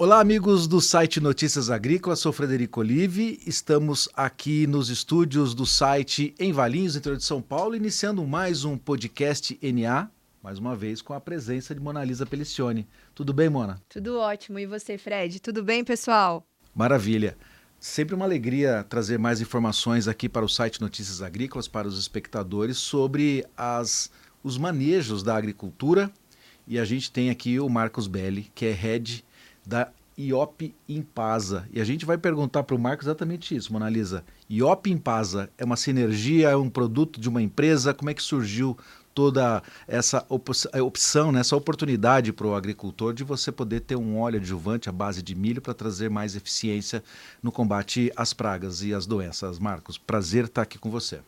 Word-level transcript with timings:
Olá, 0.00 0.18
amigos 0.18 0.66
do 0.66 0.80
site 0.80 1.20
Notícias 1.20 1.68
Agrícolas, 1.68 2.20
sou 2.20 2.32
Frederico 2.32 2.80
Olive. 2.80 3.38
Estamos 3.46 4.08
aqui 4.14 4.66
nos 4.66 4.88
estúdios 4.88 5.52
do 5.52 5.66
site 5.66 6.34
em 6.38 6.54
Valinhos, 6.54 6.96
interior 6.96 7.18
de 7.18 7.24
São 7.24 7.42
Paulo, 7.42 7.76
iniciando 7.76 8.26
mais 8.26 8.64
um 8.64 8.78
podcast 8.78 9.60
NA, 9.62 10.10
mais 10.42 10.58
uma 10.58 10.74
vez 10.74 11.02
com 11.02 11.12
a 11.12 11.20
presença 11.20 11.74
de 11.74 11.82
Mona 11.82 12.02
Lisa 12.02 12.24
Pelicione. 12.24 12.88
Tudo 13.14 13.34
bem, 13.34 13.50
Mona? 13.50 13.78
Tudo 13.90 14.18
ótimo. 14.18 14.58
E 14.58 14.64
você, 14.64 14.96
Fred? 14.96 15.38
Tudo 15.38 15.62
bem, 15.62 15.84
pessoal? 15.84 16.46
Maravilha. 16.74 17.36
Sempre 17.78 18.14
uma 18.14 18.24
alegria 18.24 18.82
trazer 18.88 19.18
mais 19.18 19.42
informações 19.42 20.08
aqui 20.08 20.30
para 20.30 20.46
o 20.46 20.48
site 20.48 20.80
Notícias 20.80 21.20
Agrícolas, 21.20 21.68
para 21.68 21.86
os 21.86 21.98
espectadores, 21.98 22.78
sobre 22.78 23.44
as, 23.54 24.10
os 24.42 24.56
manejos 24.56 25.22
da 25.22 25.36
agricultura. 25.36 26.10
E 26.66 26.78
a 26.78 26.86
gente 26.86 27.12
tem 27.12 27.28
aqui 27.28 27.60
o 27.60 27.68
Marcos 27.68 28.06
Belli, 28.06 28.50
que 28.54 28.64
é 28.64 28.72
head 28.72 29.22
da 29.70 29.88
IOP 30.18 30.74
Impasa. 30.88 31.66
E 31.72 31.80
a 31.80 31.84
gente 31.84 32.04
vai 32.04 32.18
perguntar 32.18 32.64
para 32.64 32.74
o 32.74 32.78
Marco 32.78 33.04
exatamente 33.04 33.54
isso, 33.54 33.72
Mona 33.72 33.88
Lisa. 33.88 34.24
IOP 34.50 34.90
Impasa 34.90 35.48
é 35.56 35.64
uma 35.64 35.76
sinergia, 35.76 36.50
é 36.50 36.56
um 36.56 36.68
produto 36.68 37.20
de 37.20 37.28
uma 37.28 37.40
empresa? 37.40 37.94
Como 37.94 38.10
é 38.10 38.14
que 38.14 38.22
surgiu 38.22 38.76
toda 39.14 39.62
essa 39.86 40.26
eh, 40.72 40.82
opção, 40.82 41.32
né, 41.32 41.40
essa 41.40 41.56
oportunidade 41.56 42.32
para 42.32 42.46
o 42.46 42.54
agricultor 42.54 43.12
de 43.12 43.24
você 43.24 43.50
poder 43.50 43.80
ter 43.80 43.96
um 43.96 44.18
óleo 44.18 44.38
adjuvante 44.38 44.88
à 44.88 44.92
base 44.92 45.22
de 45.22 45.34
milho 45.34 45.62
para 45.62 45.74
trazer 45.74 46.10
mais 46.10 46.34
eficiência 46.34 47.02
no 47.42 47.52
combate 47.52 48.12
às 48.16 48.32
pragas 48.32 48.82
e 48.82 48.92
às 48.92 49.06
doenças? 49.06 49.58
Marcos, 49.58 49.96
prazer 49.96 50.44
estar 50.46 50.62
aqui 50.62 50.78
com 50.78 50.90
você. 50.90 51.20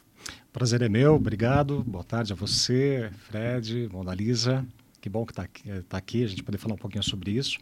Prazer 0.53 0.83
é 0.83 0.89
meu, 0.89 1.15
obrigado. 1.15 1.83
Boa 1.83 2.05
tarde 2.05 2.33
a 2.33 2.37
você, 2.37 3.11
Fred, 3.29 3.89
Mona 3.93 4.15
Lisa. 4.15 4.67
Que 5.03 5.09
bom 5.09 5.27
que 5.27 5.33
está 5.33 5.43
aqui, 5.43 5.69
tá 5.89 5.99
aqui, 5.99 6.23
a 6.23 6.29
gente 6.29 6.45
poder 6.45 6.59
falar 6.59 6.75
um 6.75 6.79
pouquinho 6.79 7.03
sobre 7.03 7.33
isso. 7.33 7.59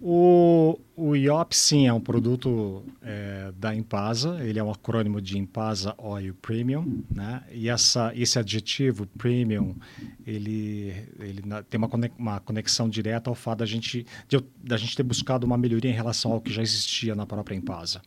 O, 0.00 0.78
o 0.94 1.16
IOP, 1.16 1.52
sim, 1.56 1.88
é 1.88 1.92
um 1.92 2.00
produto 2.00 2.84
é, 3.02 3.52
da 3.58 3.74
Impasa, 3.74 4.38
ele 4.44 4.56
é 4.56 4.62
um 4.62 4.70
acrônimo 4.70 5.20
de 5.20 5.36
Impasa 5.36 5.96
Oil 5.98 6.32
Premium, 6.34 7.02
né? 7.12 7.42
e 7.50 7.68
essa, 7.68 8.12
esse 8.14 8.38
adjetivo 8.38 9.04
premium, 9.04 9.74
ele, 10.24 11.08
ele 11.18 11.42
tem 11.68 11.76
uma, 11.76 11.90
uma 12.16 12.38
conexão 12.38 12.88
direta 12.88 13.28
ao 13.28 13.34
fato 13.34 13.58
da 13.58 13.66
gente, 13.66 14.06
de, 14.28 14.38
da 14.62 14.76
gente 14.76 14.94
ter 14.94 15.02
buscado 15.02 15.44
uma 15.44 15.58
melhoria 15.58 15.90
em 15.90 15.94
relação 15.94 16.30
ao 16.30 16.40
que 16.40 16.52
já 16.52 16.62
existia 16.62 17.16
na 17.16 17.26
própria 17.26 17.56
Impasa. 17.56 18.00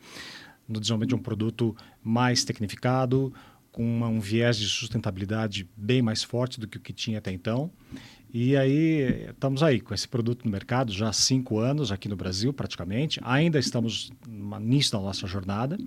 No 0.70 0.80
desenvolvimento 0.80 1.10
de 1.10 1.16
um 1.16 1.22
produto 1.22 1.76
mais 2.02 2.46
tecnificado, 2.46 3.34
com 3.72 3.84
uma, 3.84 4.08
um 4.08 4.20
viés 4.20 4.58
de 4.58 4.68
sustentabilidade 4.68 5.68
bem 5.76 6.02
mais 6.02 6.24
forte 6.24 6.60
do 6.60 6.68
que 6.68 6.78
o 6.78 6.82
que 6.82 6.94
tinha 6.94 7.20
até 7.20 7.32
então, 7.32 7.72
e 8.34 8.56
aí 8.56 9.30
estamos 9.30 9.62
aí 9.62 9.82
com 9.82 9.94
esse 9.94 10.08
produto 10.08 10.46
no 10.46 10.52
mercado 10.52 10.92
já 10.92 11.10
há 11.10 11.14
cinco 11.14 11.60
anos 11.60 11.92
aqui 11.92 12.08
no 12.08 12.16
Brasil, 12.16 12.54
praticamente. 12.54 13.20
Ainda 13.24 13.60
estamos 13.60 14.12
no 14.28 14.60
início 14.60 14.94
da 14.94 15.00
nossa 15.00 15.28
jornada, 15.28 15.78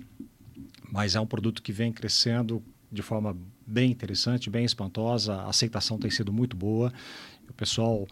mas 0.91 1.15
é 1.15 1.19
um 1.19 1.25
produto 1.25 1.61
que 1.61 1.71
vem 1.71 1.91
crescendo 1.91 2.61
de 2.91 3.01
forma 3.01 3.35
bem 3.65 3.91
interessante, 3.91 4.49
bem 4.49 4.63
espantosa. 4.63 5.35
A 5.35 5.49
aceitação 5.49 5.97
tem 5.97 6.11
sido 6.11 6.31
muito 6.31 6.55
boa. 6.55 6.93
O 7.49 7.53
pessoal 7.53 8.07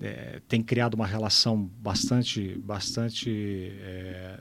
é, 0.00 0.40
tem 0.48 0.62
criado 0.62 0.94
uma 0.94 1.06
relação 1.06 1.70
bastante, 1.80 2.58
bastante 2.58 3.72
é, 3.80 4.40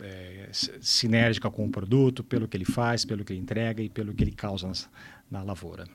é, 0.00 0.48
sinérgica 0.80 1.50
com 1.50 1.66
o 1.66 1.70
produto, 1.70 2.24
pelo 2.24 2.48
que 2.48 2.56
ele 2.56 2.64
faz, 2.64 3.04
pelo 3.04 3.24
que 3.24 3.32
ele 3.32 3.40
entrega 3.40 3.82
e 3.82 3.88
pelo 3.88 4.14
que 4.14 4.24
ele 4.24 4.32
causa 4.32 4.68
na, 4.68 4.74
na 5.30 5.42
lavoura. 5.42 5.86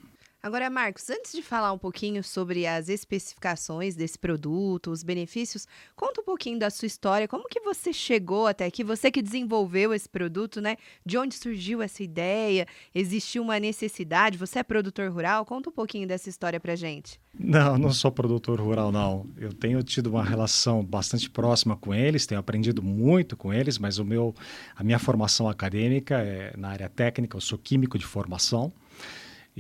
Agora, 0.42 0.70
Marcos, 0.70 1.10
antes 1.10 1.34
de 1.34 1.42
falar 1.42 1.74
um 1.74 1.78
pouquinho 1.78 2.24
sobre 2.24 2.66
as 2.66 2.88
especificações 2.88 3.94
desse 3.94 4.18
produto, 4.18 4.90
os 4.90 5.04
benefícios, 5.04 5.68
conta 5.98 6.22
um 6.22 6.24
pouquinho 6.24 6.58
da 6.58 6.70
sua 6.70 6.86
história, 6.86 7.28
como 7.28 7.50
que 7.50 7.60
você 7.60 7.92
chegou 7.92 8.48
até 8.48 8.66
aqui, 8.66 8.82
você 8.82 9.12
que 9.12 9.22
desenvolveu 9.22 9.94
esse 9.94 10.08
produto, 10.08 10.62
né? 10.62 10.78
De 11.06 11.18
onde 11.18 11.36
surgiu 11.36 11.82
essa 11.82 12.02
ideia? 12.02 12.66
Existiu 12.96 13.44
uma 13.44 13.60
necessidade? 13.60 14.38
Você 14.38 14.60
é 14.60 14.64
produtor 14.64 15.12
rural? 15.12 15.46
Conta 15.46 15.70
um 15.70 15.74
pouquinho 15.74 16.08
dessa 16.08 16.30
história 16.30 16.58
pra 16.58 16.74
gente. 16.74 17.20
Não, 17.38 17.78
não 17.78 17.92
sou 17.92 18.10
produtor 18.10 18.62
rural, 18.62 18.94
não. 18.94 19.26
Eu 19.38 19.52
tenho 19.52 19.84
tido 19.84 20.08
uma 20.08 20.24
relação 20.24 20.86
bastante 20.86 21.30
próxima 21.30 21.76
com 21.76 21.94
eles, 21.94 22.26
tenho 22.26 22.40
aprendido 22.40 22.82
muito 22.82 23.36
com 23.36 23.52
eles, 23.54 23.78
mas 23.78 24.00
o 24.00 24.06
meu, 24.06 24.34
a 24.74 24.86
minha 24.86 25.00
formação 25.00 25.50
acadêmica 25.50 26.20
é 26.22 26.56
na 26.56 26.70
área 26.70 26.88
técnica, 26.88 27.36
eu 27.36 27.42
sou 27.42 27.58
químico 27.58 28.00
de 28.00 28.06
formação. 28.06 28.72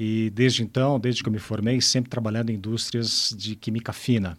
E 0.02 0.30
desde 0.30 0.64
então, 0.64 0.98
desde 0.98 1.22
que 1.22 1.28
eu 1.28 1.34
me 1.34 1.40
formei, 1.40 1.82
sempre 1.82 2.10
trabalhando 2.10 2.52
em 2.52 2.54
indústrias 2.54 3.36
de 3.38 3.54
química 3.54 3.92
fina. 3.92 4.38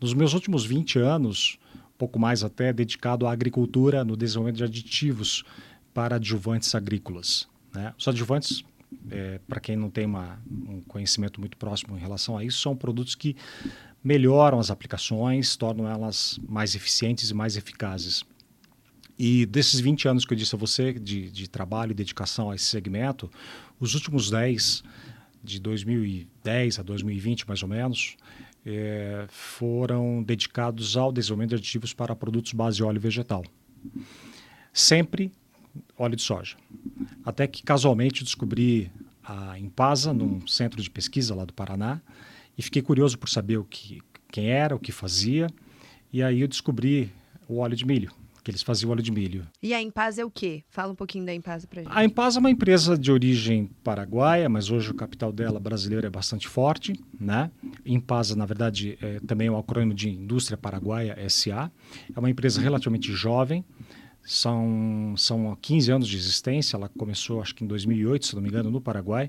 Nos 0.00 0.12
meus 0.12 0.34
últimos 0.34 0.64
20 0.66 0.98
anos, 0.98 1.60
pouco 1.96 2.18
mais 2.18 2.42
até, 2.42 2.72
dedicado 2.72 3.24
à 3.24 3.30
agricultura 3.30 4.04
no 4.04 4.16
desenvolvimento 4.16 4.56
de 4.56 4.64
aditivos 4.64 5.44
para 5.94 6.16
adjuvantes 6.16 6.74
agrícolas. 6.74 7.46
Né? 7.72 7.94
Os 7.96 8.08
adjuvantes, 8.08 8.64
é, 9.12 9.38
para 9.46 9.60
quem 9.60 9.76
não 9.76 9.88
tem 9.88 10.06
uma, 10.06 10.42
um 10.50 10.80
conhecimento 10.80 11.38
muito 11.38 11.56
próximo 11.56 11.96
em 11.96 12.00
relação 12.00 12.36
a 12.36 12.44
isso, 12.44 12.58
são 12.58 12.74
produtos 12.74 13.14
que 13.14 13.36
melhoram 14.02 14.58
as 14.58 14.72
aplicações, 14.72 15.54
tornam 15.54 15.88
elas 15.88 16.36
mais 16.48 16.74
eficientes 16.74 17.30
e 17.30 17.34
mais 17.34 17.56
eficazes. 17.56 18.24
E 19.18 19.46
desses 19.46 19.78
20 19.80 20.08
anos 20.08 20.24
que 20.24 20.32
eu 20.32 20.36
disse 20.36 20.54
a 20.54 20.58
você 20.58 20.92
de, 20.92 21.30
de 21.30 21.48
trabalho 21.48 21.92
e 21.92 21.94
dedicação 21.94 22.50
a 22.50 22.54
esse 22.54 22.64
segmento, 22.64 23.30
os 23.78 23.94
últimos 23.94 24.30
10, 24.30 24.82
de 25.42 25.60
2010 25.60 26.78
a 26.80 26.82
2020 26.82 27.46
mais 27.46 27.62
ou 27.62 27.68
menos, 27.68 28.16
é, 28.66 29.26
foram 29.28 30.22
dedicados 30.22 30.96
ao 30.96 31.12
desenvolvimento 31.12 31.50
de 31.50 31.56
aditivos 31.56 31.92
para 31.92 32.16
produtos 32.16 32.52
base 32.52 32.78
de 32.78 32.82
óleo 32.82 33.00
vegetal. 33.00 33.44
Sempre 34.72 35.30
óleo 35.96 36.16
de 36.16 36.22
soja. 36.22 36.56
Até 37.24 37.46
que 37.46 37.62
casualmente 37.62 38.24
descobri 38.24 38.90
a 39.22 39.58
Impasa 39.58 40.12
num 40.12 40.44
centro 40.46 40.82
de 40.82 40.90
pesquisa 40.90 41.34
lá 41.34 41.44
do 41.44 41.52
Paraná 41.52 42.00
e 42.58 42.62
fiquei 42.62 42.82
curioso 42.82 43.16
por 43.16 43.28
saber 43.28 43.58
o 43.58 43.64
que, 43.64 44.00
quem 44.30 44.48
era, 44.48 44.74
o 44.74 44.78
que 44.78 44.90
fazia. 44.90 45.46
E 46.12 46.22
aí 46.22 46.40
eu 46.40 46.48
descobri 46.48 47.12
o 47.48 47.58
óleo 47.58 47.76
de 47.76 47.84
milho 47.84 48.23
que 48.44 48.50
eles 48.50 48.62
faziam 48.62 48.90
óleo 48.90 49.02
de 49.02 49.10
milho. 49.10 49.46
E 49.62 49.72
a 49.72 49.80
Impasa 49.80 50.20
é 50.20 50.24
o 50.24 50.30
quê? 50.30 50.62
Fala 50.68 50.92
um 50.92 50.94
pouquinho 50.94 51.24
da 51.24 51.34
Impasa 51.34 51.66
para 51.66 51.82
gente. 51.82 51.90
A 51.90 52.04
Impasa 52.04 52.38
é 52.38 52.40
uma 52.40 52.50
empresa 52.50 52.96
de 52.96 53.10
origem 53.10 53.70
paraguaia, 53.82 54.48
mas 54.50 54.70
hoje 54.70 54.90
o 54.90 54.94
capital 54.94 55.32
dela 55.32 55.58
brasileiro 55.58 56.06
é 56.06 56.10
bastante 56.10 56.46
forte, 56.46 56.92
né? 57.18 57.50
Impasa, 57.86 58.36
na 58.36 58.44
verdade, 58.44 58.98
é 59.00 59.18
também 59.20 59.48
é 59.48 59.50
um 59.50 59.56
acrônimo 59.56 59.94
de 59.94 60.10
Indústria 60.10 60.58
Paraguaia 60.58 61.16
SA. 61.30 61.72
É 62.14 62.20
uma 62.20 62.28
empresa 62.28 62.60
relativamente 62.60 63.10
jovem, 63.12 63.64
são, 64.22 65.14
são 65.16 65.56
15 65.60 65.92
anos 65.92 66.08
de 66.08 66.16
existência, 66.16 66.76
ela 66.76 66.88
começou 66.88 67.40
acho 67.40 67.54
que 67.54 67.64
em 67.64 67.66
2008, 67.66 68.26
se 68.26 68.34
não 68.34 68.42
me 68.42 68.48
engano, 68.48 68.70
no 68.70 68.80
Paraguai 68.80 69.26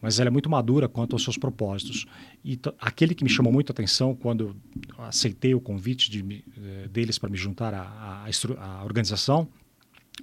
mas 0.00 0.20
ela 0.20 0.28
é 0.28 0.30
muito 0.30 0.48
madura 0.48 0.88
quanto 0.88 1.14
aos 1.14 1.22
seus 1.22 1.38
propósitos. 1.38 2.06
E 2.44 2.58
aquele 2.78 3.14
que 3.14 3.24
me 3.24 3.30
chamou 3.30 3.52
muito 3.52 3.70
a 3.70 3.72
atenção 3.72 4.14
quando 4.14 4.56
aceitei 4.98 5.54
o 5.54 5.60
convite 5.60 6.10
de, 6.10 6.44
eh, 6.56 6.88
deles 6.88 7.18
para 7.18 7.30
me 7.30 7.36
juntar 7.36 7.74
à, 7.74 7.82
à, 7.82 8.26
à 8.58 8.84
organização 8.84 9.48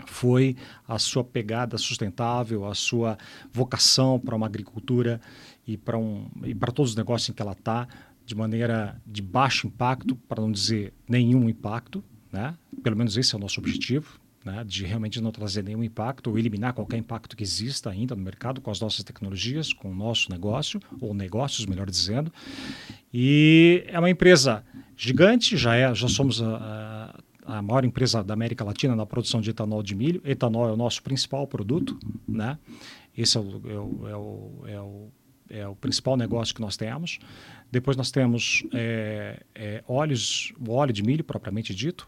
foi 0.08 0.56
a 0.88 0.98
sua 0.98 1.24
pegada 1.24 1.78
sustentável, 1.78 2.66
a 2.66 2.74
sua 2.74 3.18
vocação 3.52 4.20
para 4.20 4.36
uma 4.36 4.48
agricultura 4.48 5.22
e 5.68 5.78
para 5.78 5.98
um, 5.98 6.28
e 6.44 6.56
para 6.56 6.72
todos 6.72 6.92
os 6.92 6.98
negócios 6.98 7.30
em 7.30 7.34
que 7.34 7.42
ela 7.42 7.52
está, 7.52 7.88
de 8.26 8.34
maneira 8.34 9.00
de 9.06 9.22
baixo 9.22 9.68
impacto, 9.68 10.16
para 10.16 10.42
não 10.42 10.52
dizer 10.52 10.94
nenhum 11.08 11.48
impacto, 11.48 12.04
né? 12.32 12.56
Pelo 12.82 12.96
menos 12.96 13.18
esse 13.18 13.36
é 13.36 13.38
o 13.38 13.42
nosso 13.42 13.60
objetivo 13.60 14.23
né, 14.44 14.64
de 14.66 14.86
realmente 14.86 15.22
não 15.22 15.32
trazer 15.32 15.64
nenhum 15.64 15.84
impacto 15.84 16.30
ou 16.30 16.38
eliminar 16.38 16.74
qualquer 16.74 16.98
impacto 16.98 17.36
que 17.36 17.44
exista 17.44 17.90
ainda 17.90 18.16
no 18.16 18.22
mercado 18.22 18.62
com 18.62 18.70
as 18.70 18.80
nossas 18.80 19.04
tecnologias, 19.04 19.72
com 19.72 19.92
o 19.92 19.96
nosso 19.96 20.32
negócio, 20.32 20.80
ou 21.00 21.14
negócios, 21.14 21.66
melhor 21.66 21.90
dizendo. 21.90 22.32
E 23.14 23.84
é 23.88 23.98
uma 23.98 24.10
empresa 24.10 24.64
gigante, 24.96 25.56
já, 25.56 25.76
é, 25.76 25.94
já 25.94 26.08
somos 26.08 26.42
a, 26.42 27.20
a, 27.46 27.62
maior 27.62 27.86
empresa 27.86 28.24
da 28.24 28.34
América 28.34 28.64
Latina 28.64 28.96
na 28.96 29.06
produção 29.06 29.42
de 29.42 29.50
etanol 29.50 29.84
de 29.84 29.96
milho. 29.96 30.22
Etanol 30.26 30.70
é 30.70 30.72
o 30.72 30.78
nosso 30.78 31.02
principal 31.04 31.48
produto, 31.48 31.98
né? 32.28 32.58
Esse 33.16 33.38
é 33.38 33.40
o, 33.40 33.62
é 33.66 33.80
o, 33.80 34.08
é 34.08 34.16
o, 34.16 34.68
é 34.68 34.82
o 34.82 35.12
é 35.50 35.68
o 35.68 35.76
principal 35.76 36.18
negócio 36.18 36.56
que 36.56 36.62
nós 36.62 36.76
temos. 36.76 37.20
Depois 37.72 37.96
nós 37.96 38.10
temos 38.10 38.64
é, 38.74 39.44
é, 39.54 39.84
óleos, 39.88 40.52
o 40.60 40.72
óleo 40.72 40.92
de 40.92 41.04
milho 41.04 41.24
propriamente 41.24 41.76
dito, 41.76 42.08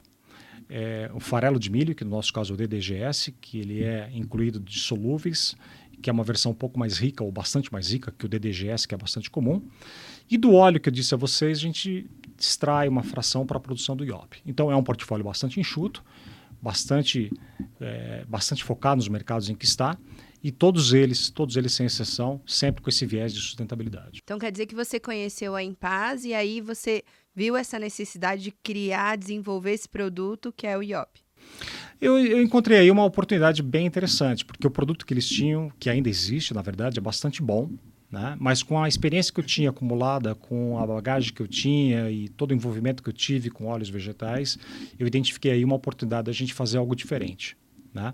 é, 0.69 1.09
o 1.13 1.19
farelo 1.19 1.59
de 1.59 1.69
milho, 1.69 1.95
que 1.95 2.03
no 2.03 2.11
nosso 2.11 2.33
caso 2.33 2.53
é 2.53 2.55
o 2.55 2.57
DDGS, 2.57 3.31
que 3.39 3.59
ele 3.59 3.83
é 3.83 4.09
incluído 4.13 4.59
de 4.59 4.79
solúveis, 4.79 5.55
que 6.01 6.09
é 6.09 6.13
uma 6.13 6.23
versão 6.23 6.51
um 6.51 6.55
pouco 6.55 6.77
mais 6.77 6.97
rica, 6.97 7.23
ou 7.23 7.31
bastante 7.31 7.71
mais 7.71 7.91
rica 7.91 8.11
que 8.11 8.25
o 8.25 8.29
DDGS, 8.29 8.87
que 8.87 8.93
é 8.93 8.97
bastante 8.97 9.29
comum. 9.29 9.61
E 10.29 10.37
do 10.37 10.53
óleo 10.53 10.79
que 10.79 10.89
eu 10.89 10.93
disse 10.93 11.13
a 11.13 11.17
vocês, 11.17 11.57
a 11.57 11.61
gente 11.61 12.09
extrai 12.37 12.87
uma 12.87 13.03
fração 13.03 13.45
para 13.45 13.57
a 13.57 13.59
produção 13.59 13.95
do 13.95 14.03
IOP. 14.03 14.41
Então 14.45 14.71
é 14.71 14.75
um 14.75 14.83
portfólio 14.83 15.23
bastante 15.23 15.59
enxuto, 15.59 16.03
bastante, 16.61 17.31
é, 17.79 18.25
bastante 18.27 18.63
focado 18.63 18.97
nos 18.97 19.07
mercados 19.07 19.49
em 19.49 19.55
que 19.55 19.65
está 19.65 19.97
E 20.45 20.51
todos 20.51 20.93
eles, 20.93 21.31
todos 21.31 21.57
eles 21.57 21.73
sem 21.73 21.87
exceção, 21.87 22.39
sempre 22.45 22.79
com 22.79 22.87
esse 22.87 23.03
viés 23.03 23.33
de 23.33 23.39
sustentabilidade. 23.39 24.21
Então 24.23 24.37
quer 24.37 24.51
dizer 24.51 24.67
que 24.67 24.75
você 24.75 24.99
conheceu 24.99 25.55
a 25.55 25.63
Impaz 25.63 26.23
e 26.23 26.35
aí 26.35 26.61
você 26.61 27.01
viu 27.35 27.57
essa 27.57 27.79
necessidade 27.79 28.43
de 28.43 28.51
criar, 28.51 29.17
desenvolver 29.17 29.71
esse 29.71 29.89
produto 29.89 30.53
que 30.55 30.67
é 30.67 30.77
o 30.77 30.83
IOP. 30.83 31.19
Eu, 31.99 32.19
eu, 32.19 32.43
encontrei 32.43 32.77
aí 32.77 32.91
uma 32.91 33.03
oportunidade 33.03 33.63
bem 33.63 33.87
interessante, 33.87 34.45
porque 34.45 34.67
o 34.67 34.69
produto 34.69 35.03
que 35.03 35.15
eles 35.15 35.27
tinham, 35.27 35.71
que 35.79 35.89
ainda 35.89 36.09
existe, 36.09 36.53
na 36.53 36.61
verdade, 36.61 36.99
é 36.99 37.01
bastante 37.01 37.41
bom, 37.41 37.71
né? 38.11 38.37
mas 38.39 38.61
com 38.61 38.79
a 38.79 38.87
experiência 38.87 39.33
que 39.33 39.39
eu 39.39 39.43
tinha 39.43 39.71
acumulada, 39.71 40.35
com 40.35 40.77
a 40.77 40.85
bagagem 40.85 41.33
que 41.33 41.41
eu 41.41 41.47
tinha 41.47 42.11
e 42.11 42.29
todo 42.29 42.51
o 42.51 42.53
envolvimento 42.53 43.01
que 43.01 43.09
eu 43.09 43.13
tive 43.13 43.49
com 43.49 43.65
óleos 43.65 43.89
vegetais, 43.89 44.59
eu 44.99 45.07
identifiquei 45.07 45.53
aí 45.53 45.65
uma 45.65 45.75
oportunidade 45.75 46.27
da 46.27 46.31
gente 46.31 46.53
fazer 46.53 46.77
algo 46.77 46.95
diferente. 46.95 47.57
Né? 47.91 48.13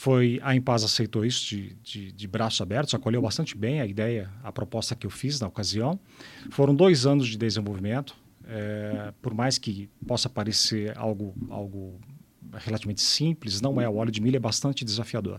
Foi 0.00 0.40
a 0.42 0.56
Impaz 0.56 0.82
aceitou 0.82 1.26
isso 1.26 1.46
de, 1.46 1.74
de, 1.82 2.10
de 2.12 2.26
braços 2.26 2.58
abertos, 2.62 2.94
acolheu 2.94 3.20
bastante 3.20 3.54
bem 3.54 3.82
a 3.82 3.86
ideia, 3.86 4.30
a 4.42 4.50
proposta 4.50 4.96
que 4.96 5.06
eu 5.06 5.10
fiz 5.10 5.38
na 5.38 5.46
ocasião. 5.46 6.00
Foram 6.48 6.74
dois 6.74 7.04
anos 7.04 7.28
de 7.28 7.36
desenvolvimento, 7.36 8.16
é, 8.46 9.12
por 9.20 9.34
mais 9.34 9.58
que 9.58 9.90
possa 10.06 10.26
parecer 10.26 10.96
algo, 10.96 11.34
algo 11.50 12.00
relativamente 12.54 13.02
simples, 13.02 13.60
não 13.60 13.78
é. 13.78 13.86
O 13.86 13.96
óleo 13.96 14.10
de 14.10 14.22
milho 14.22 14.36
é 14.36 14.40
bastante 14.40 14.86
desafiador. 14.86 15.38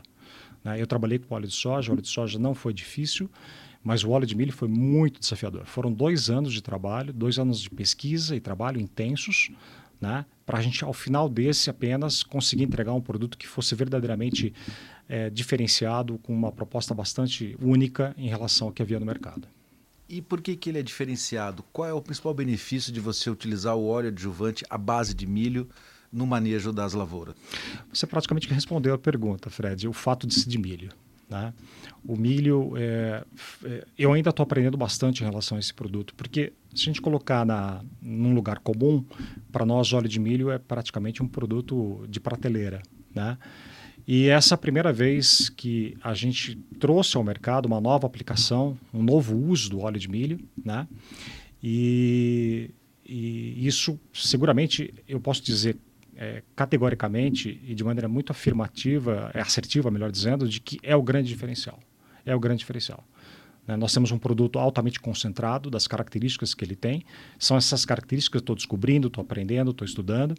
Né? 0.64 0.80
Eu 0.80 0.86
trabalhei 0.86 1.18
com 1.18 1.34
óleo 1.34 1.48
de 1.48 1.56
soja, 1.56 1.90
o 1.90 1.94
óleo 1.94 2.04
de 2.04 2.10
soja 2.10 2.38
não 2.38 2.54
foi 2.54 2.72
difícil, 2.72 3.32
mas 3.84 4.04
o 4.04 4.12
óleo 4.12 4.28
de 4.28 4.36
milho 4.36 4.54
foi 4.54 4.68
muito 4.68 5.20
desafiador. 5.20 5.66
Foram 5.66 5.92
dois 5.92 6.30
anos 6.30 6.54
de 6.54 6.62
trabalho, 6.62 7.12
dois 7.12 7.40
anos 7.40 7.62
de 7.62 7.70
pesquisa 7.72 8.36
e 8.36 8.40
trabalho 8.40 8.80
intensos, 8.80 9.50
né? 10.02 10.26
para 10.52 10.60
a 10.60 10.62
gente, 10.62 10.84
ao 10.84 10.92
final 10.92 11.30
desse, 11.30 11.70
apenas 11.70 12.24
conseguir 12.24 12.64
entregar 12.64 12.94
um 12.94 13.00
produto 13.00 13.38
que 13.38 13.48
fosse 13.48 13.74
verdadeiramente 13.74 14.54
é, 15.08 15.30
diferenciado, 15.30 16.18
com 16.18 16.34
uma 16.34 16.52
proposta 16.52 16.94
bastante 16.94 17.56
única 17.62 18.14
em 18.18 18.28
relação 18.28 18.68
ao 18.68 18.74
que 18.74 18.82
havia 18.82 19.00
no 19.00 19.06
mercado. 19.06 19.48
E 20.10 20.22
por 20.22 20.42
que, 20.42 20.58
que 20.58 20.70
ele 20.70 20.80
é 20.80 20.84
diferenciado? 20.84 21.64
Qual 21.72 21.88
é 21.88 21.94
o 21.94 22.02
principal 22.02 22.34
benefício 22.34 22.92
de 22.92 23.00
você 23.00 23.30
utilizar 23.30 23.78
o 23.78 23.88
óleo 23.88 24.10
adjuvante 24.10 24.66
à 24.70 24.78
base 24.78 25.14
de 25.14 25.26
milho 25.26 25.70
no 26.12 26.28
manejo 26.28 26.74
das 26.74 26.92
lavouras? 26.92 27.34
Você 27.94 28.06
praticamente 28.06 28.54
respondeu 28.54 28.94
a 28.94 28.98
pergunta, 28.98 29.50
Fred, 29.50 29.88
o 29.88 29.94
fato 29.94 30.28
de 30.28 30.34
ser 30.34 30.50
de 30.50 30.58
milho. 30.58 30.92
Né? 31.32 31.54
O 32.06 32.18
milho, 32.18 32.74
é, 32.76 33.24
é, 33.64 33.86
eu 33.98 34.12
ainda 34.12 34.32
estou 34.32 34.44
aprendendo 34.44 34.78
bastante 34.78 35.22
em 35.22 35.26
relação 35.26 35.56
a 35.56 35.60
esse 35.62 35.74
produto, 35.74 36.14
porque 36.14 36.52
se 36.76 36.84
a 36.84 36.86
gente 36.86 37.02
colocar 37.02 37.46
na, 37.46 37.82
num 38.02 38.34
lugar 38.34 38.60
comum, 38.60 39.02
para 39.50 39.66
nós 39.66 39.94
óleo 39.94 40.10
de 40.10 40.20
milho 40.20 40.52
é 40.52 40.60
praticamente 40.60 41.24
um 41.24 41.28
produto 41.28 42.06
de 42.10 42.20
prateleira. 42.20 42.82
Né? 43.16 43.38
E 44.06 44.28
essa 44.28 44.56
é 44.56 44.58
primeira 44.58 44.92
vez 44.92 45.48
que 45.48 45.96
a 46.04 46.14
gente 46.14 46.56
trouxe 46.78 47.16
ao 47.16 47.24
mercado 47.24 47.66
uma 47.66 47.80
nova 47.80 48.06
aplicação, 48.06 48.78
um 48.94 49.02
novo 49.02 49.38
uso 49.38 49.70
do 49.70 49.80
óleo 49.80 50.00
de 50.00 50.10
milho, 50.10 50.40
né? 50.66 50.86
E, 51.64 52.72
e 53.06 53.66
isso 53.66 53.98
seguramente 54.12 54.94
eu 55.08 55.20
posso 55.20 55.44
dizer 55.44 55.78
é, 56.22 56.44
categoricamente 56.56 57.60
e 57.68 57.74
de 57.74 57.84
maneira 57.84 58.08
muito 58.08 58.32
afirmativa, 58.32 59.32
é 59.34 59.42
assertiva, 59.42 59.90
melhor 59.90 60.12
dizendo, 60.12 60.48
de 60.48 60.60
que 60.60 60.80
é 60.84 60.96
o 60.96 61.02
grande 61.02 61.30
diferencial. 61.30 61.80
É 62.24 62.36
o 62.36 62.40
grande 62.40 62.60
diferencial. 62.60 63.04
Né? 63.68 63.76
Nós 63.76 63.92
temos 63.92 64.12
um 64.12 64.20
produto 64.20 64.60
altamente 64.60 65.00
concentrado 65.00 65.72
das 65.72 65.88
características 65.88 66.54
que 66.54 66.64
ele 66.64 66.76
tem. 66.76 67.04
São 67.40 67.58
essas 67.58 67.86
características 67.86 68.30
que 68.30 68.38
eu 68.38 68.42
estou 68.42 68.56
descobrindo, 68.56 69.08
estou 69.08 69.24
aprendendo, 69.24 69.72
estou 69.72 69.84
estudando. 69.84 70.36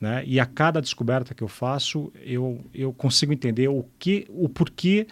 Né? 0.00 0.24
E 0.24 0.40
a 0.40 0.46
cada 0.46 0.80
descoberta 0.80 1.34
que 1.34 1.42
eu 1.42 1.48
faço, 1.48 2.10
eu, 2.24 2.64
eu 2.72 2.90
consigo 2.94 3.30
entender 3.30 3.68
o, 3.68 3.84
que, 3.98 4.26
o 4.30 4.48
porquê 4.48 5.06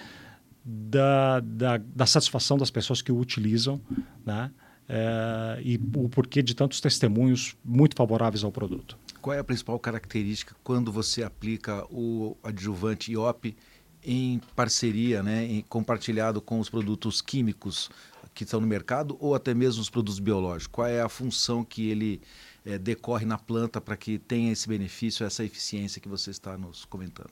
da, 0.64 1.40
da, 1.40 1.76
da 1.76 2.06
satisfação 2.06 2.56
das 2.56 2.70
pessoas 2.70 3.02
que 3.02 3.12
o 3.12 3.18
utilizam 3.18 3.78
né? 4.24 4.50
É, 4.88 5.60
e 5.62 5.80
o 5.96 6.08
porquê 6.08 6.42
de 6.42 6.54
tantos 6.54 6.80
testemunhos 6.80 7.56
muito 7.64 7.96
favoráveis 7.96 8.44
ao 8.44 8.52
produto 8.52 8.96
qual 9.26 9.34
é 9.34 9.40
a 9.40 9.44
principal 9.44 9.76
característica 9.81 10.55
quando 10.62 10.93
você 10.93 11.25
aplica 11.25 11.84
o 11.90 12.37
adjuvante 12.44 13.11
IOP 13.11 13.56
em 14.05 14.40
parceria, 14.55 15.20
né, 15.20 15.44
em, 15.44 15.62
compartilhado 15.62 16.40
com 16.40 16.61
os 16.61 16.70
produtos 16.70 17.20
químicos 17.20 17.90
que 18.32 18.44
estão 18.44 18.61
no 18.61 18.69
mercado 18.69 19.17
ou 19.19 19.34
até 19.34 19.52
mesmo 19.52 19.82
os 19.82 19.90
produtos 19.90 20.20
biológicos? 20.20 20.69
Qual 20.69 20.87
é 20.87 21.00
a 21.00 21.08
função 21.08 21.64
que 21.64 21.90
ele 21.90 22.20
é, 22.64 22.78
decorre 22.78 23.26
na 23.26 23.37
planta 23.37 23.81
para 23.81 23.96
que 23.96 24.17
tenha 24.17 24.52
esse 24.52 24.69
benefício, 24.69 25.26
essa 25.26 25.43
eficiência 25.43 26.00
que 26.00 26.08
você 26.08 26.31
está 26.31 26.56
nos 26.56 26.84
comentando? 26.84 27.31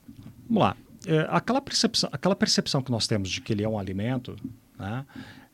Vamos 0.49 0.63
lá. 0.63 0.75
É, 1.07 1.25
aquela, 1.29 1.61
percepção, 1.61 2.09
aquela 2.11 2.35
percepção 2.35 2.81
que 2.81 2.91
nós 2.91 3.07
temos 3.07 3.29
de 3.29 3.39
que 3.39 3.53
ele 3.53 3.63
é 3.63 3.69
um 3.69 3.79
alimento, 3.79 4.35
né, 4.77 5.05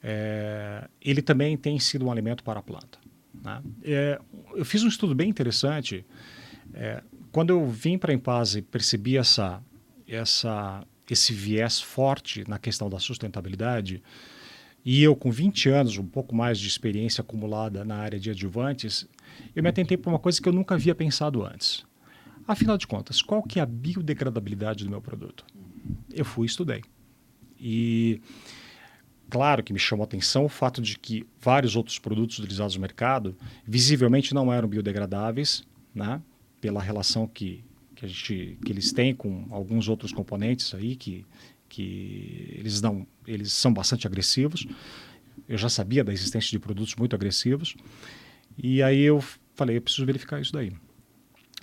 é, 0.02 0.90
ele 1.00 1.22
também 1.22 1.56
tem 1.56 1.78
sido 1.78 2.04
um 2.08 2.12
alimento 2.12 2.44
para 2.44 2.62
a 2.62 2.64
planta. 2.64 2.98
Né? 3.44 3.62
É, 3.84 4.22
eu 4.56 4.66
fiz 4.66 4.84
um 4.84 4.88
estudo 4.88 5.16
bem 5.16 5.30
interessante. 5.30 6.06
É, 6.74 7.04
quando 7.32 7.50
eu 7.52 7.68
vim 7.68 7.98
para 7.98 8.12
a 8.12 8.16
Empase 8.16 8.60
e 8.60 8.62
percebi 8.62 9.18
essa, 9.18 9.62
essa, 10.08 10.86
esse 11.10 11.34
viés 11.34 11.82
forte 11.82 12.44
na 12.48 12.60
questão 12.60 12.90
da 12.90 13.00
sustentabilidade, 13.00 14.02
e 14.84 15.04
eu 15.04 15.16
com 15.16 15.32
20 15.32 15.70
anos, 15.70 15.98
um 15.98 16.06
pouco 16.06 16.36
mais 16.36 16.60
de 16.60 16.68
experiência 16.68 17.22
acumulada 17.22 17.86
na 17.86 17.98
área 17.98 18.20
de 18.20 18.32
adjuvantes, 18.32 19.08
eu 19.56 19.62
me 19.62 19.70
atentei 19.70 19.98
para 19.98 20.10
uma 20.10 20.20
coisa 20.20 20.42
que 20.42 20.50
eu 20.50 20.54
nunca 20.54 20.76
havia 20.76 20.96
pensado 20.96 21.46
antes. 21.46 21.86
Afinal 22.48 22.78
de 22.78 22.88
contas, 22.88 23.22
qual 23.22 23.44
que 23.44 23.60
é 23.60 23.62
a 23.62 23.66
biodegradabilidade 23.66 24.84
do 24.84 24.90
meu 24.90 25.02
produto? 25.02 25.46
Eu 26.12 26.26
fui 26.26 26.46
e 26.46 26.50
estudei. 26.50 26.82
E 27.60 28.20
claro 29.32 29.64
que 29.64 29.72
me 29.72 29.80
chamou 29.80 30.04
a 30.04 30.06
atenção 30.06 30.44
o 30.44 30.50
fato 30.50 30.82
de 30.82 31.00
que 31.00 31.26
vários 31.40 31.78
outros 31.78 31.98
produtos 31.98 32.38
utilizados 32.38 32.76
no 32.76 32.82
mercado 32.82 33.36
visivelmente 33.66 34.34
não 34.34 34.52
eram 34.52 34.68
biodegradáveis, 34.68 35.64
né? 35.96 36.22
pela 36.60 36.82
relação 36.82 37.26
que, 37.26 37.64
que, 37.96 38.06
a 38.06 38.08
gente, 38.08 38.58
que 38.64 38.72
eles 38.72 38.92
têm 38.92 39.16
com 39.16 39.48
alguns 39.50 39.88
outros 39.88 40.12
componentes 40.12 40.76
aí 40.76 40.96
que, 40.98 41.26
que 41.70 42.56
eles, 42.58 42.82
não, 42.82 43.08
eles 43.26 43.54
são 43.54 43.74
bastante 43.74 44.06
agressivos. 44.06 44.68
Eu 45.48 45.58
já 45.58 45.70
sabia 45.70 46.04
da 46.04 46.12
existência 46.12 46.52
de 46.52 46.60
produtos 46.60 46.94
muito 46.96 47.16
agressivos. 47.16 47.76
E 48.62 48.84
aí 48.84 49.02
eu 49.02 49.24
falei, 49.56 49.78
eu 49.78 49.82
preciso 49.82 50.06
verificar 50.06 50.42
isso 50.42 50.52
daí. 50.52 50.74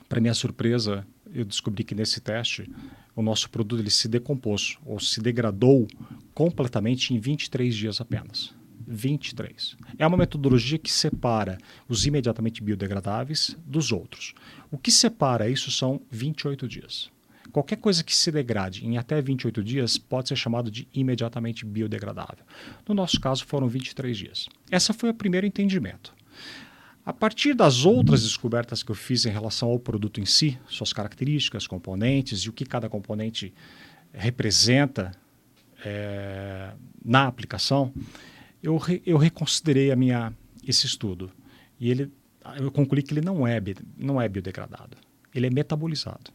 Para 0.09 0.21
minha 0.21 0.35
surpresa, 0.35 1.07
eu 1.33 1.45
descobri 1.45 1.85
que 1.85 1.95
nesse 1.95 2.21
teste 2.21 2.71
o 3.15 3.23
nosso 3.23 3.51
produto 3.51 3.81
ele 3.81 3.91
se 3.91 4.09
decompôs 4.09 4.79
ou 4.85 4.99
se 5.01 5.21
degradou 5.21 5.87
completamente 6.35 7.15
em 7.15 7.19
23 7.19 7.75
dias 7.75 8.01
apenas. 8.01 8.55
23. 8.87 9.77
É 9.99 10.07
uma 10.07 10.17
metodologia 10.17 10.79
que 10.79 10.91
separa 10.91 11.59
os 11.89 12.07
imediatamente 12.07 12.63
biodegradáveis 12.63 13.57
dos 13.67 13.93
outros. 13.93 14.35
O 14.71 14.79
que 14.79 14.91
separa 14.91 15.49
isso 15.49 15.71
são 15.71 16.01
28 16.11 16.67
dias. 16.67 17.11
Qualquer 17.53 17.77
coisa 17.77 18.05
que 18.05 18.15
se 18.15 18.31
degrade 18.31 18.87
em 18.87 18.99
até 18.99 19.21
28 19.21 19.65
dias 19.65 19.99
pode 19.99 20.29
ser 20.29 20.37
chamado 20.37 20.71
de 20.71 20.87
imediatamente 20.93 21.65
biodegradável. 21.65 22.45
No 22.87 22.95
nosso 22.95 23.21
caso, 23.21 23.45
foram 23.45 23.69
23 23.69 24.17
dias. 24.17 24.49
Esse 24.71 24.93
foi 24.93 25.11
o 25.11 25.15
primeiro 25.15 25.47
entendimento. 25.47 26.15
A 27.09 27.13
partir 27.15 27.55
das 27.55 27.87
outras 27.87 28.23
descobertas 28.23 28.83
que 28.83 28.91
eu 28.91 28.95
fiz 28.95 29.25
em 29.25 29.31
relação 29.31 29.71
ao 29.71 29.79
produto 29.79 30.21
em 30.21 30.27
si, 30.27 30.59
suas 30.67 30.93
características, 30.93 31.67
componentes 31.67 32.41
e 32.41 32.51
o 32.51 32.53
que 32.53 32.67
cada 32.67 32.87
componente 32.87 33.55
representa 34.13 35.13
é, 35.83 36.75
na 37.03 37.27
aplicação, 37.27 37.95
eu, 38.63 38.77
re, 38.77 39.03
eu 39.07 39.17
reconsiderei 39.17 39.91
a 39.91 39.97
minha, 39.97 40.35
esse 40.63 40.85
estudo. 40.85 41.33
E 41.81 41.91
ele, 41.91 42.13
eu 42.61 42.71
concluí 42.71 43.03
que 43.03 43.15
ele 43.15 43.23
não 43.23 43.47
é, 43.47 43.59
não 43.97 44.21
é 44.21 44.29
biodegradado, 44.29 44.99
ele 45.35 45.47
é 45.47 45.51
metabolizado. 45.51 46.31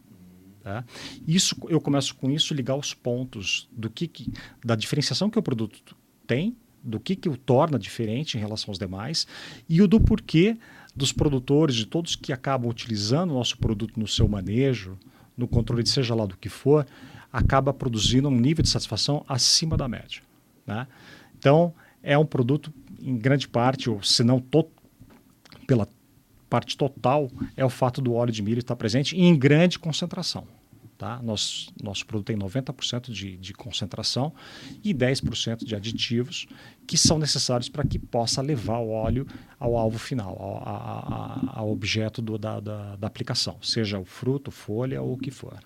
Tá? 0.63 0.83
Isso, 1.27 1.55
eu 1.69 1.79
começo 1.79 2.15
com 2.15 2.31
isso 2.31 2.51
ligar 2.51 2.75
os 2.75 2.95
pontos 2.95 3.69
do 3.71 3.91
que, 3.91 4.07
que 4.07 4.33
da 4.65 4.75
diferenciação 4.75 5.29
que 5.29 5.37
o 5.37 5.43
produto 5.43 5.95
tem 6.25 6.57
do 6.83 6.99
que, 6.99 7.15
que 7.15 7.29
o 7.29 7.37
torna 7.37 7.79
diferente 7.79 8.37
em 8.37 8.39
relação 8.39 8.71
aos 8.71 8.77
demais 8.77 9.25
e 9.69 9.81
o 9.81 9.87
do 9.87 9.99
porquê 9.99 10.57
dos 10.95 11.11
produtores, 11.11 11.75
de 11.75 11.85
todos 11.85 12.15
que 12.15 12.31
acabam 12.31 12.69
utilizando 12.69 13.31
o 13.31 13.35
nosso 13.35 13.57
produto 13.57 13.99
no 13.99 14.07
seu 14.07 14.27
manejo, 14.27 14.97
no 15.35 15.47
controle 15.47 15.81
de 15.81 15.89
seja 15.89 16.13
lá 16.13 16.25
do 16.25 16.37
que 16.37 16.49
for, 16.49 16.85
acaba 17.31 17.73
produzindo 17.73 18.27
um 18.27 18.39
nível 18.39 18.61
de 18.61 18.69
satisfação 18.69 19.25
acima 19.27 19.75
da 19.75 19.87
média. 19.87 20.21
Né? 20.67 20.85
Então, 21.37 21.73
é 22.03 22.17
um 22.17 22.25
produto, 22.25 22.71
em 23.01 23.17
grande 23.17 23.47
parte, 23.47 23.89
ou 23.89 24.03
se 24.03 24.23
não 24.23 24.39
pela 25.65 25.87
parte 26.49 26.77
total, 26.77 27.31
é 27.57 27.65
o 27.65 27.69
fato 27.69 27.99
do 27.99 28.13
óleo 28.13 28.31
de 28.31 28.43
milho 28.43 28.59
estar 28.59 28.75
presente 28.75 29.19
em 29.19 29.35
grande 29.35 29.79
concentração. 29.79 30.45
Tá? 31.03 31.21
Nosso, 31.21 31.69
nosso 31.83 32.05
produto 32.05 32.27
tem 32.27 32.37
90% 32.37 33.11
de, 33.11 33.35
de 33.35 33.53
concentração 33.53 34.33
e 34.81 34.93
10% 34.93 35.65
de 35.65 35.75
aditivos 35.75 36.47
que 36.87 36.97
são 36.97 37.19
necessários 37.19 37.67
para 37.67 37.83
que 37.83 37.99
possa 37.99 38.41
levar 38.41 38.77
o 38.77 38.89
óleo 38.89 39.27
ao 39.59 39.75
alvo 39.75 39.99
final, 39.99 40.29
ao, 40.39 40.65
ao, 40.65 41.59
ao 41.59 41.69
objeto 41.69 42.21
do, 42.21 42.37
da, 42.37 42.61
da, 42.61 42.95
da 42.95 43.05
aplicação, 43.05 43.57
seja 43.61 43.99
o 43.99 44.05
fruto, 44.05 44.49
folha 44.49 45.01
ou 45.01 45.15
o 45.15 45.17
que 45.17 45.29
for. 45.29 45.59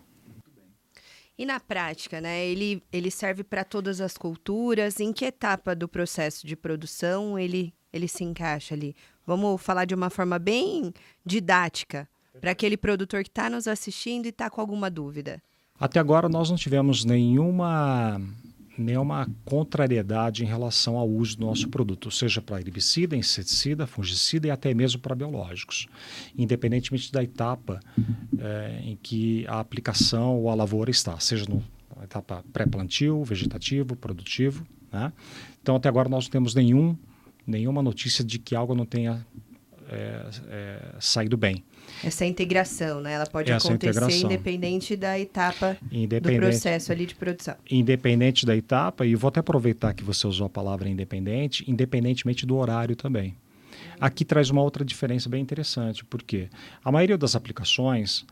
E 1.38 1.46
na 1.46 1.60
prática, 1.60 2.20
né? 2.20 2.44
Ele, 2.44 2.82
ele 2.91 3.12
serve 3.12 3.44
para 3.44 3.63
todas 3.63 4.01
as 4.01 4.17
culturas. 4.17 5.00
Em 5.00 5.13
que 5.13 5.24
etapa 5.24 5.75
do 5.75 5.88
processo 5.88 6.48
de 6.48 6.56
produção 6.56 7.38
ele, 7.38 7.72
ele 7.94 8.08
se 8.08 8.24
encaixa 8.24 8.74
ali? 8.74 8.96
Vamos 9.24 9.62
falar 9.62 9.86
de 9.86 9.94
uma 9.94 10.10
forma 10.10 10.39
bem 10.39 10.91
didática 11.24 12.10
para 12.39 12.51
aquele 12.51 12.77
produtor 12.77 13.24
que 13.24 13.29
está 13.29 13.50
nos 13.50 13.67
assistindo 13.67 14.25
e 14.25 14.29
está 14.29 14.50
com 14.50 14.62
alguma 14.62 14.89
dúvida. 14.89 15.41
Até 15.79 16.00
agora 16.00 16.27
nós 16.27 16.50
não 16.50 16.58
tivemos 16.58 17.06
nenhuma 17.06 18.20
nenhuma 18.77 19.27
contrariedade 19.44 20.44
em 20.44 20.46
relação 20.46 20.98
ao 20.98 21.10
uso 21.10 21.38
do 21.38 21.48
nosso 21.48 21.67
produto, 21.67 22.12
seja 22.12 22.41
para 22.41 22.62
herbicida, 22.62 23.15
inseticida, 23.15 23.88
fungicida 23.88 24.48
e 24.48 24.51
até 24.51 24.72
mesmo 24.74 25.01
para 25.01 25.15
biológicos, 25.15 25.88
independentemente 26.38 27.12
da 27.12 27.24
etapa 27.24 27.79
é, 28.38 28.82
em 28.84 28.96
que 28.96 29.48
a 29.48 29.60
aplicação 29.60 30.38
ou 30.38 30.50
a 30.50 30.53
lavoura 30.53 30.91
está, 30.91 31.20
seja 31.20 31.46
na 31.50 32.03
etapa 32.03 32.44
pré-plantio, 32.53 33.24
vegetativo, 33.24 33.96
produtivo. 33.96 34.65
Né? 34.91 35.12
Então, 35.62 35.75
até 35.75 35.89
agora 35.89 36.08
nós 36.08 36.25
não 36.25 36.32
temos 36.32 36.53
nenhum, 36.53 36.96
nenhuma 37.46 37.82
notícia 37.82 38.24
de 38.24 38.38
que 38.38 38.56
algo 38.56 38.75
não 38.75 38.86
tenha 38.86 39.25
é, 39.89 40.29
é, 40.50 40.96
saído 41.00 41.36
bem. 41.36 41.63
Essa 42.03 42.25
integração, 42.25 43.01
né? 43.01 43.13
Ela 43.13 43.25
pode 43.25 43.51
Essa 43.51 43.67
acontecer 43.70 43.91
integração. 43.91 44.25
independente 44.25 44.96
da 44.96 45.17
etapa 45.20 45.77
independente, 45.91 46.39
do 46.39 46.46
processo 46.48 46.91
ali 46.91 47.06
de 47.06 47.15
produção. 47.15 47.56
Independente 47.70 48.46
da 48.46 48.56
etapa, 48.56 49.06
e 49.06 49.15
vou 49.15 49.29
até 49.29 49.39
aproveitar 49.39 49.94
que 49.94 50.03
você 50.03 50.27
usou 50.27 50.48
a 50.48 50.50
palavra 50.50 50.88
independente, 50.89 51.63
independentemente 51.70 52.46
do 52.46 52.56
horário 52.58 52.96
também. 52.96 53.36
Aqui 54.00 54.24
traz 54.24 54.50
uma 54.50 54.62
outra 54.62 54.86
diferença 54.86 55.27
bem 55.29 55.41
interessante, 55.41 56.06
porque 56.06 56.50
a 56.84 56.91
maioria 56.91 57.17
das 57.17 57.36
aplicações, 57.36 58.25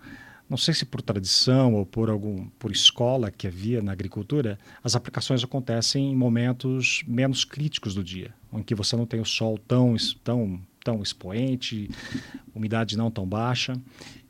não 0.50 0.58
sei 0.58 0.74
se 0.74 0.86
por 0.86 1.02
tradição 1.02 1.74
ou 1.74 1.86
por 1.86 2.10
algum 2.10 2.48
por 2.60 2.72
escola 2.72 3.32
que 3.32 3.48
havia 3.48 3.82
na 3.82 3.92
agricultura, 3.92 4.60
as 4.84 4.96
aplicações 4.96 5.44
acontecem 5.44 6.12
em 6.12 6.16
momentos 6.16 7.04
menos 7.08 7.44
críticos 7.44 7.96
do 7.96 8.04
dia, 8.04 8.32
em 8.54 8.62
que 8.62 8.76
você 8.76 8.96
não 8.96 9.06
tem 9.06 9.20
o 9.20 9.26
sol 9.26 9.58
tão 9.58 9.96
tão 10.24 10.60
tão 10.86 11.02
expoente, 11.02 11.90
umidade 12.54 12.96
não 12.96 13.10
tão 13.10 13.26
baixa. 13.26 13.74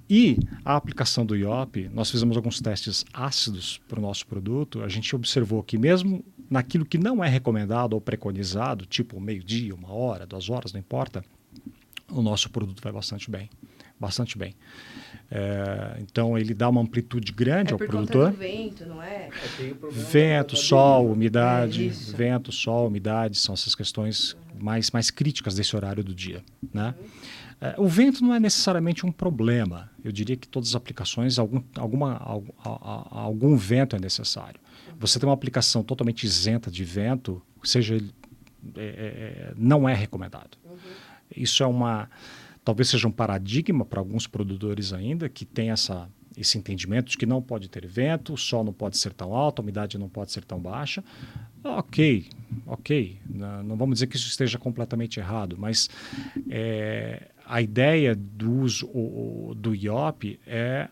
E 0.10 0.38
a 0.64 0.76
aplicação 0.76 1.26
do 1.26 1.36
IOP, 1.36 1.90
nós 1.94 2.10
fizemos 2.10 2.38
alguns 2.38 2.62
testes 2.62 3.04
ácidos 3.14 3.82
para 3.90 4.00
o 4.00 4.02
nosso 4.02 4.26
produto. 4.26 4.82
A 4.82 4.88
gente 4.88 5.14
observou 5.16 5.62
que, 5.62 5.78
mesmo 5.78 6.24
naquilo 6.50 6.86
que 6.86 6.98
não 6.98 7.24
é 7.24 7.28
recomendado 7.28 7.94
ou 7.94 8.00
preconizado, 8.02 8.86
tipo 8.86 9.20
meio-dia, 9.20 9.76
uma 9.76 9.92
hora, 9.92 10.26
duas 10.26 10.50
horas, 10.50 10.72
não 10.72 10.80
importa, 10.80 11.26
o 12.10 12.22
nosso 12.22 12.50
produto 12.50 12.82
vai 12.82 12.94
bastante 12.94 13.30
bem. 13.30 13.50
Bastante 14.00 14.38
bem. 14.38 14.56
É, 15.32 15.98
então 16.02 16.38
ele 16.38 16.54
dá 16.54 16.70
uma 16.70 16.82
amplitude 16.82 17.32
grande 17.32 17.72
é 17.72 17.74
ao 17.74 17.80
produtor. 17.80 18.32
vento, 18.32 18.86
não 18.86 19.02
é? 19.02 19.30
é 19.60 19.90
vento, 19.90 20.56
sol, 20.56 21.12
umidade, 21.12 21.88
é 21.88 22.16
vento, 22.16 22.52
sol, 22.52 22.88
umidade 22.88 23.38
são 23.38 23.54
essas 23.54 23.74
questões 23.74 24.38
mais, 24.66 24.90
mais 24.90 25.12
críticas 25.12 25.54
desse 25.54 25.76
horário 25.76 26.04
do 26.04 26.14
dia. 26.14 26.44
Né? 26.74 26.96
Uhum. 27.62 27.86
o 27.86 27.88
vento 27.88 28.24
não 28.24 28.34
é 28.34 28.40
necessariamente 28.40 29.06
um 29.06 29.12
problema. 29.12 29.92
Eu 30.04 30.12
diria 30.12 30.36
que 30.36 30.48
todas 30.48 30.70
as 30.70 30.76
aplicações, 30.76 31.38
algum, 31.38 31.62
alguma, 31.76 32.18
algum, 32.18 32.52
algum 32.64 33.56
vento 33.56 33.96
é 33.96 34.00
necessário. 34.00 34.60
Você 35.00 35.20
tem 35.20 35.30
uma 35.30 35.36
aplicação 35.36 35.84
totalmente 35.84 36.24
isenta 36.24 36.72
de 36.72 36.84
vento, 36.84 37.40
seja 37.64 37.96
é, 38.76 38.82
é, 38.82 39.54
não 39.56 39.88
é 39.88 39.94
recomendado. 39.94 40.58
Uhum. 40.66 40.78
Isso 41.36 41.62
é 41.62 41.68
uma 41.68 42.10
talvez 42.64 42.90
seja 42.90 43.08
um 43.08 43.12
paradigma 43.12 43.86
para 43.86 44.00
alguns 44.00 44.26
produtores 44.26 44.92
ainda 44.92 45.30
que 45.30 45.46
tem 45.46 45.70
essa 45.70 46.10
esse 46.38 46.58
entendimento 46.58 47.12
de 47.12 47.18
que 47.18 47.26
não 47.26 47.42
pode 47.42 47.70
ter 47.70 47.88
vento, 47.88 48.34
o 48.34 48.38
sol 48.38 48.64
não 48.64 48.74
pode 48.74 48.98
ser 48.98 49.14
tão 49.14 49.34
alto, 49.34 49.62
a 49.62 49.64
umidade 49.64 49.98
não 49.98 50.10
pode 50.10 50.32
ser 50.32 50.44
tão 50.44 50.60
baixa. 50.60 51.04
Ok, 51.68 52.28
ok. 52.68 53.20
Não, 53.28 53.76
vamos 53.76 53.96
dizer 53.96 54.06
que 54.06 54.16
isso 54.16 54.28
esteja 54.28 54.60
completamente 54.60 55.20
errado, 55.20 55.56
mas 55.58 55.90
é, 56.48 57.32
a 57.44 57.60
ideia 57.60 58.16
do 58.16 58.52
uso 58.60 58.86
o, 58.94 59.56
do 59.56 59.74
IOP 59.74 60.40
é 60.46 60.88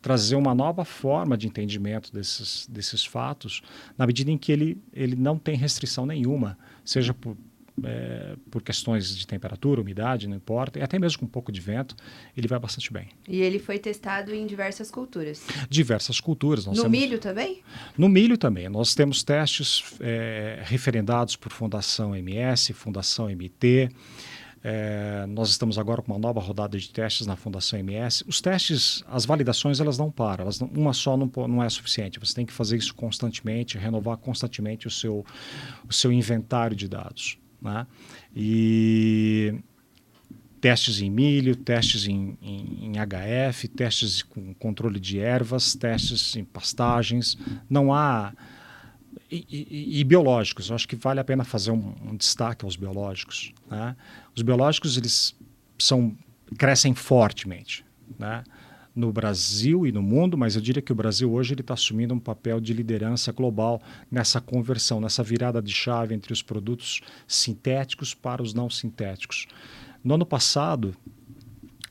trazer 0.00 0.36
uma 0.36 0.54
nova 0.54 0.84
forma 0.84 1.36
de 1.36 1.48
entendimento 1.48 2.12
desses, 2.12 2.68
desses 2.68 3.04
fatos, 3.04 3.62
na 3.98 4.06
medida 4.06 4.30
em 4.30 4.38
que 4.38 4.52
ele, 4.52 4.80
ele 4.92 5.16
não 5.16 5.36
tem 5.36 5.56
restrição 5.56 6.06
nenhuma, 6.06 6.56
seja 6.84 7.12
por, 7.12 7.36
é, 7.84 8.36
por 8.50 8.62
questões 8.62 9.16
de 9.16 9.26
temperatura, 9.26 9.80
umidade, 9.80 10.28
não 10.28 10.36
importa, 10.36 10.78
e 10.78 10.82
até 10.82 10.98
mesmo 10.98 11.20
com 11.20 11.26
um 11.26 11.28
pouco 11.28 11.50
de 11.50 11.60
vento, 11.60 11.96
ele 12.36 12.46
vai 12.46 12.58
bastante 12.58 12.92
bem. 12.92 13.08
E 13.28 13.40
ele 13.40 13.58
foi 13.58 13.78
testado 13.78 14.34
em 14.34 14.46
diversas 14.46 14.90
culturas? 14.90 15.46
Diversas 15.68 16.20
culturas. 16.20 16.66
no 16.66 16.74
temos... 16.74 16.90
milho 16.90 17.18
também? 17.18 17.62
No 17.96 18.08
milho 18.08 18.36
também. 18.36 18.68
Nós 18.68 18.94
temos 18.94 19.22
testes 19.22 19.94
é, 20.00 20.60
referendados 20.64 21.36
por 21.36 21.52
Fundação 21.52 22.14
MS, 22.14 22.72
Fundação 22.72 23.28
MT. 23.28 23.90
É, 24.64 25.26
nós 25.26 25.50
estamos 25.50 25.76
agora 25.76 26.00
com 26.00 26.12
uma 26.12 26.18
nova 26.20 26.38
rodada 26.38 26.78
de 26.78 26.88
testes 26.88 27.26
na 27.26 27.34
Fundação 27.34 27.78
MS. 27.78 28.22
Os 28.28 28.40
testes, 28.40 29.02
as 29.08 29.24
validações, 29.24 29.80
elas 29.80 29.98
não 29.98 30.10
param. 30.10 30.44
Elas 30.44 30.60
não, 30.60 30.68
uma 30.68 30.92
só 30.92 31.16
não, 31.16 31.30
não 31.48 31.62
é 31.62 31.68
suficiente. 31.68 32.20
Você 32.20 32.34
tem 32.34 32.46
que 32.46 32.52
fazer 32.52 32.76
isso 32.76 32.94
constantemente, 32.94 33.76
renovar 33.76 34.16
constantemente 34.18 34.86
o 34.86 34.90
seu, 34.90 35.24
o 35.88 35.92
seu 35.92 36.12
inventário 36.12 36.76
de 36.76 36.86
dados. 36.86 37.38
Né? 37.62 37.86
E 38.34 39.54
testes 40.60 41.00
em 41.00 41.10
milho, 41.10 41.56
testes 41.56 42.06
em, 42.06 42.36
em, 42.40 42.86
em, 42.86 42.92
HF, 42.92 43.68
testes 43.68 44.22
com 44.22 44.54
controle 44.54 45.00
de 45.00 45.18
ervas, 45.18 45.74
testes 45.74 46.36
em 46.36 46.44
pastagens. 46.44 47.36
Não 47.68 47.92
há. 47.92 48.32
E, 49.30 49.46
e, 49.50 50.00
e 50.00 50.04
biológicos, 50.04 50.68
eu 50.68 50.74
acho 50.74 50.86
que 50.86 50.96
vale 50.96 51.18
a 51.20 51.24
pena 51.24 51.42
fazer 51.42 51.70
um, 51.70 51.94
um 52.04 52.16
destaque 52.16 52.64
aos 52.64 52.76
biológicos. 52.76 53.52
Né? 53.70 53.96
Os 54.36 54.42
biológicos 54.42 54.96
eles 54.96 55.34
são, 55.78 56.16
crescem 56.58 56.94
fortemente. 56.94 57.84
Né? 58.18 58.44
No 58.94 59.12
Brasil 59.12 59.86
e 59.86 59.92
no 59.92 60.02
mundo, 60.02 60.36
mas 60.36 60.54
eu 60.54 60.60
diria 60.60 60.82
que 60.82 60.92
o 60.92 60.94
Brasil 60.94 61.32
hoje 61.32 61.54
está 61.54 61.74
assumindo 61.74 62.14
um 62.14 62.18
papel 62.18 62.60
de 62.60 62.72
liderança 62.72 63.32
global 63.32 63.80
nessa 64.10 64.40
conversão, 64.40 65.00
nessa 65.00 65.22
virada 65.22 65.62
de 65.62 65.72
chave 65.72 66.14
entre 66.14 66.32
os 66.32 66.42
produtos 66.42 67.00
sintéticos 67.26 68.14
para 68.14 68.42
os 68.42 68.52
não 68.52 68.68
sintéticos. 68.68 69.46
No 70.04 70.14
ano 70.14 70.26
passado, 70.26 70.94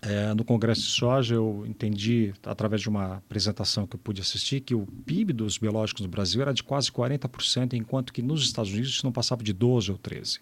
é, 0.01 0.33
no 0.33 0.43
Congresso 0.43 0.81
de 0.81 0.87
Soja, 0.87 1.35
eu 1.35 1.63
entendi, 1.67 2.33
através 2.43 2.81
de 2.81 2.89
uma 2.89 3.17
apresentação 3.17 3.85
que 3.85 3.95
eu 3.95 3.99
pude 3.99 4.19
assistir, 4.19 4.59
que 4.61 4.73
o 4.73 4.87
PIB 5.05 5.31
dos 5.31 5.59
biológicos 5.59 6.01
no 6.01 6.07
Brasil 6.07 6.41
era 6.41 6.51
de 6.51 6.63
quase 6.63 6.91
40%, 6.91 7.73
enquanto 7.73 8.11
que 8.11 8.21
nos 8.21 8.43
Estados 8.43 8.71
Unidos 8.71 8.89
isso 8.89 9.05
não 9.05 9.11
passava 9.11 9.43
de 9.43 9.53
12% 9.53 9.91
ou 9.91 9.97
13%. 9.99 10.39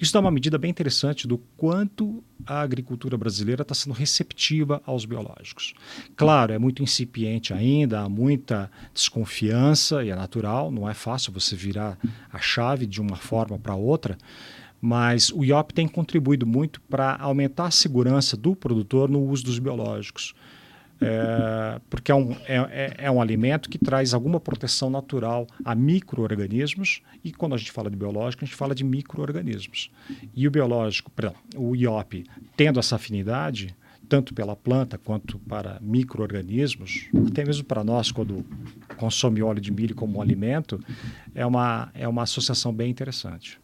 Isso 0.00 0.12
dá 0.12 0.18
uma 0.18 0.32
medida 0.32 0.58
bem 0.58 0.70
interessante 0.70 1.28
do 1.28 1.38
quanto 1.56 2.24
a 2.44 2.60
agricultura 2.60 3.16
brasileira 3.16 3.62
está 3.62 3.74
sendo 3.74 3.92
receptiva 3.92 4.82
aos 4.84 5.04
biológicos. 5.04 5.74
Claro, 6.16 6.52
é 6.52 6.58
muito 6.58 6.82
incipiente 6.82 7.54
ainda, 7.54 8.00
há 8.00 8.08
muita 8.08 8.68
desconfiança, 8.92 10.02
e 10.02 10.10
é 10.10 10.16
natural, 10.16 10.72
não 10.72 10.88
é 10.88 10.94
fácil 10.94 11.32
você 11.32 11.54
virar 11.54 11.96
a 12.32 12.38
chave 12.40 12.84
de 12.84 13.00
uma 13.00 13.16
forma 13.16 13.56
para 13.58 13.76
outra, 13.76 14.18
mas 14.80 15.30
o 15.30 15.44
IOP 15.44 15.74
tem 15.74 15.88
contribuído 15.88 16.46
muito 16.46 16.80
para 16.82 17.16
aumentar 17.16 17.66
a 17.66 17.70
segurança 17.70 18.36
do 18.36 18.54
produtor 18.54 19.08
no 19.08 19.20
uso 19.20 19.44
dos 19.44 19.58
biológicos. 19.58 20.34
É, 21.00 21.80
porque 21.88 22.10
é 22.10 22.14
um, 22.14 22.32
é, 22.44 22.56
é, 22.56 22.94
é 23.04 23.10
um 23.10 23.20
alimento 23.20 23.68
que 23.70 23.78
traz 23.78 24.12
alguma 24.12 24.40
proteção 24.40 24.90
natural 24.90 25.46
a 25.64 25.74
micro-organismos, 25.74 27.02
e 27.22 27.32
quando 27.32 27.54
a 27.54 27.58
gente 27.58 27.70
fala 27.70 27.90
de 27.90 27.96
biológico, 27.96 28.44
a 28.44 28.46
gente 28.46 28.56
fala 28.56 28.74
de 28.74 28.84
micro-organismos. 28.84 29.90
E 30.34 30.46
o 30.46 30.50
biológico, 30.50 31.10
perdão, 31.10 31.34
o 31.56 31.76
IOP, 31.76 32.24
tendo 32.56 32.80
essa 32.80 32.96
afinidade, 32.96 33.76
tanto 34.08 34.34
pela 34.34 34.56
planta 34.56 34.98
quanto 34.98 35.38
para 35.38 35.78
micro-organismos, 35.80 37.08
até 37.28 37.44
mesmo 37.44 37.64
para 37.64 37.84
nós, 37.84 38.10
quando 38.10 38.44
consome 38.96 39.42
óleo 39.42 39.60
de 39.60 39.70
milho 39.70 39.94
como 39.94 40.18
um 40.18 40.22
alimento, 40.22 40.80
é 41.34 41.44
uma, 41.46 41.90
é 41.94 42.08
uma 42.08 42.22
associação 42.22 42.72
bem 42.72 42.90
interessante. 42.90 43.60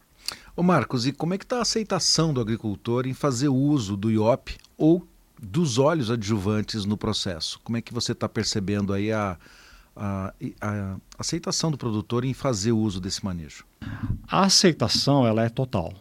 Ô 0.56 0.62
Marcos, 0.62 1.04
e 1.04 1.10
como 1.10 1.34
é 1.34 1.38
que 1.38 1.44
está 1.44 1.58
a 1.58 1.62
aceitação 1.62 2.32
do 2.32 2.40
agricultor 2.40 3.08
em 3.08 3.12
fazer 3.12 3.48
uso 3.48 3.96
do 3.96 4.08
IOP 4.08 4.56
ou 4.78 5.04
dos 5.42 5.78
óleos 5.78 6.12
adjuvantes 6.12 6.84
no 6.84 6.96
processo? 6.96 7.58
Como 7.64 7.76
é 7.76 7.82
que 7.82 7.92
você 7.92 8.12
está 8.12 8.28
percebendo 8.28 8.92
aí 8.92 9.10
a, 9.10 9.36
a, 9.96 10.32
a, 10.60 10.96
aceitação 11.18 11.72
do 11.72 11.76
produtor 11.76 12.24
em 12.24 12.32
fazer 12.32 12.70
uso 12.70 13.00
desse 13.00 13.24
manejo? 13.24 13.64
A 14.28 14.44
aceitação 14.44 15.26
ela 15.26 15.42
é 15.42 15.48
total. 15.48 15.92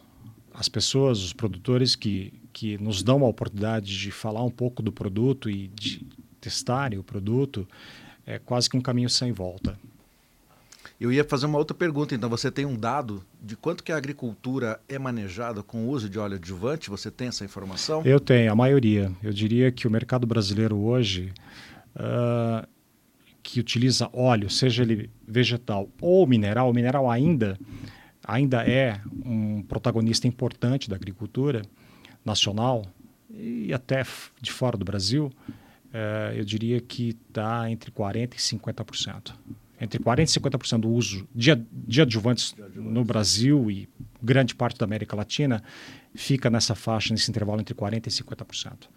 As 0.52 0.68
pessoas, 0.68 1.18
os 1.18 1.32
produtores 1.32 1.96
que, 1.96 2.32
que 2.52 2.78
nos 2.78 3.02
dão 3.02 3.24
a 3.24 3.28
oportunidade 3.28 3.98
de 3.98 4.12
falar 4.12 4.44
um 4.44 4.52
pouco 4.52 4.84
do 4.84 4.92
produto 4.92 5.50
e 5.50 5.66
de 5.66 6.06
testarem 6.40 6.96
o 6.96 7.02
produto, 7.02 7.66
é 8.24 8.38
quase 8.38 8.70
que 8.70 8.76
um 8.76 8.80
caminho 8.80 9.10
sem 9.10 9.32
volta. 9.32 9.76
Eu 11.00 11.12
ia 11.12 11.24
fazer 11.24 11.46
uma 11.46 11.58
outra 11.58 11.76
pergunta, 11.76 12.14
então 12.14 12.30
você 12.30 12.50
tem 12.50 12.64
um 12.64 12.76
dado 12.76 13.24
de 13.42 13.56
quanto 13.56 13.82
que 13.82 13.90
a 13.90 13.96
agricultura 13.96 14.80
é 14.88 14.98
manejada 14.98 15.62
com 15.62 15.84
o 15.84 15.88
uso 15.88 16.08
de 16.08 16.18
óleo 16.18 16.36
adjuvante? 16.36 16.88
Você 16.88 17.10
tem 17.10 17.28
essa 17.28 17.44
informação? 17.44 18.02
Eu 18.04 18.20
tenho, 18.20 18.52
a 18.52 18.54
maioria. 18.54 19.10
Eu 19.22 19.32
diria 19.32 19.72
que 19.72 19.88
o 19.88 19.90
mercado 19.90 20.26
brasileiro 20.26 20.76
hoje, 20.76 21.32
uh, 21.96 22.66
que 23.42 23.58
utiliza 23.58 24.08
óleo, 24.12 24.48
seja 24.48 24.82
ele 24.82 25.10
vegetal 25.26 25.88
ou 26.00 26.26
mineral, 26.26 26.70
o 26.70 26.72
mineral 26.72 27.10
ainda, 27.10 27.58
ainda 28.24 28.62
é 28.62 29.00
um 29.24 29.62
protagonista 29.62 30.28
importante 30.28 30.88
da 30.88 30.94
agricultura 30.94 31.62
nacional 32.24 32.86
e 33.28 33.72
até 33.74 34.04
de 34.40 34.52
fora 34.52 34.76
do 34.76 34.84
Brasil, 34.84 35.30
é, 35.92 36.34
eu 36.36 36.44
diria 36.44 36.80
que 36.80 37.16
está 37.28 37.70
entre 37.70 37.90
40% 37.90 38.34
e 38.34 38.38
50%. 38.38 39.32
Entre 39.84 40.02
40% 40.02 40.20
e 40.20 40.40
50% 40.40 40.80
do 40.80 40.88
uso 40.88 41.28
de, 41.34 41.54
de 41.72 42.02
adjuvantes 42.02 42.54
no 42.74 43.04
Brasil 43.04 43.70
e 43.70 43.88
grande 44.22 44.54
parte 44.54 44.78
da 44.78 44.84
América 44.84 45.14
Latina 45.14 45.62
fica 46.14 46.48
nessa 46.48 46.74
faixa, 46.74 47.12
nesse 47.12 47.30
intervalo 47.30 47.60
entre 47.60 47.74
40% 47.74 48.06
e 48.06 48.10
50% 48.10 48.88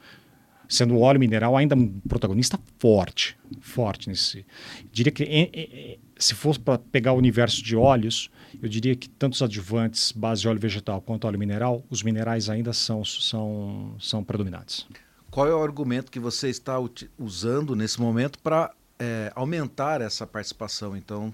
sendo 0.67 0.96
o 0.96 1.01
óleo 1.01 1.20
mineral 1.20 1.56
ainda 1.56 1.75
um 1.75 1.88
protagonista 2.08 2.60
forte, 2.77 3.38
forte 3.62 4.10
nesse. 4.10 4.46
Diria 4.91 5.12
que 5.12 6.00
se 6.17 6.36
fosse 6.36 6.60
para 6.60 6.77
pegar 6.77 7.13
o 7.13 7.17
universo 7.17 7.63
de 7.63 7.75
óleos, 7.75 8.29
eu 8.62 8.67
diria 8.67 8.96
que 8.96 9.08
tanto 9.08 9.34
os 9.34 9.41
adjuvantes, 9.41 10.12
base 10.12 10.41
de 10.41 10.48
óleo 10.48 10.60
vegetal 10.60 11.01
quanto 11.01 11.25
óleo 11.25 11.39
mineral, 11.39 11.84
os 11.89 12.03
minerais 12.03 12.50
ainda 12.50 12.74
são 12.74 13.03
são 13.06 13.96
são 14.00 14.24
predominantes. 14.24 14.86
Qual 15.32 15.48
é 15.48 15.53
o 15.53 15.62
argumento 15.62 16.12
que 16.12 16.20
você 16.20 16.50
está 16.50 16.77
usando 17.17 17.75
nesse 17.75 18.01
momento 18.01 18.39
para 18.39 18.74
é, 19.00 19.32
aumentar 19.36 20.01
essa 20.01 20.25
participação, 20.25 20.96
então, 20.96 21.34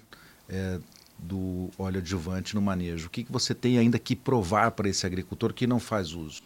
é, 0.50 0.80
do 1.24 1.70
óleo 1.78 2.00
adjuvante 2.00 2.54
no 2.56 2.62
manejo? 2.62 3.08
O 3.08 3.10
que, 3.10 3.24
que 3.24 3.32
você 3.32 3.56
tem 3.56 3.78
ainda 3.78 3.98
que 3.98 4.16
provar 4.16 4.72
para 4.72 4.90
esse 4.90 5.06
agricultor 5.06 5.54
que 5.54 5.66
não 5.66 5.80
faz 5.80 6.14
uso? 6.14 6.42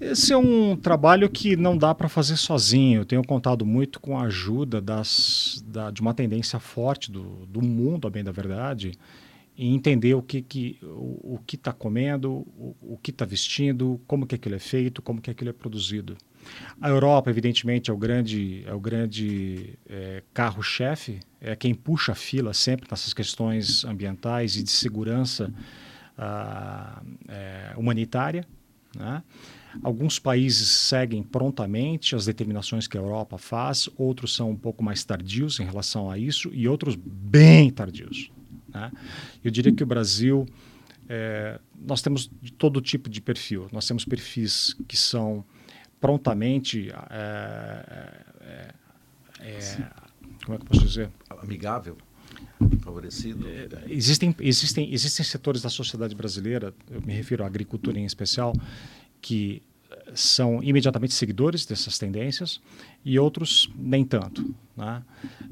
Esse 0.00 0.32
é 0.32 0.36
um 0.36 0.76
trabalho 0.76 1.28
que 1.28 1.56
não 1.56 1.76
dá 1.76 1.94
para 1.94 2.08
fazer 2.08 2.36
sozinho. 2.36 3.00
Eu 3.00 3.04
tenho 3.04 3.24
contado 3.24 3.64
muito 3.64 4.00
com 4.00 4.18
a 4.18 4.24
ajuda 4.24 4.80
das, 4.80 5.64
da, 5.66 5.90
de 5.90 6.00
uma 6.00 6.14
tendência 6.14 6.58
forte 6.58 7.10
do, 7.10 7.46
do 7.46 7.62
mundo, 7.62 8.06
a 8.06 8.10
bem 8.10 8.22
da 8.22 8.32
verdade, 8.32 8.92
em 9.56 9.74
entender 9.74 10.14
o 10.14 10.22
que 10.22 10.42
que 10.42 10.78
o, 10.82 11.34
o 11.34 11.40
que 11.46 11.56
está 11.56 11.72
comendo, 11.72 12.30
o, 12.30 12.76
o 12.82 12.98
que 13.02 13.10
está 13.10 13.24
vestindo, 13.24 14.00
como 14.06 14.26
que 14.26 14.34
aquilo 14.34 14.54
é 14.54 14.60
feito, 14.60 15.02
como 15.02 15.20
que 15.20 15.30
aquilo 15.30 15.50
é 15.50 15.54
produzido. 15.54 16.16
A 16.80 16.88
Europa, 16.88 17.30
evidentemente, 17.30 17.90
é 17.90 17.94
o 17.94 17.96
grande, 17.96 18.62
é 18.66 18.72
o 18.72 18.80
grande 18.80 19.78
é, 19.88 20.22
carro-chefe, 20.32 21.20
é 21.40 21.54
quem 21.54 21.74
puxa 21.74 22.12
a 22.12 22.14
fila 22.14 22.54
sempre 22.54 22.86
nessas 22.90 23.12
questões 23.12 23.84
ambientais 23.84 24.56
e 24.56 24.62
de 24.62 24.70
segurança 24.70 25.52
ah, 26.16 27.02
é, 27.28 27.74
humanitária. 27.76 28.46
Né? 28.96 29.22
Alguns 29.82 30.18
países 30.18 30.68
seguem 30.68 31.22
prontamente 31.22 32.16
as 32.16 32.26
determinações 32.26 32.88
que 32.88 32.96
a 32.98 33.00
Europa 33.00 33.38
faz, 33.38 33.88
outros 33.96 34.34
são 34.34 34.50
um 34.50 34.56
pouco 34.56 34.82
mais 34.82 35.04
tardios 35.04 35.60
em 35.60 35.64
relação 35.64 36.10
a 36.10 36.18
isso 36.18 36.50
e 36.52 36.66
outros 36.66 36.96
bem 36.96 37.70
tardios. 37.70 38.30
Né? 38.68 38.90
Eu 39.44 39.50
diria 39.50 39.72
que 39.72 39.82
o 39.82 39.86
Brasil, 39.86 40.46
é, 41.08 41.60
nós 41.78 42.02
temos 42.02 42.30
de 42.42 42.52
todo 42.52 42.80
tipo 42.80 43.08
de 43.08 43.20
perfil. 43.20 43.68
Nós 43.72 43.86
temos 43.86 44.04
perfis 44.04 44.74
que 44.88 44.96
são 44.96 45.44
prontamente. 46.00 46.90
É, 47.10 48.24
é, 48.40 48.74
é 49.40 49.90
como 50.44 50.54
é 50.54 50.58
que 50.58 50.62
eu 50.62 50.66
posso 50.66 50.86
dizer? 50.86 51.10
Amigável? 51.28 51.96
Favorecido? 52.80 53.46
É, 53.48 53.68
existem, 53.88 54.34
existem, 54.40 54.92
existem 54.92 55.24
setores 55.24 55.62
da 55.62 55.68
sociedade 55.68 56.14
brasileira, 56.14 56.74
eu 56.90 57.00
me 57.02 57.12
refiro 57.12 57.44
à 57.44 57.46
agricultura 57.46 57.98
em 57.98 58.04
especial, 58.04 58.54
que 59.20 59.62
são 60.14 60.62
imediatamente 60.62 61.14
seguidores 61.14 61.66
dessas 61.66 61.98
tendências 61.98 62.60
e 63.04 63.18
outros 63.18 63.70
nem 63.76 64.04
tanto. 64.04 64.54
Né? 64.76 65.02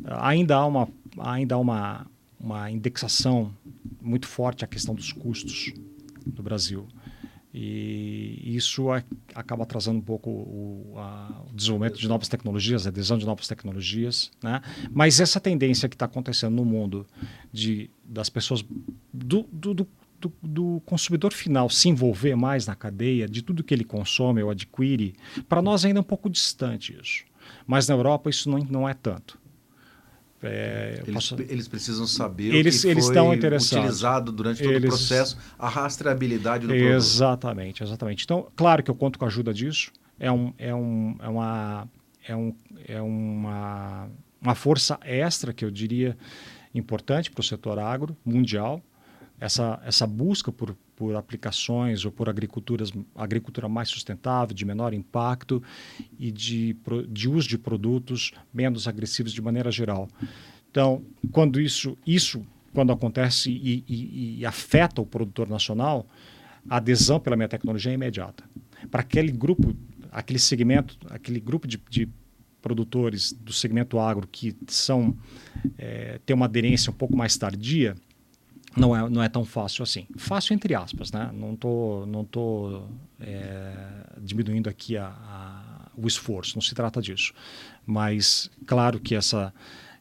Ainda 0.05 0.57
há, 0.57 0.67
uma, 0.67 0.89
ainda 1.19 1.55
há 1.55 1.59
uma, 1.59 2.07
uma 2.39 2.71
indexação 2.71 3.55
muito 4.01 4.27
forte 4.27 4.65
à 4.65 4.69
questão 4.69 4.95
dos 4.95 5.13
custos 5.13 5.73
do 6.27 6.43
Brasil. 6.43 6.87
E 7.53 8.55
isso 8.55 8.91
a, 8.91 9.03
acaba 9.35 9.63
atrasando 9.63 9.99
um 9.99 10.03
pouco 10.03 10.31
o, 10.31 10.95
a, 10.97 11.45
o, 11.51 11.55
desenvolvimento 11.55 11.99
de 11.99 12.07
novas 12.07 12.29
tecnologias, 12.29 12.87
a 12.87 12.91
adesão 12.91 13.17
de 13.17 13.25
novas 13.25 13.49
tecnologias. 13.49 14.31
Né? 14.43 14.61
Mas 14.91 15.19
essa 15.19 15.41
tendência 15.41 15.89
que 15.89 15.95
está 15.95 16.05
acontecendo 16.05 16.55
no 16.55 16.65
mundo 16.65 17.07
de, 17.51 17.91
das 18.05 18.29
pessoas, 18.29 18.63
do, 19.13 19.49
do, 19.51 19.75
do, 19.75 19.89
do, 20.43 20.83
consumidor 20.85 21.33
final 21.33 21.71
se 21.71 21.89
envolver 21.89 22.35
mais 22.37 22.67
na 22.67 22.75
cadeia, 22.75 23.27
de 23.27 23.41
tudo 23.41 23.65
que 23.65 23.73
ele 23.73 23.85
consome 23.85 24.43
ou 24.43 24.51
adquire, 24.51 25.15
para 25.49 25.63
nós 25.63 25.85
ainda 25.85 26.01
é 26.01 26.03
um 26.03 26.05
pouco 26.05 26.29
distante 26.29 26.99
isso. 27.01 27.25
Mas 27.67 27.89
na 27.89 27.95
Europa 27.95 28.29
isso 28.29 28.51
não, 28.51 28.59
não 28.59 28.89
é 28.89 28.93
tanto. 28.93 29.39
É, 30.43 31.03
eles, 31.03 31.15
posso... 31.15 31.43
eles, 31.43 31.67
precisam 31.67 32.07
saber 32.07 32.55
eles, 32.55 32.79
o 32.79 32.83
que 32.83 32.89
eles 32.89 33.05
foi 33.07 33.15
estão 33.15 33.31
utilizado 33.31 34.31
durante 34.31 34.63
todo 34.63 34.73
eles... 34.73 34.85
o 34.85 34.97
processo, 34.97 35.37
a 35.59 35.69
rastreabilidade 35.69 36.67
do 36.67 36.73
produto. 36.73 36.95
Exatamente, 36.95 37.83
exatamente. 37.83 38.25
Então, 38.25 38.47
claro 38.55 38.83
que 38.83 38.91
eu 38.91 38.95
conto 38.95 39.19
com 39.19 39.25
a 39.25 39.29
ajuda 39.29 39.53
disso. 39.53 39.91
É, 40.19 40.31
um, 40.31 40.53
é, 40.57 40.75
um, 40.75 41.17
é, 41.21 41.29
uma, 41.29 41.89
é, 42.27 42.37
um, 42.37 42.55
é 42.87 43.03
uma, 43.03 44.09
uma 44.41 44.55
força 44.55 44.99
extra 45.03 45.53
que 45.53 45.65
eu 45.65 45.71
diria 45.71 46.17
importante 46.73 47.31
para 47.31 47.41
o 47.41 47.45
setor 47.45 47.79
agro 47.79 48.17
mundial. 48.25 48.81
Essa, 49.41 49.81
essa 49.85 50.07
busca 50.07 50.53
por, 50.53 50.77
por 50.99 51.15
aplicações 51.15 52.05
ou 52.05 52.11
por 52.11 52.29
agriculturas, 52.29 52.93
agricultura 53.15 53.69
mais 53.69 53.89
sustentável, 53.89 54.53
de 54.53 54.65
menor 54.65 54.93
impacto 54.93 55.63
e 56.19 56.33
de, 56.33 56.77
de 57.09 57.29
uso 57.29 57.49
de 57.49 57.57
produtos 57.57 58.33
menos 58.53 58.89
agressivos 58.89 59.33
de 59.33 59.41
maneira 59.41 59.71
geral. 59.71 60.09
Então, 60.69 61.05
quando 61.31 61.61
isso, 61.61 61.97
isso 62.05 62.45
quando 62.75 62.91
acontece 62.91 63.49
e, 63.49 63.85
e, 63.89 64.41
e 64.41 64.45
afeta 64.45 65.01
o 65.01 65.07
produtor 65.07 65.49
nacional, 65.49 66.05
a 66.69 66.79
adesão 66.79 67.21
pela 67.21 67.37
minha 67.37 67.49
tecnologia 67.49 67.93
é 67.93 67.95
imediata. 67.95 68.43
Para 68.91 69.03
aquele 69.03 69.31
grupo, 69.31 69.77
aquele 70.11 70.41
segmento, 70.41 70.99
aquele 71.11 71.39
grupo 71.39 71.69
de, 71.69 71.81
de 71.89 72.09
produtores 72.61 73.33
do 73.33 73.53
segmento 73.53 74.01
agro 74.01 74.27
que 74.27 74.57
são 74.67 75.17
é, 75.79 76.19
tem 76.27 76.35
uma 76.35 76.47
aderência 76.47 76.91
um 76.91 76.95
pouco 76.95 77.17
mais 77.17 77.37
tardia, 77.37 77.95
não 78.77 78.95
é, 78.95 79.09
não 79.09 79.23
é 79.23 79.29
tão 79.29 79.45
fácil 79.45 79.83
assim. 79.83 80.07
Fácil 80.17 80.55
entre 80.55 80.75
aspas, 80.75 81.13
né? 81.13 81.31
Não 81.33 81.57
tô, 81.57 82.05
não 82.07 82.25
tô 82.25 82.85
é, 83.21 83.75
diminuindo 84.19 84.69
aqui 84.69 84.97
a, 84.97 85.07
a, 85.07 85.91
o 85.97 86.07
esforço, 86.07 86.57
não 86.57 86.63
se 86.63 86.75
trata 86.75 87.01
disso. 87.01 87.33
Mas 87.87 88.51
claro 88.67 89.01
que 89.01 89.15
essa, 89.15 89.53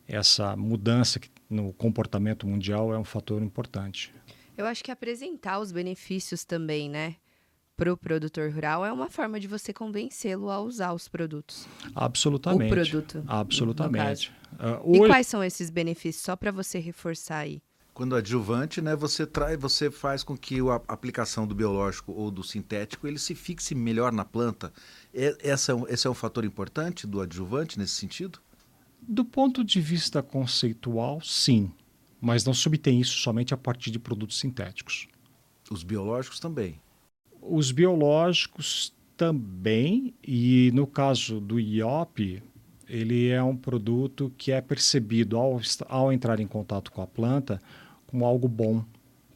essa 0.07 0.55
mudança 0.55 1.19
no 1.49 1.73
comportamento 1.73 2.45
mundial 2.45 2.93
é 2.93 2.99
um 2.99 3.03
fator 3.03 3.41
importante. 3.41 4.13
Eu 4.57 4.65
acho 4.65 4.83
que 4.83 4.91
apresentar 4.91 5.59
os 5.59 5.71
benefícios 5.71 6.43
também, 6.43 6.89
né? 6.89 7.15
Para 7.75 7.93
o 7.93 7.97
produtor 7.97 8.51
rural 8.51 8.83
é 8.83 8.91
uma 8.91 9.07
forma 9.07 9.39
de 9.39 9.47
você 9.47 9.71
convencê-lo 9.71 10.49
a 10.49 10.59
usar 10.59 10.93
os 10.93 11.07
produtos. 11.07 11.67
Absolutamente. 11.93 12.71
O 12.71 12.75
produto. 12.75 13.23
Absolutamente. 13.27 14.31
Uh, 14.53 14.95
e 14.95 15.07
quais 15.07 15.27
são 15.27 15.43
esses 15.43 15.69
benefícios? 15.69 16.23
Só 16.23 16.35
para 16.35 16.51
você 16.51 16.79
reforçar 16.79 17.37
aí 17.37 17.61
quando 17.97 18.15
adjuvante, 18.15 18.79
né, 18.79 18.95
você 18.95 19.25
traz, 19.25 19.59
você 19.59 19.89
faz 19.89 20.23
com 20.23 20.37
que 20.37 20.59
a 20.59 20.75
aplicação 20.87 21.47
do 21.47 21.55
biológico 21.55 22.11
ou 22.11 22.29
do 22.29 22.43
sintético 22.43 23.07
ele 23.07 23.17
se 23.17 23.33
fixe 23.33 23.73
melhor 23.73 24.11
na 24.11 24.23
planta. 24.23 24.71
É, 25.11 25.35
essa, 25.39 25.73
esse 25.89 26.05
é 26.05 26.09
um 26.09 26.13
fator 26.13 26.45
importante 26.45 27.07
do 27.07 27.19
adjuvante 27.19 27.79
nesse 27.79 27.93
sentido? 27.93 28.39
Do 29.01 29.25
ponto 29.25 29.63
de 29.63 29.81
vista 29.81 30.21
conceitual, 30.21 31.19
sim, 31.23 31.71
mas 32.21 32.45
não 32.45 32.53
subtém 32.53 33.01
isso 33.01 33.17
somente 33.17 33.51
a 33.55 33.57
partir 33.57 33.89
de 33.89 33.97
produtos 33.97 34.37
sintéticos. 34.37 35.07
Os 35.71 35.81
biológicos 35.81 36.39
também. 36.39 36.79
Os 37.41 37.71
biológicos 37.71 38.93
também, 39.17 40.13
e 40.23 40.69
no 40.71 40.85
caso 40.85 41.41
do 41.41 41.59
IOP, 41.59 42.43
ele 42.87 43.29
é 43.29 43.41
um 43.41 43.57
produto 43.57 44.31
que 44.37 44.51
é 44.51 44.61
percebido 44.61 45.35
ao, 45.35 45.59
ao 45.89 46.13
entrar 46.13 46.39
em 46.39 46.45
contato 46.45 46.91
com 46.91 47.01
a 47.01 47.07
planta 47.07 47.59
como 48.07 48.25
algo 48.25 48.47
bom, 48.47 48.83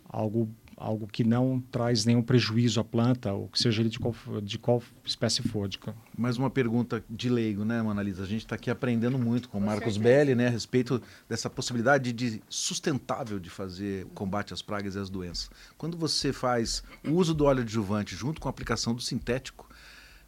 algo 0.09 0.49
algo 0.81 1.07
que 1.07 1.23
não 1.23 1.63
traz 1.71 2.05
nenhum 2.05 2.23
prejuízo 2.23 2.79
à 2.79 2.83
planta, 2.83 3.31
ou 3.31 3.47
que 3.47 3.59
seja 3.59 3.81
ele 3.81 3.89
de 3.89 3.99
qual, 3.99 4.15
de 4.41 4.57
qual 4.57 4.81
espécie 5.05 5.43
for. 5.43 5.67
De... 5.67 5.79
Mais 6.17 6.37
uma 6.37 6.49
pergunta 6.49 7.03
de 7.07 7.29
leigo, 7.29 7.63
né, 7.63 7.81
Manalisa? 7.81 8.23
A 8.23 8.25
gente 8.25 8.41
está 8.41 8.55
aqui 8.55 8.69
aprendendo 8.69 9.17
muito 9.19 9.47
com 9.47 9.59
o 9.59 9.61
Marcos 9.61 9.95
Belli, 9.95 10.33
né, 10.33 10.47
a 10.47 10.49
respeito 10.49 11.01
dessa 11.29 11.49
possibilidade 11.49 12.11
de 12.11 12.41
sustentável 12.49 13.39
de 13.39 13.49
fazer 13.49 14.07
combate 14.15 14.53
às 14.53 14.61
pragas 14.61 14.95
e 14.95 14.99
às 14.99 15.09
doenças. 15.09 15.51
Quando 15.77 15.95
você 15.95 16.33
faz 16.33 16.83
o 17.07 17.11
uso 17.11 17.35
do 17.35 17.45
óleo 17.45 17.61
adjuvante 17.61 18.15
junto 18.15 18.41
com 18.41 18.47
a 18.47 18.51
aplicação 18.51 18.95
do 18.95 19.01
sintético, 19.01 19.69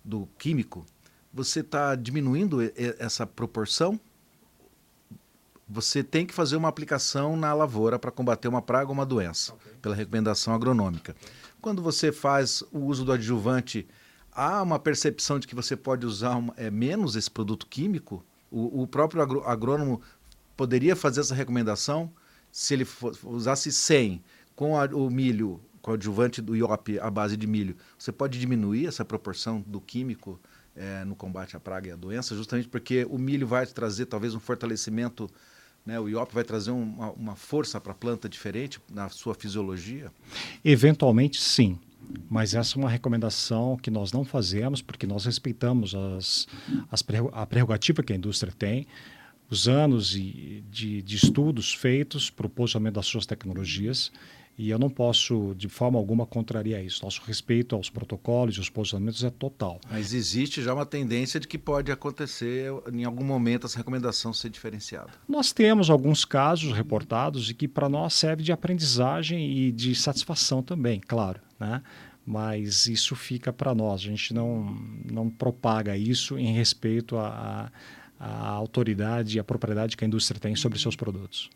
do 0.05 0.27
químico, 0.37 0.85
você 1.33 1.61
está 1.61 1.95
diminuindo 1.95 2.59
essa 2.99 3.25
proporção 3.25 3.99
você 5.73 6.03
tem 6.03 6.25
que 6.25 6.33
fazer 6.33 6.55
uma 6.55 6.69
aplicação 6.69 7.35
na 7.35 7.53
lavoura 7.53 7.97
para 7.97 8.11
combater 8.11 8.47
uma 8.47 8.61
praga 8.61 8.87
ou 8.87 8.93
uma 8.93 9.05
doença, 9.05 9.53
okay. 9.53 9.73
pela 9.81 9.95
recomendação 9.95 10.53
agronômica. 10.53 11.13
Okay. 11.13 11.31
Quando 11.59 11.81
você 11.81 12.11
faz 12.11 12.63
o 12.71 12.79
uso 12.79 13.03
do 13.03 13.11
adjuvante, 13.11 13.87
há 14.31 14.61
uma 14.61 14.77
percepção 14.77 15.39
de 15.39 15.47
que 15.47 15.55
você 15.55 15.75
pode 15.75 16.05
usar 16.05 16.35
uma, 16.35 16.53
é, 16.57 16.69
menos 16.69 17.15
esse 17.15 17.31
produto 17.31 17.65
químico? 17.65 18.23
O, 18.51 18.83
o 18.83 18.87
próprio 18.87 19.21
agrônomo 19.45 19.99
poderia 20.55 20.95
fazer 20.95 21.21
essa 21.21 21.33
recomendação 21.33 22.11
se 22.51 22.75
ele 22.75 22.87
usasse 23.23 23.71
100 23.71 24.23
com 24.55 24.77
a, 24.77 24.85
o 24.85 25.09
milho, 25.09 25.59
com 25.81 25.89
o 25.89 25.93
adjuvante 25.95 26.39
do 26.39 26.55
IOP 26.55 26.99
à 26.99 27.09
base 27.09 27.35
de 27.35 27.47
milho, 27.47 27.75
você 27.97 28.11
pode 28.11 28.39
diminuir 28.39 28.85
essa 28.85 29.03
proporção 29.03 29.61
do 29.65 29.81
químico 29.81 30.39
é, 30.75 31.03
no 31.03 31.15
combate 31.15 31.55
à 31.55 31.59
praga 31.59 31.89
e 31.89 31.91
à 31.91 31.95
doença, 31.95 32.35
justamente 32.35 32.67
porque 32.67 33.05
o 33.09 33.17
milho 33.17 33.47
vai 33.47 33.65
trazer 33.65 34.05
talvez 34.05 34.33
um 34.35 34.39
fortalecimento, 34.39 35.29
né, 35.85 35.99
o 35.99 36.07
IOP 36.07 36.33
vai 36.33 36.43
trazer 36.43 36.71
uma, 36.71 37.11
uma 37.11 37.35
força 37.35 37.79
para 37.79 37.91
a 37.91 37.95
planta 37.95 38.29
diferente 38.29 38.79
na 38.89 39.09
sua 39.09 39.35
fisiologia? 39.35 40.11
Eventualmente, 40.63 41.41
sim. 41.41 41.77
Mas 42.29 42.53
essa 42.53 42.77
é 42.77 42.79
uma 42.79 42.89
recomendação 42.89 43.77
que 43.77 43.89
nós 43.89 44.11
não 44.11 44.23
fazemos, 44.23 44.81
porque 44.81 45.07
nós 45.07 45.25
respeitamos 45.25 45.95
as, 45.95 46.47
as, 46.91 47.03
a 47.31 47.45
prerrogativa 47.45 48.03
que 48.03 48.13
a 48.13 48.15
indústria 48.15 48.51
tem, 48.51 48.87
os 49.49 49.67
anos 49.67 50.09
de, 50.09 50.61
de, 51.01 51.15
estudos 51.15 51.73
feitos 51.73 52.29
para 52.29 52.47
o 52.47 52.49
posicionamento 52.49 52.95
das 52.95 53.05
suas 53.05 53.25
tecnologias 53.25 54.11
e 54.57 54.69
eu 54.69 54.77
não 54.77 54.89
posso, 54.89 55.55
de 55.57 55.67
forma 55.67 55.97
alguma, 55.97 56.25
contrariar 56.27 56.83
isso. 56.83 57.03
Nosso 57.03 57.21
respeito 57.25 57.75
aos 57.75 57.89
protocolos 57.89 58.55
e 58.55 58.59
aos 58.59 58.69
posicionamentos 58.69 59.23
é 59.23 59.29
total. 59.31 59.81
Mas 59.89 60.13
existe 60.13 60.61
já 60.61 60.73
uma 60.73 60.85
tendência 60.85 61.39
de 61.39 61.47
que 61.47 61.57
pode 61.57 61.91
acontecer, 61.91 62.71
em 62.91 63.03
algum 63.03 63.23
momento, 63.23 63.65
essa 63.65 63.77
recomendação 63.77 64.31
ser 64.31 64.49
diferenciada. 64.49 65.09
Nós 65.27 65.51
temos 65.51 65.89
alguns 65.89 66.23
casos 66.23 66.71
reportados 66.71 67.49
e 67.49 67.53
que, 67.55 67.67
para 67.67 67.89
nós, 67.89 68.13
serve 68.13 68.43
de 68.43 68.51
aprendizagem 68.51 69.57
e 69.57 69.71
de 69.71 69.95
satisfação 69.95 70.61
também, 70.61 70.99
claro. 70.99 71.41
Né? 71.59 71.81
Mas 72.23 72.85
isso 72.85 73.15
fica 73.15 73.51
para 73.51 73.73
nós. 73.73 74.01
A 74.01 74.05
gente 74.05 74.35
não, 74.35 74.77
não 75.11 75.31
propaga 75.31 75.97
isso 75.97 76.37
em 76.37 76.53
respeito 76.53 77.17
à, 77.17 77.71
à 78.19 78.49
autoridade 78.49 79.37
e 79.37 79.39
à 79.39 79.43
propriedade 79.43 79.97
que 79.97 80.05
a 80.05 80.07
indústria 80.07 80.39
tem 80.39 80.55
sobre 80.55 80.77
seus 80.77 80.95
produtos. 80.95 81.49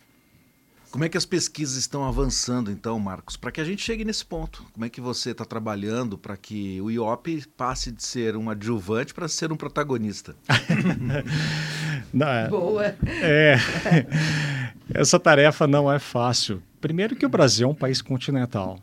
Como 0.90 1.04
é 1.04 1.10
que 1.10 1.18
as 1.18 1.26
pesquisas 1.26 1.76
estão 1.76 2.06
avançando, 2.06 2.72
então, 2.72 2.98
Marcos, 3.00 3.36
para 3.36 3.52
que 3.52 3.60
a 3.60 3.64
gente 3.64 3.82
chegue 3.82 4.06
nesse 4.06 4.26
ponto? 4.26 4.66
Como 4.74 4.86
é 4.86 4.90
que 4.90 5.02
você 5.02 5.32
está 5.32 5.44
trabalhando 5.44 6.18
para 6.18 6.38
que 6.38 6.80
o 6.82 6.90
IOP 6.90 7.46
passe 7.58 7.92
de 7.92 8.04
ser 8.04 8.36
um 8.38 8.50
adjuvante 8.50 9.14
para 9.14 9.28
ser 9.28 9.52
um 9.52 9.58
protagonista? 9.58 10.36
não, 12.14 12.28
é, 12.28 12.48
Boa! 12.48 12.96
É, 13.06 13.58
essa 14.94 15.20
tarefa 15.20 15.68
não 15.68 15.92
é 15.92 16.00
fácil. 16.00 16.64
Primeiro 16.80 17.16
que 17.16 17.26
o 17.26 17.30
Brasil 17.30 17.68
é 17.68 17.72
um 17.72 17.76
país 17.76 18.02
continental, 18.02 18.80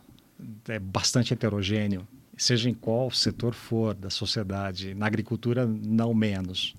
é 0.68 0.78
bastante 0.78 1.32
heterogêneo, 1.32 2.06
seja 2.36 2.68
em 2.68 2.74
qual 2.74 3.10
setor 3.10 3.54
for 3.54 3.94
da 3.94 4.10
sociedade, 4.10 4.94
na 4.94 5.06
agricultura 5.06 5.66
não 5.66 6.12
menos. 6.12 6.76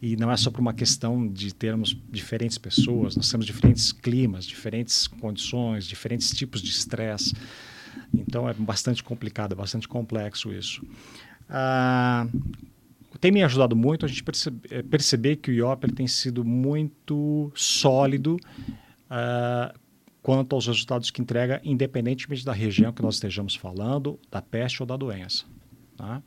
E 0.00 0.16
não 0.16 0.30
é 0.30 0.36
só 0.36 0.50
por 0.50 0.60
uma 0.60 0.74
questão 0.74 1.26
de 1.26 1.54
termos 1.54 1.96
diferentes 2.10 2.58
pessoas, 2.58 3.16
nós 3.16 3.30
temos 3.30 3.46
diferentes 3.46 3.92
climas, 3.92 4.44
diferentes 4.44 5.06
condições, 5.06 5.86
diferentes 5.86 6.30
tipos 6.30 6.60
de 6.60 6.70
estresse. 6.70 7.34
Então 8.14 8.48
é 8.48 8.54
bastante 8.54 9.02
complicado, 9.02 9.52
é 9.52 9.54
bastante 9.54 9.88
complexo 9.88 10.52
isso. 10.52 10.82
Ah, 11.48 12.26
tem 13.20 13.32
me 13.32 13.42
ajudado 13.42 13.74
muito 13.74 14.04
a 14.04 14.08
gente 14.08 14.22
percebe, 14.22 14.60
eh, 14.70 14.82
perceber 14.82 15.36
que 15.36 15.50
o 15.50 15.54
IOP 15.54 15.92
tem 15.92 16.06
sido 16.06 16.44
muito 16.44 17.50
sólido 17.54 18.36
ah, 19.08 19.74
quanto 20.22 20.56
aos 20.56 20.66
resultados 20.66 21.10
que 21.10 21.22
entrega, 21.22 21.60
independentemente 21.64 22.44
da 22.44 22.52
região 22.52 22.92
que 22.92 23.00
nós 23.00 23.14
estejamos 23.14 23.54
falando, 23.54 24.18
da 24.30 24.42
peste 24.42 24.82
ou 24.82 24.86
da 24.86 24.96
doença. 24.96 25.44
Tá? 25.96 26.20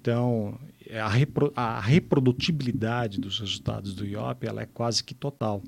Então, 0.00 0.58
a, 0.98 1.08
repro, 1.08 1.52
a, 1.56 1.80
reprodutibilidade 1.80 3.20
dos 3.20 3.38
resultados 3.38 3.94
do 3.94 4.06
IOP 4.06 4.46
ela 4.46 4.62
é 4.62 4.66
quase 4.66 5.02
que 5.02 5.14
total. 5.14 5.62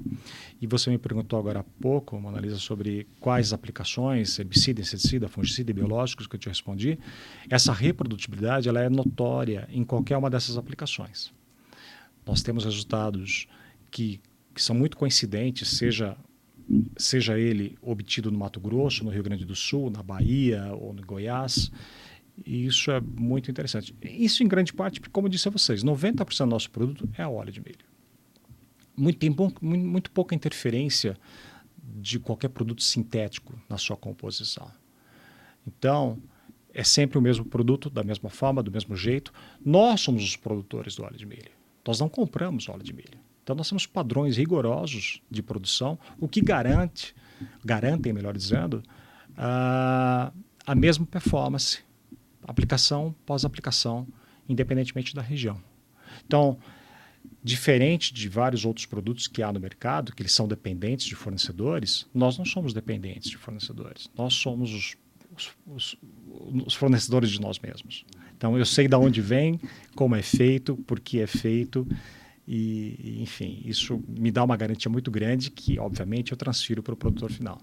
E 0.61 0.67
você 0.67 0.91
me 0.91 0.99
perguntou 0.99 1.39
agora 1.39 1.61
há 1.61 1.65
pouco, 1.81 2.19
Monalisa, 2.21 2.59
sobre 2.59 3.07
quais 3.21 3.53
aplicações, 3.53 4.39
herbicida, 4.39 4.81
inseticida, 4.81 5.29
fungicida 5.29 5.71
e 5.71 5.75
biológicos, 5.75 6.27
que 6.27 6.37
eu 6.37 6.41
te 6.41 6.49
respondi. 6.49 6.99
Essa 7.49 7.73
reprodutibilidade 7.73 8.69
ela 8.69 8.81
é 8.81 8.89
notória 8.89 9.69
em 9.71 9.85
qualquer 9.85 10.17
uma 10.17 10.31
dessas 10.31 10.57
aplicações. 10.57 11.33
Nós 12.27 12.43
temos 12.43 12.65
resultados 12.65 13.47
que, 13.91 14.21
que 14.55 14.63
são 14.63 14.75
muito 14.75 14.97
coincidentes, 14.97 15.69
seja 15.69 16.17
seja 16.97 17.39
ele 17.39 17.77
obtido 17.83 18.31
no 18.31 18.39
Mato 18.39 18.59
Grosso, 18.59 19.05
no 19.05 19.11
Rio 19.11 19.23
Grande 19.23 19.45
do 19.45 19.55
Sul, 19.55 19.91
na 19.91 20.03
Bahia 20.03 20.73
ou 20.73 20.93
no 20.93 21.05
Goiás, 21.05 21.71
e 22.42 22.66
isso 22.66 22.90
é 22.90 23.01
muito 23.01 23.51
interessante. 23.51 23.94
Isso 24.03 24.42
em 24.42 24.49
grande 24.49 24.73
parte, 24.73 25.01
como 25.11 25.29
disse 25.29 25.47
a 25.49 25.51
vocês, 25.51 25.85
90% 25.85 26.38
do 26.38 26.47
nosso 26.47 26.70
produto 26.70 27.09
é 27.16 27.27
óleo 27.27 27.53
de 27.53 27.61
milho. 27.61 27.85
Muito, 28.97 29.18
tem 29.18 29.31
bom, 29.31 29.53
muito, 29.61 30.11
pouca 30.11 30.35
interferência 30.35 31.16
de 31.79 32.18
qualquer 32.18 32.49
produto 32.49 32.83
sintético 32.83 33.59
na 33.68 33.77
sua 33.77 33.97
composição. 33.97 34.70
Então, 35.66 36.18
é 36.73 36.83
sempre 36.83 37.18
o 37.18 37.23
mesmo 37.23 37.44
produto, 37.44 37.88
da 37.88 38.03
mesma 38.03 38.31
forma, 38.31 38.62
do 38.62 38.70
mesmo 38.70 38.97
jeito. 38.97 39.33
Nós 39.64 40.01
somos 40.01 40.25
os 40.25 40.37
produtores 40.37 40.97
do 40.97 41.05
óleo 41.05 41.16
de 41.16 41.27
milho. 41.27 41.51
Nós 41.87 42.01
não 42.01 42.09
compramos 42.09 42.68
óleo 42.68 42.83
de 42.83 42.92
milho. 42.92 43.18
Então, 43.42 43.55
nós 43.55 43.68
temos 43.68 43.87
padrões 43.87 44.37
rigorosos 44.37 45.20
de 45.31 45.42
produção, 45.42 45.99
o 46.18 46.27
que 46.27 46.40
garante, 46.40 47.14
garantem, 47.64 48.12
melhor 48.12 48.35
dizendo, 48.37 48.83
a, 49.37 50.33
a 50.66 50.75
mesma 50.75 51.05
performance 51.05 51.83
aplicação 52.46 53.14
pós 53.24 53.44
aplicação, 53.44 54.07
independentemente 54.48 55.14
da 55.14 55.22
região. 55.22 55.61
Então, 56.26 56.59
diferente 57.42 58.12
de 58.12 58.28
vários 58.28 58.64
outros 58.64 58.87
produtos 58.87 59.26
que 59.26 59.42
há 59.42 59.52
no 59.52 59.61
mercado, 59.61 60.14
que 60.14 60.22
eles 60.22 60.33
são 60.33 60.46
dependentes 60.48 61.07
de 61.07 61.14
fornecedores, 61.14 62.07
nós 62.14 62.38
não 62.38 62.44
somos 62.44 62.72
dependentes 62.72 63.30
de 63.30 63.37
fornecedores. 63.37 64.09
Nós 64.16 64.35
somos 64.35 64.72
os, 64.72 64.96
os, 65.66 65.96
os 66.66 66.74
fornecedores 66.74 67.30
de 67.30 67.40
nós 67.40 67.59
mesmos. 67.59 68.04
Então, 68.37 68.59
eu 68.59 68.64
sei 68.64 68.88
de 68.88 68.96
onde 68.96 69.20
vem, 69.20 69.61
como 69.94 70.14
é 70.14 70.22
feito, 70.22 70.76
por 70.76 71.00
que 71.00 71.20
é 71.20 71.26
feito. 71.26 71.87
E, 72.46 73.18
enfim, 73.22 73.62
isso 73.64 74.02
me 74.07 74.30
dá 74.30 74.44
uma 74.44 74.57
garantia 74.57 74.90
muito 74.90 75.11
grande 75.11 75.50
que, 75.50 75.78
obviamente, 75.78 76.33
eu 76.33 76.37
transfiro 76.37 76.83
para 76.83 76.94
o 76.94 76.96
produtor 76.96 77.33
final. 77.33 77.61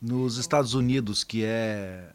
Nos 0.00 0.36
Estados 0.36 0.74
Unidos, 0.74 1.24
que 1.24 1.44
é 1.44 2.12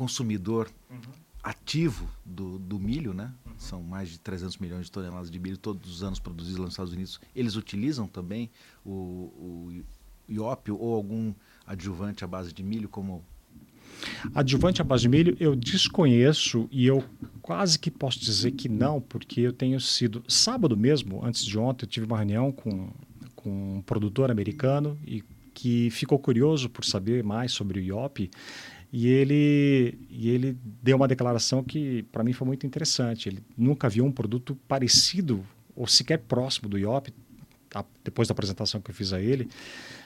consumidor 0.00 0.70
uhum. 0.90 0.98
ativo 1.42 2.08
do, 2.24 2.58
do 2.58 2.78
milho, 2.78 3.12
né? 3.12 3.30
Uhum. 3.44 3.52
São 3.58 3.82
mais 3.82 4.08
de 4.08 4.18
300 4.18 4.56
milhões 4.56 4.86
de 4.86 4.92
toneladas 4.92 5.30
de 5.30 5.38
milho 5.38 5.58
todos 5.58 5.92
os 5.92 6.02
anos 6.02 6.18
produzidos 6.18 6.56
lá 6.56 6.64
nos 6.64 6.72
Estados 6.72 6.94
Unidos. 6.94 7.20
Eles 7.36 7.54
utilizam 7.54 8.08
também 8.08 8.50
o, 8.82 8.90
o 8.90 9.84
iópio 10.26 10.80
ou 10.80 10.94
algum 10.94 11.34
adjuvante 11.66 12.24
à 12.24 12.26
base 12.26 12.50
de 12.50 12.62
milho 12.62 12.88
como 12.88 13.22
Adjuvante 14.34 14.80
à 14.80 14.84
base 14.84 15.02
de 15.02 15.08
milho 15.10 15.36
eu 15.38 15.54
desconheço 15.54 16.66
e 16.70 16.86
eu 16.86 17.04
quase 17.42 17.78
que 17.78 17.90
posso 17.90 18.20
dizer 18.20 18.52
que 18.52 18.68
não, 18.68 19.00
porque 19.00 19.42
eu 19.42 19.52
tenho 19.52 19.78
sido. 19.80 20.24
Sábado 20.26 20.76
mesmo, 20.76 21.22
antes 21.22 21.44
de 21.44 21.58
ontem, 21.58 21.84
eu 21.84 21.88
tive 21.88 22.06
uma 22.06 22.16
reunião 22.16 22.50
com, 22.50 22.88
com 23.34 23.76
um 23.76 23.82
produtor 23.82 24.30
americano 24.30 24.96
e 25.04 25.22
que 25.52 25.90
ficou 25.90 26.18
curioso 26.18 26.70
por 26.70 26.84
saber 26.84 27.22
mais 27.22 27.52
sobre 27.52 27.80
o 27.80 27.82
IOP 27.82 28.30
e 28.92 29.06
ele, 29.08 29.98
e 30.10 30.30
ele 30.30 30.56
deu 30.82 30.96
uma 30.96 31.06
declaração 31.06 31.62
que 31.62 32.02
para 32.10 32.24
mim 32.24 32.32
foi 32.32 32.46
muito 32.46 32.66
interessante. 32.66 33.28
Ele 33.28 33.42
nunca 33.56 33.88
viu 33.88 34.04
um 34.04 34.10
produto 34.10 34.56
parecido 34.66 35.44
ou 35.76 35.86
sequer 35.86 36.18
próximo 36.18 36.68
do 36.68 36.76
IOP, 36.76 37.12
tá? 37.68 37.84
depois 38.02 38.26
da 38.26 38.32
apresentação 38.32 38.80
que 38.80 38.90
eu 38.90 38.94
fiz 38.94 39.12
a 39.12 39.20
ele, 39.20 39.48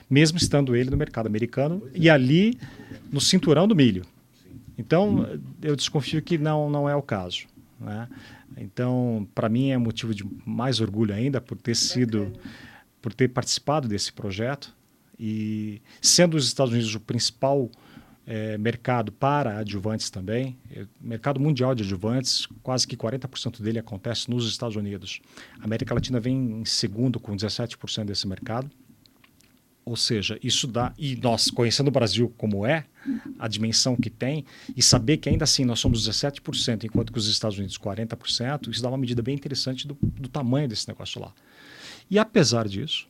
mesmo 0.08 0.36
estando 0.36 0.76
ele 0.76 0.90
no 0.90 0.96
mercado 0.96 1.26
americano 1.26 1.88
e 1.94 2.10
ali 2.10 2.58
no 3.10 3.20
cinturão 3.20 3.66
do 3.66 3.74
milho. 3.74 4.04
Então, 4.76 5.26
eu 5.62 5.74
desconfio 5.74 6.20
que 6.20 6.36
não, 6.36 6.68
não 6.68 6.88
é 6.88 6.94
o 6.94 7.02
caso. 7.02 7.46
Né? 7.80 8.08
Então, 8.58 9.26
para 9.34 9.48
mim 9.48 9.70
é 9.70 9.78
motivo 9.78 10.14
de 10.14 10.26
mais 10.44 10.80
orgulho 10.80 11.14
ainda 11.14 11.40
por 11.40 11.56
ter 11.56 11.74
sido, 11.74 12.32
por 13.00 13.14
ter 13.14 13.28
participado 13.28 13.88
desse 13.88 14.12
projeto 14.12 14.74
e 15.18 15.80
sendo 16.02 16.36
os 16.36 16.46
Estados 16.46 16.72
Unidos 16.72 16.94
o 16.94 17.00
principal 17.00 17.70
é, 18.26 18.56
mercado 18.56 19.12
para 19.12 19.58
adjuvantes 19.58 20.10
também. 20.10 20.56
É, 20.70 20.86
mercado 21.00 21.38
mundial 21.38 21.74
de 21.74 21.82
adjuvantes, 21.82 22.46
quase 22.62 22.86
que 22.86 22.96
40% 22.96 23.62
dele 23.62 23.78
acontece 23.78 24.30
nos 24.30 24.48
Estados 24.48 24.76
Unidos. 24.76 25.20
A 25.60 25.64
América 25.64 25.94
Latina 25.94 26.18
vem 26.18 26.60
em 26.60 26.64
segundo 26.64 27.20
com 27.20 27.36
17% 27.36 28.04
desse 28.04 28.26
mercado. 28.26 28.70
Ou 29.84 29.96
seja, 29.96 30.38
isso 30.42 30.66
dá. 30.66 30.94
E 30.96 31.14
nós, 31.16 31.50
conhecendo 31.50 31.88
o 31.88 31.90
Brasil 31.90 32.32
como 32.38 32.64
é, 32.64 32.86
a 33.38 33.46
dimensão 33.46 33.94
que 33.94 34.08
tem, 34.08 34.46
e 34.74 34.82
saber 34.82 35.18
que 35.18 35.28
ainda 35.28 35.44
assim 35.44 35.64
nós 35.64 35.78
somos 35.78 36.08
17%, 36.08 36.84
enquanto 36.84 37.12
que 37.12 37.18
os 37.18 37.28
Estados 37.28 37.58
Unidos 37.58 37.76
40%, 37.76 38.70
isso 38.70 38.82
dá 38.82 38.88
uma 38.88 38.96
medida 38.96 39.20
bem 39.20 39.34
interessante 39.34 39.86
do, 39.86 39.94
do 40.00 40.28
tamanho 40.28 40.66
desse 40.66 40.88
negócio 40.88 41.20
lá. 41.20 41.34
E 42.10 42.18
apesar 42.18 42.66
disso, 42.66 43.06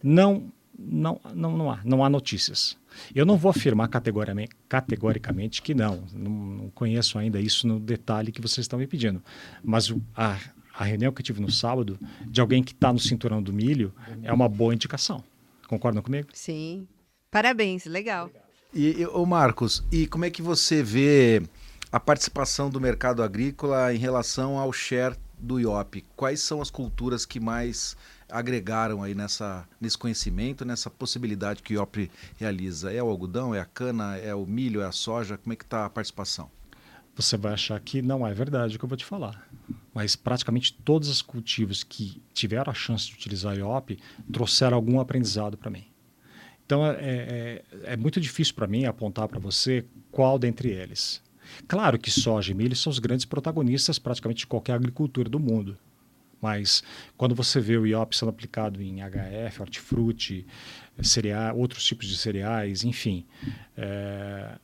não, 0.00 0.52
não, 0.84 1.20
não, 1.34 1.56
não, 1.56 1.70
há, 1.70 1.80
não 1.84 2.04
há 2.04 2.10
notícias. 2.10 2.76
Eu 3.14 3.24
não 3.24 3.36
vou 3.36 3.50
afirmar 3.50 3.88
categoricamente, 3.88 4.52
categoricamente 4.68 5.62
que 5.62 5.74
não. 5.74 6.04
não. 6.12 6.30
não. 6.30 6.70
conheço 6.70 7.18
ainda 7.18 7.40
isso 7.40 7.66
no 7.66 7.78
detalhe 7.78 8.32
que 8.32 8.40
vocês 8.40 8.64
estão 8.64 8.78
me 8.78 8.86
pedindo. 8.86 9.22
Mas 9.62 9.94
a, 10.14 10.38
a 10.74 10.84
reunião 10.84 11.12
que 11.12 11.20
eu 11.20 11.24
tive 11.24 11.40
no 11.40 11.50
sábado 11.50 11.98
de 12.26 12.40
alguém 12.40 12.62
que 12.62 12.72
está 12.72 12.92
no 12.92 12.98
cinturão 12.98 13.42
do 13.42 13.52
milho 13.52 13.92
é 14.22 14.32
uma 14.32 14.48
boa 14.48 14.74
indicação. 14.74 15.22
Concordam 15.66 16.02
comigo? 16.02 16.28
Sim. 16.32 16.86
Parabéns, 17.30 17.86
legal. 17.86 18.30
E, 18.74 19.06
o 19.06 19.24
Marcos, 19.24 19.84
e 19.90 20.06
como 20.06 20.24
é 20.24 20.30
que 20.30 20.42
você 20.42 20.82
vê 20.82 21.42
a 21.90 22.00
participação 22.00 22.70
do 22.70 22.80
mercado 22.80 23.22
agrícola 23.22 23.94
em 23.94 23.98
relação 23.98 24.58
ao 24.58 24.72
share 24.72 25.16
do 25.38 25.58
IOP? 25.58 26.04
Quais 26.16 26.40
são 26.40 26.60
as 26.60 26.70
culturas 26.70 27.24
que 27.26 27.38
mais 27.38 27.96
agregaram 28.32 29.02
aí 29.02 29.14
nessa, 29.14 29.68
nesse 29.80 29.96
conhecimento, 29.98 30.64
nessa 30.64 30.90
possibilidade 30.90 31.62
que 31.62 31.74
o 31.74 31.76
IOP 31.76 32.10
realiza? 32.36 32.92
É 32.92 33.02
o 33.02 33.08
algodão, 33.08 33.54
é 33.54 33.60
a 33.60 33.64
cana, 33.64 34.16
é 34.16 34.34
o 34.34 34.46
milho, 34.46 34.80
é 34.80 34.86
a 34.86 34.92
soja? 34.92 35.38
Como 35.38 35.52
é 35.52 35.56
que 35.56 35.64
está 35.64 35.84
a 35.84 35.90
participação? 35.90 36.50
Você 37.14 37.36
vai 37.36 37.52
achar 37.52 37.78
que 37.78 38.00
não 38.00 38.26
é 38.26 38.32
verdade 38.32 38.76
o 38.76 38.78
que 38.78 38.84
eu 38.84 38.88
vou 38.88 38.96
te 38.96 39.04
falar. 39.04 39.46
Mas 39.92 40.16
praticamente 40.16 40.72
todos 40.72 41.08
os 41.08 41.20
cultivos 41.20 41.84
que 41.84 42.22
tiveram 42.32 42.70
a 42.70 42.74
chance 42.74 43.06
de 43.06 43.14
utilizar 43.14 43.56
IOP 43.56 43.98
trouxeram 44.32 44.76
algum 44.76 44.98
aprendizado 44.98 45.56
para 45.58 45.70
mim. 45.70 45.84
Então 46.64 46.86
é, 46.86 46.96
é, 46.98 47.64
é 47.84 47.96
muito 47.96 48.18
difícil 48.18 48.54
para 48.54 48.66
mim 48.66 48.86
apontar 48.86 49.28
para 49.28 49.38
você 49.38 49.84
qual 50.10 50.38
dentre 50.38 50.70
eles. 50.70 51.22
Claro 51.68 51.98
que 51.98 52.10
soja 52.10 52.52
e 52.52 52.54
milho 52.54 52.74
são 52.74 52.90
os 52.90 52.98
grandes 52.98 53.26
protagonistas 53.26 53.98
praticamente 53.98 54.40
de 54.40 54.46
qualquer 54.46 54.72
agricultura 54.72 55.28
do 55.28 55.38
mundo. 55.38 55.76
Mas 56.42 56.82
quando 57.16 57.36
você 57.36 57.60
vê 57.60 57.76
o 57.76 57.86
IOP 57.86 58.16
sendo 58.16 58.30
aplicado 58.30 58.82
em 58.82 58.96
HF, 58.96 59.62
hortifruti, 59.62 60.44
cereal, 61.00 61.56
outros 61.56 61.84
tipos 61.84 62.08
de 62.08 62.16
cereais, 62.16 62.82
enfim, 62.82 63.24
é, 63.76 64.58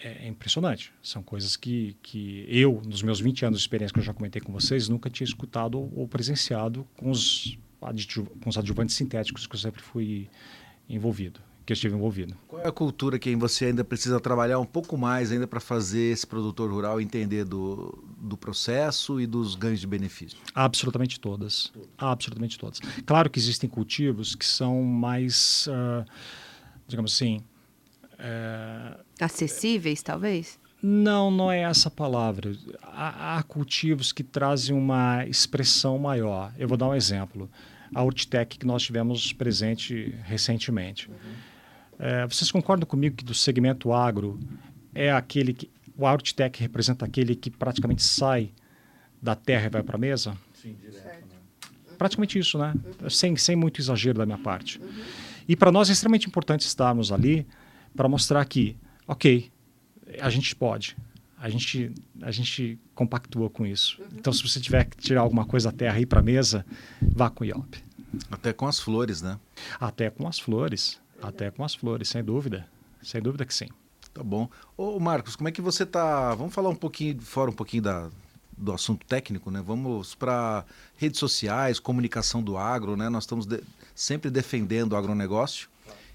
é, 0.00 0.28
impressionante. 0.28 0.92
São 1.02 1.24
coisas 1.24 1.56
que, 1.56 1.96
que 2.00 2.46
eu, 2.48 2.80
nos 2.86 3.02
meus 3.02 3.18
20 3.18 3.46
anos 3.46 3.58
de 3.58 3.64
experiência 3.64 3.92
que 3.92 3.98
eu 3.98 4.04
já 4.04 4.14
comentei 4.14 4.40
com 4.40 4.52
vocês, 4.52 4.88
nunca 4.88 5.10
tinha 5.10 5.26
escutado 5.26 5.90
ou 5.94 6.06
presenciado 6.06 6.86
com 6.96 7.10
os, 7.10 7.58
com 7.80 8.48
os 8.48 8.56
adjuvantes 8.56 8.94
sintéticos 8.94 9.44
que 9.44 9.56
eu 9.56 9.60
sempre 9.60 9.82
fui 9.82 10.30
envolvido 10.88 11.47
que 11.68 11.72
eu 11.72 11.74
estive 11.74 11.94
envolvido. 11.94 12.34
Qual 12.48 12.62
é 12.62 12.66
a 12.66 12.72
cultura 12.72 13.18
que 13.18 13.36
você 13.36 13.66
ainda 13.66 13.84
precisa 13.84 14.18
trabalhar 14.18 14.58
um 14.58 14.64
pouco 14.64 14.96
mais 14.96 15.30
ainda 15.30 15.46
para 15.46 15.60
fazer 15.60 16.12
esse 16.12 16.26
produtor 16.26 16.70
rural 16.70 16.98
entender 16.98 17.44
do, 17.44 18.02
do 18.16 18.38
processo 18.38 19.20
e 19.20 19.26
dos 19.26 19.54
ganhos 19.54 19.78
de 19.78 19.86
benefício? 19.86 20.38
Absolutamente 20.54 21.20
todas. 21.20 21.70
Absolutamente 21.98 22.58
todas. 22.58 22.80
Claro 23.04 23.28
que 23.28 23.38
existem 23.38 23.68
cultivos 23.68 24.34
que 24.34 24.46
são 24.46 24.82
mais, 24.82 25.66
uh, 25.66 26.10
digamos 26.86 27.12
assim... 27.12 27.42
Uh, 28.14 29.04
Acessíveis, 29.20 30.02
talvez? 30.02 30.58
Não, 30.82 31.30
não 31.30 31.52
é 31.52 31.64
essa 31.64 31.90
palavra. 31.90 32.56
Há, 32.82 33.36
há, 33.36 33.42
cultivos 33.42 34.10
que 34.10 34.22
trazem 34.22 34.74
uma 34.74 35.26
expressão 35.26 35.98
maior. 35.98 36.50
Eu 36.58 36.66
vou 36.66 36.78
dar 36.78 36.88
um 36.88 36.94
exemplo. 36.94 37.50
A 37.94 38.02
Urtec 38.02 38.56
que 38.56 38.66
nós 38.66 38.82
tivemos 38.82 39.34
presente 39.34 40.14
recentemente. 40.24 41.10
Uhum 41.10 41.57
é, 41.98 42.26
vocês 42.26 42.50
concordam 42.50 42.86
comigo 42.86 43.16
que 43.16 43.24
do 43.24 43.34
segmento 43.34 43.92
agro 43.92 44.38
é 44.94 45.10
aquele 45.10 45.52
que 45.52 45.70
o 45.96 46.06
Artec 46.06 46.60
representa 46.60 47.04
aquele 47.04 47.34
que 47.34 47.50
praticamente 47.50 48.02
sai 48.02 48.52
da 49.20 49.34
terra 49.34 49.66
e 49.66 49.68
vai 49.68 49.82
para 49.82 49.96
a 49.96 49.98
mesa? 49.98 50.36
Sim, 50.54 50.76
direto. 50.80 51.04
Né? 51.04 51.96
Praticamente 51.98 52.38
isso, 52.38 52.56
né? 52.56 52.72
Uhum. 53.02 53.10
Sem, 53.10 53.36
sem 53.36 53.56
muito 53.56 53.80
exagero 53.80 54.18
da 54.18 54.24
minha 54.24 54.38
parte. 54.38 54.80
Uhum. 54.80 54.88
E 55.48 55.56
para 55.56 55.72
nós 55.72 55.88
é 55.88 55.92
extremamente 55.92 56.28
importante 56.28 56.60
estarmos 56.60 57.10
ali 57.10 57.44
para 57.96 58.08
mostrar 58.08 58.44
que, 58.44 58.76
ok, 59.08 59.50
a 60.20 60.30
gente 60.30 60.54
pode, 60.54 60.96
a 61.36 61.48
gente, 61.48 61.92
a 62.22 62.30
gente 62.30 62.78
compactua 62.94 63.50
com 63.50 63.66
isso. 63.66 64.00
Uhum. 64.00 64.06
Então, 64.18 64.32
se 64.32 64.42
você 64.42 64.60
tiver 64.60 64.84
que 64.84 64.96
tirar 64.98 65.22
alguma 65.22 65.44
coisa 65.44 65.72
da 65.72 65.76
terra 65.76 65.98
e 65.98 66.02
ir 66.02 66.06
para 66.06 66.20
a 66.20 66.22
mesa, 66.22 66.64
vá 67.02 67.28
com 67.28 67.42
o 67.42 67.46
IOP. 67.46 67.82
Até 68.30 68.52
com 68.52 68.66
as 68.66 68.78
flores, 68.78 69.20
né? 69.20 69.38
Até 69.80 70.10
com 70.10 70.28
as 70.28 70.38
flores. 70.38 71.00
Até 71.22 71.50
com 71.50 71.64
as 71.64 71.74
flores, 71.74 72.08
sem 72.08 72.22
dúvida. 72.22 72.68
Sem 73.02 73.20
dúvida 73.20 73.44
que 73.44 73.54
sim. 73.54 73.68
Tá 74.12 74.22
bom. 74.22 74.48
Ô 74.76 74.98
Marcos, 74.98 75.36
como 75.36 75.48
é 75.48 75.52
que 75.52 75.60
você 75.60 75.84
tá? 75.84 76.34
Vamos 76.34 76.54
falar 76.54 76.68
um 76.70 76.74
pouquinho, 76.74 77.20
fora 77.20 77.50
um 77.50 77.54
pouquinho 77.54 77.82
da, 77.82 78.10
do 78.56 78.72
assunto 78.72 79.06
técnico, 79.06 79.50
né? 79.50 79.62
Vamos 79.64 80.14
para 80.14 80.64
redes 80.96 81.20
sociais, 81.20 81.78
comunicação 81.78 82.42
do 82.42 82.56
agro, 82.56 82.96
né? 82.96 83.08
Nós 83.08 83.24
estamos 83.24 83.46
de, 83.46 83.62
sempre 83.94 84.30
defendendo 84.30 84.92
o 84.92 84.96
agronegócio 84.96 85.68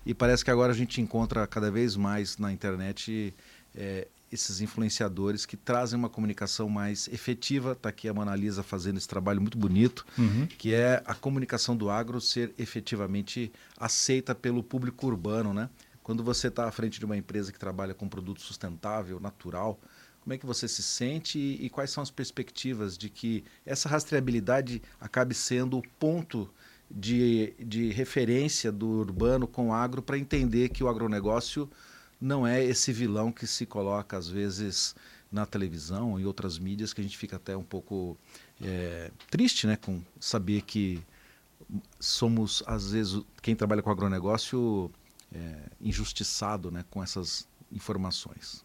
e 0.06 0.14
parece 0.14 0.44
que 0.44 0.52
agora 0.52 0.74
a 0.74 0.76
gente 0.76 1.00
encontra 1.00 1.48
cada 1.48 1.72
vez 1.72 1.96
mais 1.96 2.38
na 2.38 2.52
internet 2.52 3.34
é, 3.76 4.08
esses 4.34 4.62
influenciadores 4.62 5.46
que 5.46 5.56
trazem 5.56 5.98
uma 5.98 6.10
comunicação 6.10 6.68
mais 6.68 7.08
efetiva. 7.08 7.74
Está 7.74 7.90
aqui 7.90 8.08
a 8.08 8.14
Mona 8.14 8.36
Lisa 8.36 8.64
fazendo 8.64 8.98
esse 8.98 9.08
trabalho 9.08 9.40
muito 9.40 9.58
bonito, 9.58 10.06
uhum. 10.18 10.48
que 10.48 10.74
é 10.74 11.02
a 11.06 11.14
comunicação 11.14 11.78
do 11.78 11.90
agro 11.90 12.20
ser 12.20 12.54
efetivamente 12.58 13.52
aceita 13.78 14.34
pelo 14.34 14.64
público 14.64 15.08
urbano, 15.08 15.54
né? 15.54 15.70
Quando 16.02 16.24
você 16.24 16.48
está 16.48 16.68
à 16.68 16.72
frente 16.72 17.00
de 17.00 17.06
uma 17.06 17.16
empresa 17.16 17.52
que 17.52 17.60
trabalha 17.60 17.94
com 17.94 18.10
produto 18.10 18.42
sustentável, 18.42 19.20
natural, 19.20 19.80
como 20.20 20.34
é 20.34 20.38
que 20.38 20.46
você 20.46 20.68
se 20.68 20.84
sente 20.84 21.38
e, 21.38 21.66
e 21.66 21.70
quais 21.70 21.92
são 21.92 22.02
as 22.02 22.10
perspectivas 22.10 22.98
de 22.98 23.10
que 23.10 23.44
essa 23.66 23.88
rastreabilidade 23.88 24.82
acabe 25.00 25.34
sendo 25.34 25.78
o 25.78 25.84
ponto 26.00 26.50
de, 26.90 27.54
de 27.60 27.92
referência 27.92 28.72
do 28.72 28.88
urbano 28.88 29.48
com 29.48 29.70
o 29.70 29.74
agro 29.74 30.02
para 30.02 30.18
entender 30.18 30.70
que 30.70 30.84
o 30.84 30.90
agronegócio 30.90 31.70
não 32.24 32.48
é 32.48 32.64
esse 32.64 32.94
vilão 32.94 33.32
que 33.32 33.46
se 33.46 33.66
coloca 33.66 34.18
às 34.18 34.30
vezes 34.30 34.96
na 35.30 35.46
televisão 35.46 36.18
e 36.18 36.26
outras 36.26 36.58
mídias 36.58 36.94
que 36.94 37.02
a 37.02 37.04
gente 37.04 37.18
fica 37.18 37.36
até 37.36 37.56
um 37.58 37.64
pouco 37.64 38.18
é, 38.64 39.12
triste, 39.30 39.68
né, 39.68 39.76
com 39.76 40.02
saber 40.20 40.62
que 40.62 41.02
somos 42.00 42.64
às 42.66 42.92
vezes 42.92 43.22
quem 43.42 43.56
trabalha 43.56 43.82
com 43.82 43.90
agronegócio 43.92 44.90
é, 45.34 45.56
injustiçado, 45.82 46.72
né, 46.72 46.86
com 46.90 47.04
essas 47.04 47.46
informações. 47.72 48.64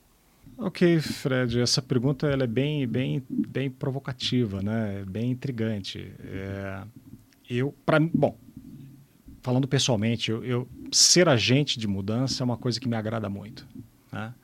Ok, 0.57 1.01
Fred, 1.01 1.61
essa 1.61 1.83
pergunta 1.83 2.27
ela 2.29 2.45
é 2.45 2.47
bem, 2.47 2.87
bem, 2.87 3.23
bem 3.29 3.71
provocativa, 3.71 4.63
né? 4.63 5.05
Bem 5.07 5.31
intrigante. 5.31 6.11
É, 6.21 6.83
eu, 7.49 7.75
para 7.85 8.01
bom, 8.01 8.37
falando 9.49 9.67
pessoalmente, 9.67 10.31
eu, 10.31 10.45
eu, 10.45 10.69
ser 10.93 11.27
agente 11.27 11.79
de 11.79 11.89
mudança 11.89 12.43
é 12.43 12.45
uma 12.45 12.59
coisa 12.59 12.79
que 12.79 12.87
me 12.87 12.95
agrada 12.95 13.31
muito. 13.31 13.67
Né? 14.13 14.35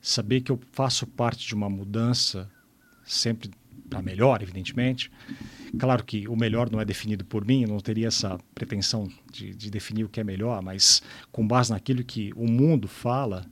Saber 0.00 0.40
que 0.40 0.50
eu 0.50 0.58
faço 0.72 1.06
parte 1.06 1.46
de 1.46 1.54
uma 1.54 1.68
mudança, 1.68 2.50
sempre 3.04 3.50
para 3.90 4.00
melhor, 4.00 4.40
evidentemente. 4.40 5.12
Claro 5.78 6.02
que 6.02 6.26
o 6.26 6.34
melhor 6.34 6.70
não 6.70 6.80
é 6.80 6.84
definido 6.86 7.26
por 7.26 7.44
mim, 7.44 7.64
eu 7.64 7.68
não 7.68 7.78
teria 7.78 8.08
essa 8.08 8.38
pretensão 8.54 9.06
de, 9.30 9.54
de, 9.54 9.70
definir 9.70 10.04
o 10.04 10.08
que 10.08 10.18
é 10.18 10.24
melhor, 10.24 10.62
mas 10.62 11.02
com 11.30 11.46
base 11.46 11.70
naquilo 11.70 12.02
que 12.02 12.32
o 12.34 12.50
mundo 12.50 12.88
fala, 12.88 13.44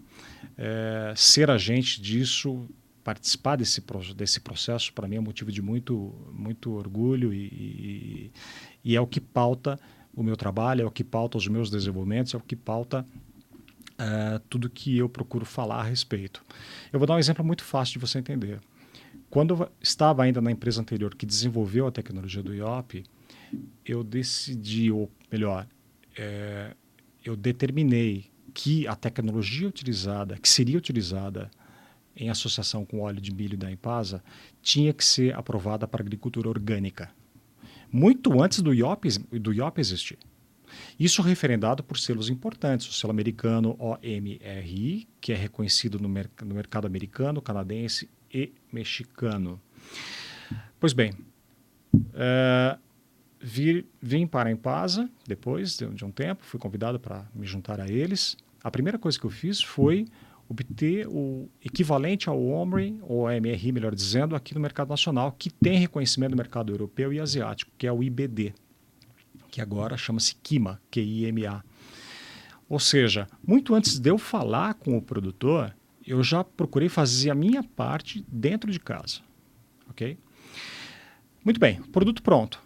é, 0.56 1.12
ser 1.14 1.50
agente 1.50 2.00
disso, 2.00 2.66
participar 3.04 3.56
desse, 3.56 3.84
desse 4.16 4.40
processo, 4.40 4.94
para 4.94 5.06
mim 5.06 5.16
é 5.16 5.20
motivo 5.20 5.52
de 5.52 5.60
muito, 5.60 6.14
muito 6.32 6.72
orgulho 6.72 7.34
e, 7.34 7.44
e, 7.44 8.32
e 8.82 8.96
é 8.96 9.00
o 9.00 9.06
que 9.06 9.20
pauta 9.20 9.78
o 10.16 10.22
meu 10.22 10.36
trabalho, 10.36 10.82
é 10.82 10.86
o 10.86 10.90
que 10.90 11.04
pauta 11.04 11.36
os 11.36 11.46
meus 11.46 11.70
desenvolvimentos, 11.70 12.32
é 12.32 12.36
o 12.38 12.40
que 12.40 12.56
pauta 12.56 13.06
uh, 14.00 14.40
tudo 14.48 14.70
que 14.70 14.96
eu 14.96 15.08
procuro 15.10 15.44
falar 15.44 15.80
a 15.80 15.82
respeito. 15.82 16.42
Eu 16.90 16.98
vou 16.98 17.06
dar 17.06 17.14
um 17.14 17.18
exemplo 17.18 17.44
muito 17.44 17.62
fácil 17.62 17.92
de 17.92 17.98
você 17.98 18.18
entender. 18.18 18.58
Quando 19.28 19.54
eu 19.54 19.70
estava 19.80 20.22
ainda 20.22 20.40
na 20.40 20.50
empresa 20.50 20.80
anterior 20.80 21.14
que 21.14 21.26
desenvolveu 21.26 21.86
a 21.86 21.92
tecnologia 21.92 22.42
do 22.42 22.54
IOP, 22.54 23.04
eu 23.84 24.02
decidi, 24.02 24.90
ou 24.90 25.10
melhor, 25.30 25.66
é, 26.16 26.74
eu 27.22 27.36
determinei 27.36 28.24
que 28.54 28.88
a 28.88 28.96
tecnologia 28.96 29.68
utilizada, 29.68 30.38
que 30.38 30.48
seria 30.48 30.78
utilizada 30.78 31.50
em 32.16 32.30
associação 32.30 32.86
com 32.86 33.00
o 33.00 33.02
óleo 33.02 33.20
de 33.20 33.34
milho 33.34 33.58
da 33.58 33.70
Impasa, 33.70 34.24
tinha 34.62 34.94
que 34.94 35.04
ser 35.04 35.34
aprovada 35.34 35.86
para 35.86 36.00
agricultura 36.02 36.48
orgânica 36.48 37.10
muito 37.90 38.42
antes 38.42 38.60
do 38.60 38.72
IOP, 38.72 39.08
do 39.38 39.52
IOP 39.52 39.80
existir. 39.80 40.18
Isso 40.98 41.22
referendado 41.22 41.82
por 41.82 41.98
selos 41.98 42.28
importantes, 42.28 42.88
o 42.88 42.92
selo 42.92 43.10
americano 43.10 43.76
OMRI, 43.78 45.08
que 45.20 45.32
é 45.32 45.36
reconhecido 45.36 45.98
no, 45.98 46.08
mer 46.08 46.30
no 46.44 46.54
mercado 46.54 46.86
americano, 46.86 47.40
canadense 47.40 48.08
e 48.32 48.52
mexicano. 48.72 49.60
Pois 50.78 50.92
bem, 50.92 51.12
uh, 51.94 52.78
vi, 53.40 53.86
vim 54.00 54.26
para 54.26 54.48
a 54.48 54.52
Empasa 54.52 55.08
depois 55.26 55.76
de, 55.76 55.86
de 55.86 56.04
um 56.04 56.10
tempo, 56.10 56.44
fui 56.44 56.58
convidado 56.58 56.98
para 56.98 57.26
me 57.34 57.46
juntar 57.46 57.80
a 57.80 57.88
eles. 57.88 58.36
A 58.62 58.70
primeira 58.70 58.98
coisa 58.98 59.18
que 59.18 59.24
eu 59.24 59.30
fiz 59.30 59.62
foi 59.62 60.06
obter 60.48 61.06
o 61.08 61.48
equivalente 61.64 62.28
ao 62.28 62.40
OMRI, 62.40 62.98
ou 63.02 63.26
MRI, 63.28 63.72
melhor 63.72 63.94
dizendo, 63.94 64.36
aqui 64.36 64.54
no 64.54 64.60
mercado 64.60 64.88
nacional, 64.88 65.32
que 65.32 65.50
tem 65.50 65.78
reconhecimento 65.78 66.30
no 66.30 66.36
mercado 66.36 66.72
europeu 66.72 67.12
e 67.12 67.20
asiático, 67.20 67.72
que 67.76 67.86
é 67.86 67.92
o 67.92 68.02
IBD, 68.02 68.54
que 69.50 69.60
agora 69.60 69.96
chama-se 69.96 70.34
KIMA, 70.36 70.80
Q-I-M-A. 70.90 71.64
Ou 72.68 72.80
seja, 72.80 73.26
muito 73.46 73.74
antes 73.74 73.98
de 73.98 74.10
eu 74.10 74.18
falar 74.18 74.74
com 74.74 74.96
o 74.96 75.02
produtor, 75.02 75.74
eu 76.06 76.22
já 76.22 76.44
procurei 76.44 76.88
fazer 76.88 77.30
a 77.30 77.34
minha 77.34 77.62
parte 77.62 78.24
dentro 78.28 78.70
de 78.70 78.78
casa, 78.78 79.20
ok? 79.88 80.18
Muito 81.44 81.60
bem, 81.60 81.80
produto 81.82 82.22
pronto. 82.22 82.60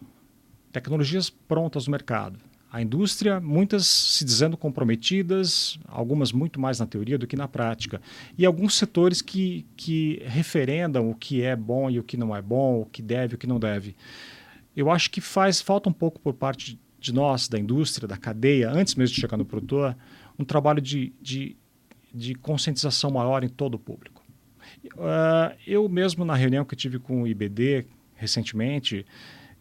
Tecnologias 0.72 1.30
prontas 1.30 1.86
no 1.86 1.90
mercado. 1.90 2.38
A 2.72 2.80
indústria, 2.80 3.40
muitas 3.40 3.84
se 3.86 4.24
dizendo 4.24 4.56
comprometidas, 4.56 5.76
algumas 5.88 6.30
muito 6.30 6.60
mais 6.60 6.78
na 6.78 6.86
teoria 6.86 7.18
do 7.18 7.26
que 7.26 7.34
na 7.34 7.48
prática. 7.48 8.00
E 8.38 8.46
alguns 8.46 8.74
setores 8.74 9.20
que, 9.20 9.66
que 9.76 10.22
referendam 10.24 11.10
o 11.10 11.14
que 11.14 11.42
é 11.42 11.56
bom 11.56 11.90
e 11.90 11.98
o 11.98 12.04
que 12.04 12.16
não 12.16 12.34
é 12.34 12.40
bom, 12.40 12.82
o 12.82 12.86
que 12.86 13.02
deve 13.02 13.34
e 13.34 13.36
o 13.36 13.38
que 13.38 13.46
não 13.46 13.58
deve. 13.58 13.96
Eu 14.76 14.88
acho 14.88 15.10
que 15.10 15.20
faz 15.20 15.60
falta 15.60 15.88
um 15.88 15.92
pouco 15.92 16.20
por 16.20 16.32
parte 16.32 16.78
de 17.00 17.12
nós, 17.12 17.48
da 17.48 17.58
indústria, 17.58 18.06
da 18.06 18.16
cadeia, 18.16 18.70
antes 18.70 18.94
mesmo 18.94 19.16
de 19.16 19.20
chegar 19.20 19.36
no 19.36 19.44
produtor, 19.44 19.96
um 20.38 20.44
trabalho 20.44 20.80
de, 20.80 21.12
de, 21.20 21.56
de 22.14 22.36
conscientização 22.36 23.10
maior 23.10 23.42
em 23.42 23.48
todo 23.48 23.74
o 23.74 23.78
público. 23.80 24.22
Uh, 24.94 25.56
eu 25.66 25.88
mesmo, 25.88 26.24
na 26.24 26.36
reunião 26.36 26.64
que 26.64 26.76
tive 26.76 27.00
com 27.00 27.22
o 27.22 27.26
IBD 27.26 27.86
recentemente, 28.14 29.04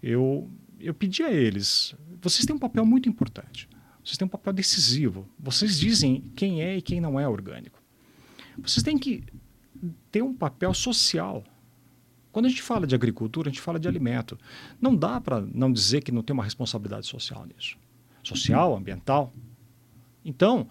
eu, 0.04 0.48
eu 0.80 0.93
pedi 0.93 1.24
a 1.24 1.32
eles 1.32 1.95
vocês 2.21 2.45
têm 2.45 2.55
um 2.55 2.60
papel 2.60 2.86
muito 2.86 3.08
importante. 3.08 3.69
Vocês 4.03 4.17
têm 4.17 4.25
um 4.25 4.29
papel 4.29 4.53
decisivo. 4.53 5.27
Vocês 5.38 5.79
dizem 5.79 6.21
quem 6.36 6.62
é 6.62 6.77
e 6.77 6.82
quem 6.82 6.99
não 6.99 7.19
é 7.19 7.27
orgânico. 7.27 7.82
Vocês 8.58 8.84
têm 8.84 8.97
que 8.97 9.23
ter 10.12 10.21
um 10.21 10.34
papel 10.34 10.73
social. 10.73 11.43
Quando 12.32 12.45
a 12.45 12.49
gente 12.49 12.62
fala 12.62 12.86
de 12.86 12.95
agricultura, 12.95 13.49
a 13.49 13.51
gente 13.51 13.62
fala 13.62 13.79
de 13.79 13.88
alimento. 13.88 14.38
Não 14.79 14.95
dá 14.95 15.19
para 15.19 15.41
não 15.41 15.71
dizer 15.71 16.01
que 16.01 16.12
não 16.12 16.21
tem 16.21 16.34
uma 16.34 16.43
responsabilidade 16.43 17.08
social 17.08 17.45
nisso. 17.45 17.77
Social, 18.23 18.75
ambiental. 18.75 19.34
Então, 20.23 20.67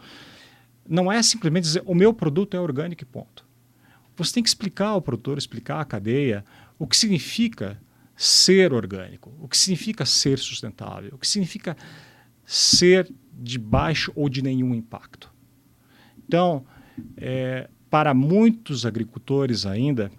não 0.89 1.11
é 1.11 1.23
simplesmente 1.23 1.65
dizer 1.65 1.83
o 1.87 1.95
meu 1.95 2.13
produto 2.13 2.57
é 2.57 2.61
orgânico 2.61 3.03
e 3.03 3.07
ponto. 3.07 3.47
Você 4.17 4.35
tem 4.35 4.43
que 4.43 4.49
explicar 4.49 4.89
ao 4.89 5.03
produtor, 5.03 5.39
explicar 5.39 5.81
à 5.81 5.85
cadeia 5.85 6.45
o 6.79 6.87
que 6.87 6.97
significa 6.97 7.81
ser 8.19 8.73
orgânico, 8.73 9.33
o 9.39 9.47
que 9.47 9.57
significa 9.57 10.05
ser 10.05 10.41
sustentável, 10.41 11.11
o 11.15 11.19
que 11.19 11.27
significa 11.27 11.77
ser 12.45 13.09
de 13.33 13.57
baixo 13.61 14.11
ou 14.17 14.29
de 14.29 14.43
nenhum 14.43 14.75
impacto. 14.75 15.33
Então, 16.27 16.67
é, 17.17 17.71
para 17.89 18.13
muitos 18.13 18.85
agricultores 18.85 19.65
ainda, 19.65 20.11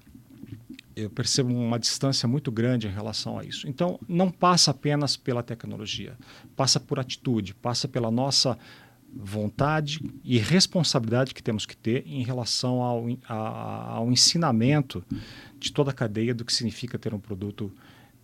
eu 0.96 1.10
percebo 1.10 1.54
uma 1.54 1.78
distância 1.78 2.26
muito 2.26 2.50
grande 2.50 2.88
em 2.88 2.92
relação 2.92 3.38
a 3.38 3.44
isso. 3.44 3.68
Então, 3.68 4.00
não 4.08 4.32
passa 4.32 4.72
apenas 4.72 5.18
pela 5.18 5.44
tecnologia, 5.44 6.18
passa 6.56 6.80
por 6.80 7.00
atitude, 7.00 7.54
passa 7.54 7.86
pela 7.86 8.10
nossa 8.10 8.58
vontade 9.14 10.00
e 10.24 10.38
responsabilidade 10.38 11.34
que 11.34 11.44
temos 11.44 11.66
que 11.66 11.76
ter 11.76 12.04
em 12.08 12.24
relação 12.24 12.82
ao, 12.82 13.06
ao 13.28 14.10
ensinamento 14.10 15.04
de 15.58 15.74
toda 15.74 15.92
a 15.92 15.94
cadeia 15.94 16.34
do 16.34 16.46
que 16.46 16.54
significa 16.54 16.98
ter 16.98 17.14
um 17.14 17.20
produto 17.20 17.72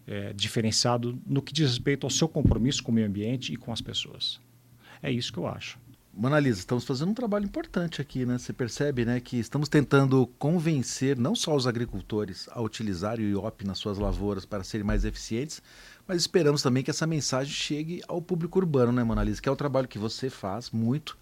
é, 0.07 0.33
diferenciado 0.33 1.19
no 1.25 1.41
que 1.41 1.53
diz 1.53 1.69
respeito 1.69 2.05
ao 2.05 2.11
seu 2.11 2.27
compromisso 2.27 2.83
com 2.83 2.91
o 2.91 2.95
meio 2.95 3.07
ambiente 3.07 3.53
e 3.53 3.55
com 3.55 3.71
as 3.71 3.81
pessoas. 3.81 4.39
É 5.01 5.11
isso 5.11 5.31
que 5.31 5.39
eu 5.39 5.47
acho. 5.47 5.77
Manalisa, 6.17 6.59
estamos 6.59 6.85
fazendo 6.85 7.09
um 7.09 7.13
trabalho 7.13 7.43
importante 7.43 8.01
aqui, 8.01 8.25
né? 8.25 8.37
Você 8.37 8.53
percebe, 8.53 9.03
né, 9.03 9.19
que 9.19 9.37
estamos 9.37 9.67
tentando 9.67 10.25
convencer 10.39 11.17
não 11.17 11.35
só 11.35 11.53
os 11.53 11.67
agricultores 11.67 12.47
a 12.53 12.61
utilizar 12.61 13.19
o 13.19 13.21
IOP 13.21 13.65
nas 13.65 13.77
suas 13.79 13.97
lavouras 13.97 14.45
para 14.45 14.63
serem 14.63 14.85
mais 14.85 15.03
eficientes, 15.03 15.61
mas 16.07 16.21
esperamos 16.21 16.61
também 16.61 16.83
que 16.83 16.89
essa 16.89 17.05
mensagem 17.05 17.53
chegue 17.53 18.01
ao 18.07 18.21
público 18.21 18.57
urbano, 18.59 18.93
né, 18.93 19.03
Manalisa? 19.03 19.41
Que 19.41 19.49
é 19.49 19.51
o 19.51 19.57
trabalho 19.57 19.89
que 19.89 19.99
você 19.99 20.29
faz 20.29 20.71
muito 20.71 21.17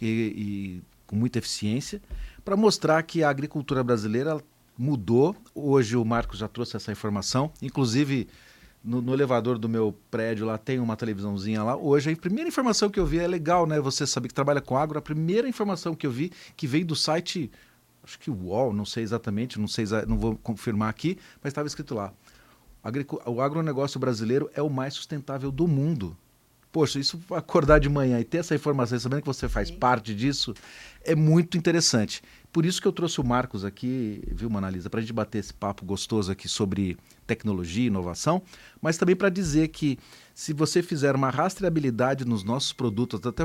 e, 0.00 0.06
e 0.06 0.82
com 1.08 1.16
muita 1.16 1.40
eficiência 1.40 2.00
para 2.44 2.56
mostrar 2.56 3.02
que 3.02 3.24
a 3.24 3.30
agricultura 3.30 3.82
brasileira 3.82 4.40
mudou. 4.78 5.34
Hoje 5.54 5.96
o 5.96 6.04
Marcos 6.04 6.38
já 6.38 6.48
trouxe 6.48 6.76
essa 6.76 6.92
informação. 6.92 7.52
Inclusive, 7.62 8.28
no, 8.84 9.00
no, 9.02 9.12
elevador 9.12 9.58
do 9.58 9.68
meu 9.68 9.96
prédio 10.10 10.46
lá 10.46 10.58
tem 10.58 10.78
uma 10.78 10.96
televisãozinha 10.96 11.62
lá. 11.62 11.76
Hoje 11.76 12.12
a 12.12 12.16
primeira 12.16 12.48
informação 12.48 12.88
que 12.88 13.00
eu 13.00 13.06
vi 13.06 13.18
é 13.18 13.26
legal, 13.26 13.66
né? 13.66 13.80
Você 13.80 14.06
saber 14.06 14.28
que 14.28 14.34
trabalha 14.34 14.60
com 14.60 14.76
agro. 14.76 14.98
A 14.98 15.02
primeira 15.02 15.48
informação 15.48 15.94
que 15.94 16.06
eu 16.06 16.10
vi 16.10 16.30
que 16.56 16.66
veio 16.66 16.86
do 16.86 16.94
site, 16.94 17.50
acho 18.04 18.18
que 18.18 18.30
o 18.30 18.34
UOL, 18.34 18.72
não 18.72 18.84
sei 18.84 19.02
exatamente, 19.02 19.58
não 19.58 19.68
sei, 19.68 19.84
não 20.06 20.18
vou 20.18 20.36
confirmar 20.36 20.88
aqui, 20.88 21.18
mas 21.42 21.50
estava 21.50 21.66
escrito 21.66 21.94
lá. 21.94 22.12
O 23.24 23.40
agronegócio 23.40 23.98
brasileiro 23.98 24.48
é 24.54 24.62
o 24.62 24.70
mais 24.70 24.94
sustentável 24.94 25.50
do 25.50 25.66
mundo. 25.66 26.16
Poxa, 26.70 27.00
isso 27.00 27.18
acordar 27.30 27.80
de 27.80 27.88
manhã 27.88 28.20
e 28.20 28.24
ter 28.24 28.38
essa 28.38 28.54
informação, 28.54 28.98
sabendo 28.98 29.22
que 29.22 29.26
você 29.26 29.48
faz 29.48 29.68
Sim. 29.68 29.78
parte 29.78 30.14
disso, 30.14 30.54
é 31.02 31.14
muito 31.14 31.56
interessante. 31.56 32.22
Por 32.56 32.64
isso 32.64 32.80
que 32.80 32.88
eu 32.88 32.92
trouxe 32.92 33.20
o 33.20 33.22
Marcos 33.22 33.66
aqui, 33.66 34.22
viu, 34.28 34.48
Manalisa, 34.48 34.88
para 34.88 35.00
a 35.00 35.02
gente 35.02 35.12
bater 35.12 35.40
esse 35.40 35.52
papo 35.52 35.84
gostoso 35.84 36.32
aqui 36.32 36.48
sobre 36.48 36.96
tecnologia 37.26 37.84
e 37.84 37.88
inovação, 37.88 38.40
mas 38.80 38.96
também 38.96 39.14
para 39.14 39.28
dizer 39.28 39.68
que 39.68 39.98
se 40.34 40.54
você 40.54 40.82
fizer 40.82 41.14
uma 41.14 41.28
rastreabilidade 41.28 42.24
nos 42.24 42.42
nossos 42.42 42.72
produtos 42.72 43.20
até, 43.26 43.44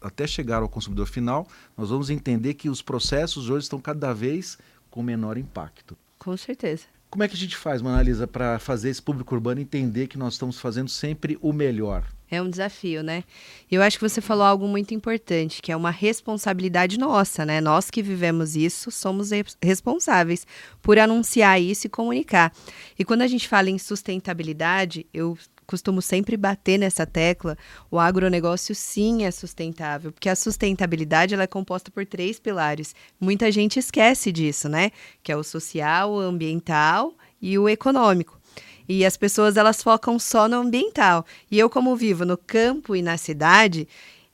até 0.00 0.24
chegar 0.24 0.62
ao 0.62 0.68
consumidor 0.68 1.08
final, 1.08 1.48
nós 1.76 1.90
vamos 1.90 2.10
entender 2.10 2.54
que 2.54 2.70
os 2.70 2.80
processos 2.80 3.50
hoje 3.50 3.64
estão 3.64 3.80
cada 3.80 4.12
vez 4.14 4.56
com 4.88 5.02
menor 5.02 5.36
impacto. 5.36 5.98
Com 6.16 6.36
certeza. 6.36 6.84
Como 7.10 7.22
é 7.22 7.28
que 7.28 7.34
a 7.34 7.38
gente 7.38 7.56
faz, 7.56 7.80
Manalisa, 7.80 8.26
para 8.26 8.58
fazer 8.58 8.90
esse 8.90 9.00
público 9.00 9.34
urbano 9.34 9.60
entender 9.60 10.08
que 10.08 10.18
nós 10.18 10.34
estamos 10.34 10.60
fazendo 10.60 10.90
sempre 10.90 11.38
o 11.40 11.54
melhor? 11.54 12.04
É 12.30 12.42
um 12.42 12.50
desafio, 12.50 13.02
né? 13.02 13.24
Eu 13.70 13.80
acho 13.80 13.98
que 13.98 14.06
você 14.06 14.20
falou 14.20 14.44
algo 14.44 14.68
muito 14.68 14.92
importante, 14.92 15.62
que 15.62 15.72
é 15.72 15.76
uma 15.76 15.90
responsabilidade 15.90 16.98
nossa, 16.98 17.46
né? 17.46 17.62
Nós 17.62 17.90
que 17.90 18.02
vivemos 18.02 18.54
isso 18.54 18.90
somos 18.90 19.30
responsáveis 19.62 20.46
por 20.82 20.98
anunciar 20.98 21.58
isso 21.58 21.86
e 21.86 21.90
comunicar. 21.90 22.52
E 22.98 23.04
quando 23.06 23.22
a 23.22 23.26
gente 23.26 23.48
fala 23.48 23.70
em 23.70 23.78
sustentabilidade, 23.78 25.06
eu 25.14 25.38
costumo 25.68 26.00
sempre 26.00 26.34
bater 26.34 26.78
nessa 26.78 27.04
tecla, 27.04 27.56
o 27.90 27.98
agronegócio 27.98 28.74
sim 28.74 29.24
é 29.24 29.30
sustentável, 29.30 30.10
porque 30.10 30.30
a 30.30 30.34
sustentabilidade 30.34 31.34
ela 31.34 31.42
é 31.42 31.46
composta 31.46 31.90
por 31.90 32.06
três 32.06 32.40
pilares. 32.40 32.94
Muita 33.20 33.52
gente 33.52 33.78
esquece 33.78 34.32
disso, 34.32 34.66
né? 34.66 34.90
Que 35.22 35.30
é 35.30 35.36
o 35.36 35.44
social, 35.44 36.10
o 36.10 36.20
ambiental 36.20 37.14
e 37.40 37.58
o 37.58 37.68
econômico. 37.68 38.40
E 38.88 39.04
as 39.04 39.18
pessoas 39.18 39.58
elas 39.58 39.82
focam 39.82 40.18
só 40.18 40.48
no 40.48 40.56
ambiental. 40.56 41.26
E 41.50 41.58
eu 41.58 41.68
como 41.68 41.94
vivo 41.94 42.24
no 42.24 42.38
campo 42.38 42.96
e 42.96 43.02
na 43.02 43.18
cidade, 43.18 43.86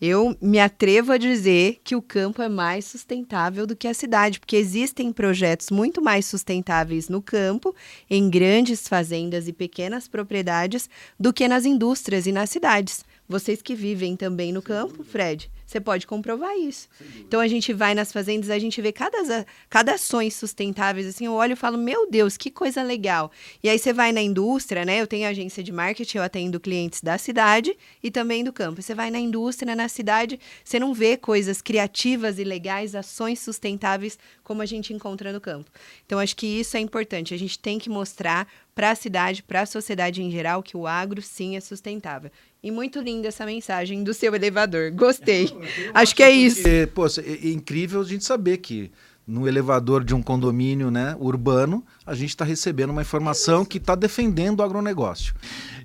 eu 0.04 0.36
me 0.40 0.58
atrevo 0.58 1.12
a 1.12 1.16
dizer 1.16 1.80
que 1.82 1.96
o 1.96 2.02
campo 2.02 2.42
é 2.42 2.48
mais 2.48 2.84
sustentável 2.84 3.66
do 3.66 3.74
que 3.74 3.88
a 3.88 3.94
cidade, 3.94 4.38
porque 4.38 4.56
existem 4.56 5.10
projetos 5.10 5.70
muito 5.70 6.02
mais 6.02 6.26
sustentáveis 6.26 7.08
no 7.08 7.22
campo, 7.22 7.74
em 8.10 8.28
grandes 8.28 8.86
fazendas 8.86 9.48
e 9.48 9.52
pequenas 9.52 10.06
propriedades, 10.06 10.90
do 11.18 11.32
que 11.32 11.48
nas 11.48 11.64
indústrias 11.64 12.26
e 12.26 12.32
nas 12.32 12.50
cidades. 12.50 13.04
Vocês 13.26 13.62
que 13.62 13.74
vivem 13.74 14.14
também 14.14 14.52
no 14.52 14.60
campo, 14.60 15.02
Fred, 15.02 15.50
você 15.66 15.80
pode 15.80 16.06
comprovar 16.06 16.56
isso. 16.56 16.88
Então 17.18 17.40
a 17.40 17.48
gente 17.48 17.72
vai 17.72 17.94
nas 17.94 18.12
fazendas, 18.12 18.50
a 18.50 18.58
gente 18.58 18.80
vê 18.80 18.92
cada, 18.92 19.46
cada 19.68 19.94
ações 19.94 20.34
sustentáveis, 20.34 21.06
assim, 21.06 21.26
eu 21.26 21.32
olho 21.32 21.54
e 21.54 21.56
falo, 21.56 21.78
meu 21.78 22.10
Deus, 22.10 22.36
que 22.36 22.50
coisa 22.50 22.82
legal. 22.82 23.30
E 23.62 23.68
aí 23.68 23.78
você 23.78 23.92
vai 23.92 24.12
na 24.12 24.20
indústria, 24.20 24.84
né? 24.84 25.00
Eu 25.00 25.06
tenho 25.06 25.28
agência 25.28 25.62
de 25.62 25.72
marketing, 25.72 26.18
eu 26.18 26.22
atendo 26.22 26.60
clientes 26.60 27.00
da 27.00 27.16
cidade 27.18 27.76
e 28.02 28.10
também 28.10 28.44
do 28.44 28.52
campo. 28.52 28.82
Você 28.82 28.94
vai 28.94 29.10
na 29.10 29.18
indústria, 29.18 29.74
na 29.74 29.88
cidade, 29.88 30.38
você 30.62 30.78
não 30.78 30.92
vê 30.92 31.16
coisas 31.16 31.62
criativas 31.62 32.38
e 32.38 32.44
legais, 32.44 32.94
ações 32.94 33.40
sustentáveis 33.40 34.18
como 34.42 34.62
a 34.62 34.66
gente 34.66 34.92
encontra 34.92 35.32
no 35.32 35.40
campo. 35.40 35.70
Então 36.04 36.18
acho 36.18 36.36
que 36.36 36.46
isso 36.46 36.76
é 36.76 36.80
importante. 36.80 37.34
A 37.34 37.38
gente 37.38 37.58
tem 37.58 37.78
que 37.78 37.88
mostrar 37.88 38.46
para 38.74 38.90
a 38.90 38.94
cidade, 38.94 39.42
para 39.42 39.62
a 39.62 39.66
sociedade 39.66 40.22
em 40.22 40.30
geral, 40.30 40.62
que 40.62 40.76
o 40.76 40.86
agro 40.86 41.22
sim 41.22 41.56
é 41.56 41.60
sustentável. 41.60 42.30
E 42.64 42.70
muito 42.70 42.98
linda 42.98 43.28
essa 43.28 43.44
mensagem 43.44 44.02
do 44.02 44.14
seu 44.14 44.34
elevador. 44.34 44.90
Gostei. 44.90 45.54
Acho 45.92 46.16
que 46.16 46.22
é 46.22 46.30
isso. 46.30 46.62
Porque, 46.62 46.86
pô, 46.94 47.04
é 47.06 47.48
incrível 47.48 48.00
a 48.00 48.04
gente 48.04 48.24
saber 48.24 48.56
que 48.56 48.90
no 49.26 49.46
elevador 49.46 50.02
de 50.02 50.14
um 50.14 50.22
condomínio 50.22 50.90
né, 50.90 51.14
urbano, 51.20 51.84
a 52.06 52.14
gente 52.14 52.30
está 52.30 52.42
recebendo 52.42 52.88
uma 52.88 53.02
informação 53.02 53.66
que 53.66 53.76
está 53.76 53.94
defendendo 53.94 54.60
o 54.60 54.62
agronegócio. 54.62 55.34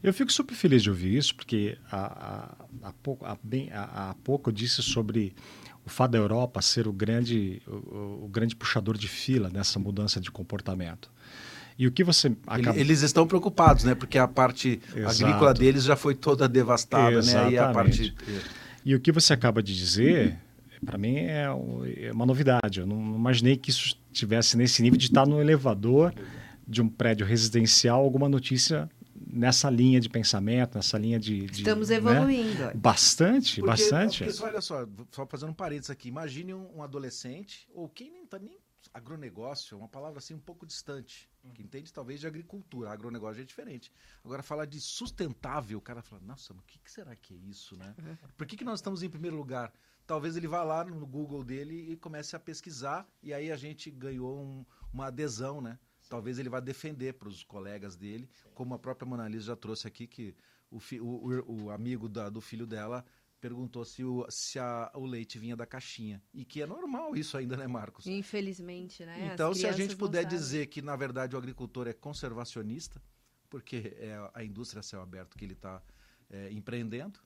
Eu 0.02 0.14
fico 0.14 0.32
super 0.32 0.56
feliz 0.56 0.82
de 0.82 0.90
ouvir 0.90 1.18
isso, 1.18 1.36
porque 1.36 1.78
há, 1.92 2.56
há, 2.82 2.94
pouco, 3.04 3.26
há, 3.26 3.38
bem, 3.44 3.70
há, 3.74 4.12
há 4.12 4.16
pouco 4.24 4.50
eu 4.50 4.54
disse 4.54 4.82
sobre 4.82 5.36
o 5.86 5.90
fato 5.90 6.12
da 6.12 6.18
Europa 6.18 6.62
ser 6.62 6.88
o 6.88 6.94
grande, 6.94 7.62
o, 7.68 8.24
o 8.24 8.30
grande 8.32 8.56
puxador 8.56 8.98
de 8.98 9.10
fila 9.10 9.50
nessa 9.50 9.80
mudança 9.80 10.22
de 10.22 10.32
comportamento. 10.32 11.12
E 11.80 11.88
o 11.88 11.92
que 11.92 12.04
você 12.04 12.36
acaba... 12.46 12.78
Eles 12.78 13.02
estão 13.02 13.26
preocupados, 13.26 13.86
né? 13.86 13.96
Porque 13.96 14.18
a 14.18 14.28
parte 14.28 14.82
Exato. 14.94 15.24
agrícola 15.24 15.54
deles 15.54 15.86
já 15.86 15.96
foi 15.96 16.14
toda 16.14 16.48
devastada, 16.48 17.16
Exatamente. 17.16 17.52
né? 17.52 17.54
E 17.54 17.58
a 17.58 17.72
parte 17.72 18.16
e 18.86 18.96
o 18.96 19.00
que 19.00 19.12
você 19.12 19.34
acaba 19.34 19.62
de 19.62 19.76
dizer, 19.76 20.38
para 20.86 20.98
mim 20.98 21.18
é, 21.18 21.46
é, 21.98 22.12
uma 22.12 22.26
novidade. 22.26 22.80
Eu 22.80 22.86
não 22.86 23.16
imaginei 23.16 23.56
que 23.56 23.70
isso 23.70 23.98
estivesse 24.12 24.58
nesse 24.58 24.82
nível 24.82 24.98
de 24.98 25.06
estar 25.06 25.26
no 25.26 25.40
elevador 25.40 26.14
de 26.68 26.82
um 26.82 26.90
prédio 26.90 27.26
residencial 27.26 28.04
alguma 28.04 28.28
notícia 28.28 28.90
nessa 29.32 29.70
linha 29.70 30.00
de 30.00 30.10
pensamento, 30.10 30.76
nessa 30.76 30.98
linha 30.98 31.20
de. 31.20 31.46
de 31.46 31.60
Estamos 31.60 31.90
né? 31.90 31.96
evoluindo. 31.96 32.66
Né? 32.66 32.72
Bastante, 32.74 33.62
porque, 33.62 33.70
bastante. 33.70 34.24
Porque, 34.24 34.44
olha 34.44 34.62
só, 34.62 34.88
só 35.12 35.26
fazendo 35.26 35.50
um 35.50 35.54
parênteses 35.54 35.92
aqui, 35.92 36.08
imagine 36.08 36.54
um, 36.54 36.78
um 36.78 36.84
adolescente, 36.84 37.68
ou 37.74 37.88
quem 37.88 38.12
nem 38.12 38.24
está 38.24 38.40
nem 38.40 38.58
agronegócio 38.94 39.76
é 39.76 39.78
uma 39.78 39.88
palavra 39.88 40.20
assim 40.20 40.34
um 40.34 40.40
pouco 40.40 40.66
distante. 40.66 41.29
Que 41.54 41.64
entende 41.64 41.92
talvez 41.92 42.20
de 42.20 42.28
agricultura. 42.28 42.92
Agronegócio 42.92 43.42
é 43.42 43.46
diferente. 43.46 43.92
Agora, 44.24 44.44
falar 44.44 44.66
de 44.66 44.80
sustentável, 44.80 45.78
o 45.78 45.82
cara 45.82 46.02
fala, 46.02 46.22
nossa, 46.22 46.54
mas 46.54 46.64
o 46.64 46.66
que, 46.66 46.80
que, 46.80 46.92
será 46.92 47.16
que 47.16 47.34
é 47.34 47.38
isso, 47.38 47.76
né? 47.78 47.96
Por 48.38 48.46
que, 48.46 48.58
que 48.58 48.66
nós 48.66 48.80
estamos 48.80 49.04
em 49.04 49.10
primeiro 49.10 49.38
lugar? 49.38 49.74
Talvez 50.06 50.36
ele 50.36 50.48
vá 50.48 50.64
lá 50.64 50.84
no 50.84 51.06
Google 51.06 51.44
dele 51.44 51.92
e 51.92 51.96
comece 51.96 52.36
a 52.36 52.40
pesquisar, 52.40 53.08
e 53.22 53.34
aí 53.34 53.52
a 53.52 53.56
gente 53.56 53.92
ganhou 53.92 54.40
um, 54.40 54.66
uma 54.92 55.08
adesão, 55.08 55.62
né? 55.62 55.78
Talvez 56.10 56.40
ele 56.40 56.50
vá 56.50 56.60
defender 56.60 57.14
para 57.14 57.30
os 57.30 57.44
colegas 57.44 57.96
dele, 57.96 58.28
como 58.56 58.74
a 58.74 58.80
própria 58.80 59.08
Mona 59.08 59.28
Lisa 59.28 59.46
já 59.46 59.56
trouxe 59.56 59.88
aqui, 59.88 60.08
que 60.08 60.36
o, 60.72 60.80
fi, 60.80 61.00
o, 61.00 61.44
o 61.48 61.70
amigo 61.70 62.10
da, 62.10 62.30
do 62.30 62.42
filho 62.42 62.66
dela 62.66 63.06
perguntou 63.40 63.84
se, 63.86 64.04
o, 64.04 64.26
se 64.30 64.60
a, 64.60 64.92
o 64.94 65.06
leite 65.06 65.40
vinha 65.40 65.56
da 65.56 65.66
caixinha. 65.66 66.22
E 66.34 66.46
que 66.46 66.62
é 66.62 66.66
normal 66.66 67.16
isso 67.16 67.38
ainda, 67.38 67.56
né, 67.58 67.68
Marcos? 67.68 68.06
Infelizmente, 68.06 69.06
né? 69.06 69.32
Então, 69.34 69.54
se 69.54 69.66
a 69.66 69.72
gente 69.72 69.96
puder 69.96 70.26
dizer 70.26 70.68
que, 70.68 70.82
na 70.82 70.96
verdade, 70.96 71.36
o 71.36 71.38
agricultor 71.38 71.88
é 71.88 71.94
conservacionista, 71.94 73.02
porque 73.50 73.96
é 73.98 74.30
a 74.34 74.44
indústria 74.44 74.84
céu 74.84 75.02
aberto 75.02 75.38
que 75.38 75.46
ele 75.46 75.54
está 75.54 75.82
é, 76.30 76.52
empreendendo, 76.52 77.20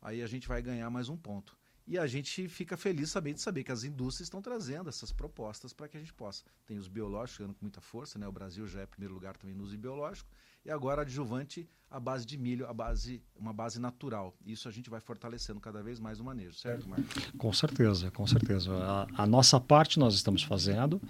aí 0.00 0.22
a 0.22 0.26
gente 0.26 0.46
vai 0.46 0.60
ganhar 0.60 0.88
mais 0.90 1.08
um 1.08 1.16
ponto. 1.16 1.56
E 1.86 1.98
a 1.98 2.06
gente 2.06 2.48
fica 2.48 2.76
feliz 2.76 3.12
também 3.12 3.34
de 3.34 3.40
saber 3.40 3.64
que 3.64 3.72
as 3.72 3.82
indústrias 3.82 4.26
estão 4.26 4.40
trazendo 4.40 4.88
essas 4.88 5.12
propostas 5.12 5.72
para 5.72 5.88
que 5.88 5.96
a 5.96 6.00
gente 6.00 6.12
possa. 6.12 6.44
Tem 6.64 6.78
os 6.78 6.86
biológicos 6.86 7.36
chegando 7.36 7.54
com 7.54 7.64
muita 7.64 7.80
força, 7.80 8.18
né? 8.18 8.28
O 8.28 8.32
Brasil 8.32 8.66
já 8.68 8.82
é 8.82 8.86
primeiro 8.86 9.14
lugar 9.14 9.36
também 9.36 9.56
no 9.56 9.64
uso 9.64 9.76
biológico. 9.76 10.30
E 10.64 10.70
agora 10.70 11.02
adjuvante 11.02 11.68
a 11.90 12.00
base 12.00 12.24
de 12.24 12.38
milho, 12.38 12.66
a 12.66 12.72
base, 12.72 13.22
uma 13.38 13.52
base 13.52 13.78
natural. 13.78 14.34
Isso 14.46 14.66
a 14.66 14.72
gente 14.72 14.88
vai 14.88 15.00
fortalecendo 15.00 15.60
cada 15.60 15.82
vez 15.82 16.00
mais 16.00 16.18
o 16.20 16.24
manejo, 16.24 16.54
certo, 16.54 16.88
Marcos? 16.88 17.30
Com 17.36 17.52
certeza, 17.52 18.10
com 18.10 18.26
certeza. 18.26 18.72
A, 18.74 19.06
a 19.24 19.26
nossa 19.26 19.60
parte 19.60 19.98
nós 19.98 20.14
estamos 20.14 20.42
fazendo. 20.42 21.00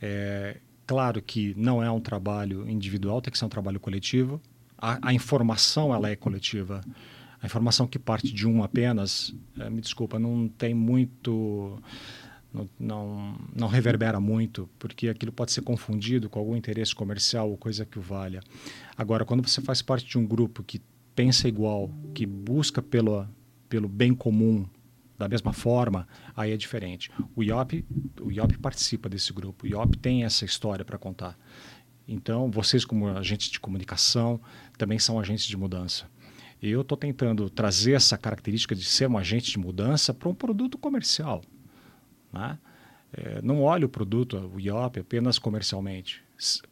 É, 0.00 0.60
claro 0.86 1.20
que 1.20 1.54
não 1.58 1.82
é 1.82 1.90
um 1.90 2.00
trabalho 2.00 2.68
individual, 2.68 3.20
tem 3.20 3.30
que 3.30 3.38
ser 3.38 3.44
um 3.44 3.50
trabalho 3.50 3.78
coletivo. 3.78 4.40
A, 4.78 5.08
a 5.08 5.12
informação 5.12 5.94
ela 5.94 6.08
é 6.08 6.16
coletiva. 6.16 6.80
A 7.42 7.46
informação 7.46 7.86
que 7.86 7.98
parte 7.98 8.32
de 8.32 8.48
um 8.48 8.62
apenas, 8.62 9.34
é, 9.58 9.68
me 9.68 9.82
desculpa, 9.82 10.18
não 10.18 10.48
tem 10.48 10.72
muito. 10.72 11.78
Não, 12.78 13.36
não, 13.52 13.66
reverbera 13.66 14.20
muito, 14.20 14.70
porque 14.78 15.08
aquilo 15.08 15.32
pode 15.32 15.50
ser 15.50 15.62
confundido 15.62 16.30
com 16.30 16.38
algum 16.38 16.54
interesse 16.54 16.94
comercial 16.94 17.50
ou 17.50 17.56
coisa 17.56 17.84
que 17.84 17.98
o 17.98 18.02
valha. 18.02 18.40
Agora, 18.96 19.24
quando 19.24 19.46
você 19.46 19.60
faz 19.60 19.82
parte 19.82 20.06
de 20.06 20.16
um 20.16 20.24
grupo 20.24 20.62
que 20.62 20.80
pensa 21.16 21.48
igual, 21.48 21.90
que 22.14 22.24
busca 22.24 22.80
pelo, 22.80 23.26
pelo 23.68 23.88
bem 23.88 24.14
comum 24.14 24.64
da 25.18 25.28
mesma 25.28 25.52
forma, 25.52 26.06
aí 26.36 26.52
é 26.52 26.56
diferente. 26.56 27.10
O 27.34 27.42
IOP, 27.42 27.84
o 28.20 28.30
IOP 28.30 28.58
participa 28.58 29.08
desse 29.08 29.32
grupo, 29.32 29.66
o 29.66 29.68
IOP 29.68 29.98
tem 29.98 30.24
essa 30.24 30.44
história 30.44 30.84
para 30.84 30.96
contar. 30.96 31.36
Então, 32.06 32.50
vocês, 32.50 32.84
como 32.84 33.08
agentes 33.08 33.50
de 33.50 33.58
comunicação, 33.58 34.40
também 34.76 34.98
são 34.98 35.18
agentes 35.18 35.46
de 35.46 35.56
mudança. 35.56 36.06
Eu 36.62 36.82
estou 36.82 36.96
tentando 36.96 37.50
trazer 37.50 37.92
essa 37.92 38.16
característica 38.16 38.74
de 38.74 38.84
ser 38.84 39.08
um 39.08 39.18
agente 39.18 39.50
de 39.50 39.58
mudança 39.58 40.14
para 40.14 40.28
um 40.28 40.34
produto 40.34 40.78
comercial. 40.78 41.42
Né? 42.34 42.58
É, 43.12 43.40
não 43.42 43.62
olho 43.62 43.86
o 43.86 43.88
produto, 43.88 44.36
o 44.52 44.60
IOP, 44.60 45.00
apenas 45.00 45.38
comercialmente. 45.38 46.22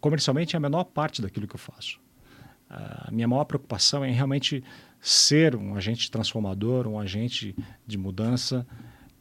Comercialmente 0.01 0.57
é 0.57 0.59
a 0.59 0.61
menor 0.61 0.85
parte 0.85 1.23
daquilo 1.23 1.47
que 1.47 1.55
eu 1.55 1.61
faço. 1.61 2.01
A 2.69 3.11
minha 3.13 3.29
maior 3.29 3.45
preocupação 3.45 4.03
é 4.03 4.11
realmente 4.11 4.65
ser 4.99 5.55
um 5.55 5.75
agente 5.75 6.11
transformador, 6.11 6.87
um 6.87 6.99
agente 6.99 7.55
de 7.87 7.99
mudança 7.99 8.67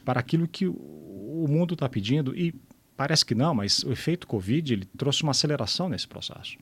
para 0.05 0.19
aquilo 0.19 0.47
que 0.47 0.67
o 0.67 1.45
mundo 1.49 1.73
está 1.73 1.87
pedindo. 1.89 2.35
E 2.35 2.55
parece 2.95 3.25
que 3.25 3.35
não, 3.35 3.53
mas 3.53 3.83
o 3.83 3.91
efeito 3.91 4.25
Covid 4.25 4.73
ele 4.73 4.85
trouxe 4.97 5.21
uma 5.23 5.31
aceleração 5.31 5.89
nesse 5.89 6.07
processo. 6.07 6.57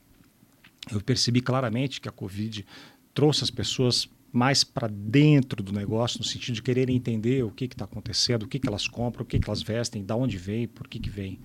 Eu 0.91 0.99
percebi 1.01 1.41
claramente 1.41 2.01
que 2.01 2.09
a 2.09 2.11
Covid 2.11 2.65
trouxe 3.13 3.43
as 3.43 3.51
pessoas 3.51 4.09
mais 4.31 4.63
para 4.63 4.87
dentro 4.87 5.63
do 5.63 5.71
negócio, 5.71 6.19
no 6.19 6.25
sentido 6.25 6.55
de 6.55 6.61
querer 6.61 6.89
entender 6.89 7.43
o 7.43 7.51
que 7.51 7.65
está 7.65 7.85
acontecendo, 7.85 8.43
o 8.43 8.47
que, 8.47 8.59
que 8.59 8.67
elas 8.67 8.87
compram, 8.87 9.23
o 9.23 9.25
que, 9.25 9.39
que 9.39 9.49
elas 9.49 9.61
vestem, 9.61 10.03
de 10.03 10.13
onde 10.13 10.37
vem, 10.37 10.67
por 10.67 10.87
que, 10.87 10.99
que 10.99 11.09
vem. 11.09 11.39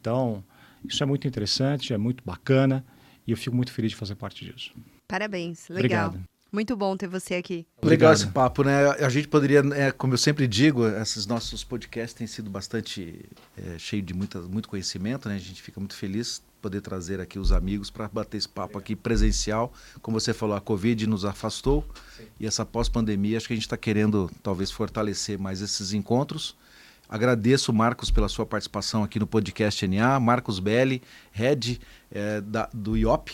Então, 0.00 0.44
isso 0.84 1.02
é 1.02 1.06
muito 1.06 1.26
interessante, 1.26 1.92
é 1.92 1.98
muito 1.98 2.22
bacana 2.24 2.84
e 3.26 3.32
eu 3.32 3.36
fico 3.36 3.56
muito 3.56 3.72
feliz 3.72 3.90
de 3.90 3.96
fazer 3.96 4.14
parte 4.14 4.44
disso. 4.44 4.72
Parabéns, 5.08 5.68
legal. 5.68 6.08
Obrigado. 6.08 6.36
Muito 6.52 6.76
bom 6.76 6.96
ter 6.96 7.08
você 7.08 7.34
aqui. 7.34 7.66
Legal 7.82 8.12
esse 8.12 8.28
papo, 8.28 8.62
né? 8.62 8.88
A 8.92 9.08
gente 9.08 9.28
poderia, 9.28 9.60
é, 9.74 9.90
como 9.90 10.14
eu 10.14 10.18
sempre 10.18 10.46
digo, 10.46 10.86
esses 10.86 11.26
nossos 11.26 11.64
podcasts 11.64 12.14
têm 12.14 12.26
sido 12.26 12.48
bastante 12.48 13.26
é, 13.58 13.78
cheio 13.78 14.00
de 14.00 14.14
muita, 14.14 14.40
muito 14.40 14.68
conhecimento, 14.68 15.28
né? 15.28 15.34
A 15.34 15.38
gente 15.38 15.60
fica 15.60 15.80
muito 15.80 15.94
feliz 15.94 16.42
poder 16.60 16.80
trazer 16.80 17.20
aqui 17.20 17.38
os 17.38 17.52
amigos 17.52 17.90
para 17.90 18.08
bater 18.08 18.38
esse 18.38 18.48
papo 18.48 18.78
aqui 18.78 18.96
presencial. 18.96 19.72
Como 20.02 20.18
você 20.18 20.34
falou, 20.34 20.56
a 20.56 20.60
Covid 20.60 21.06
nos 21.06 21.24
afastou 21.24 21.84
Sim. 22.16 22.24
e 22.40 22.46
essa 22.46 22.64
pós-pandemia, 22.64 23.36
acho 23.36 23.46
que 23.46 23.52
a 23.52 23.56
gente 23.56 23.66
está 23.66 23.76
querendo 23.76 24.30
talvez 24.42 24.70
fortalecer 24.70 25.38
mais 25.38 25.60
esses 25.60 25.92
encontros. 25.92 26.56
Agradeço, 27.08 27.72
Marcos, 27.72 28.10
pela 28.10 28.28
sua 28.28 28.44
participação 28.44 29.04
aqui 29.04 29.18
no 29.20 29.26
podcast 29.26 29.86
NA. 29.86 30.18
Marcos 30.18 30.58
Belli, 30.58 31.00
head 31.30 31.80
é, 32.10 32.40
da, 32.40 32.68
do 32.74 32.96
IOP, 32.96 33.32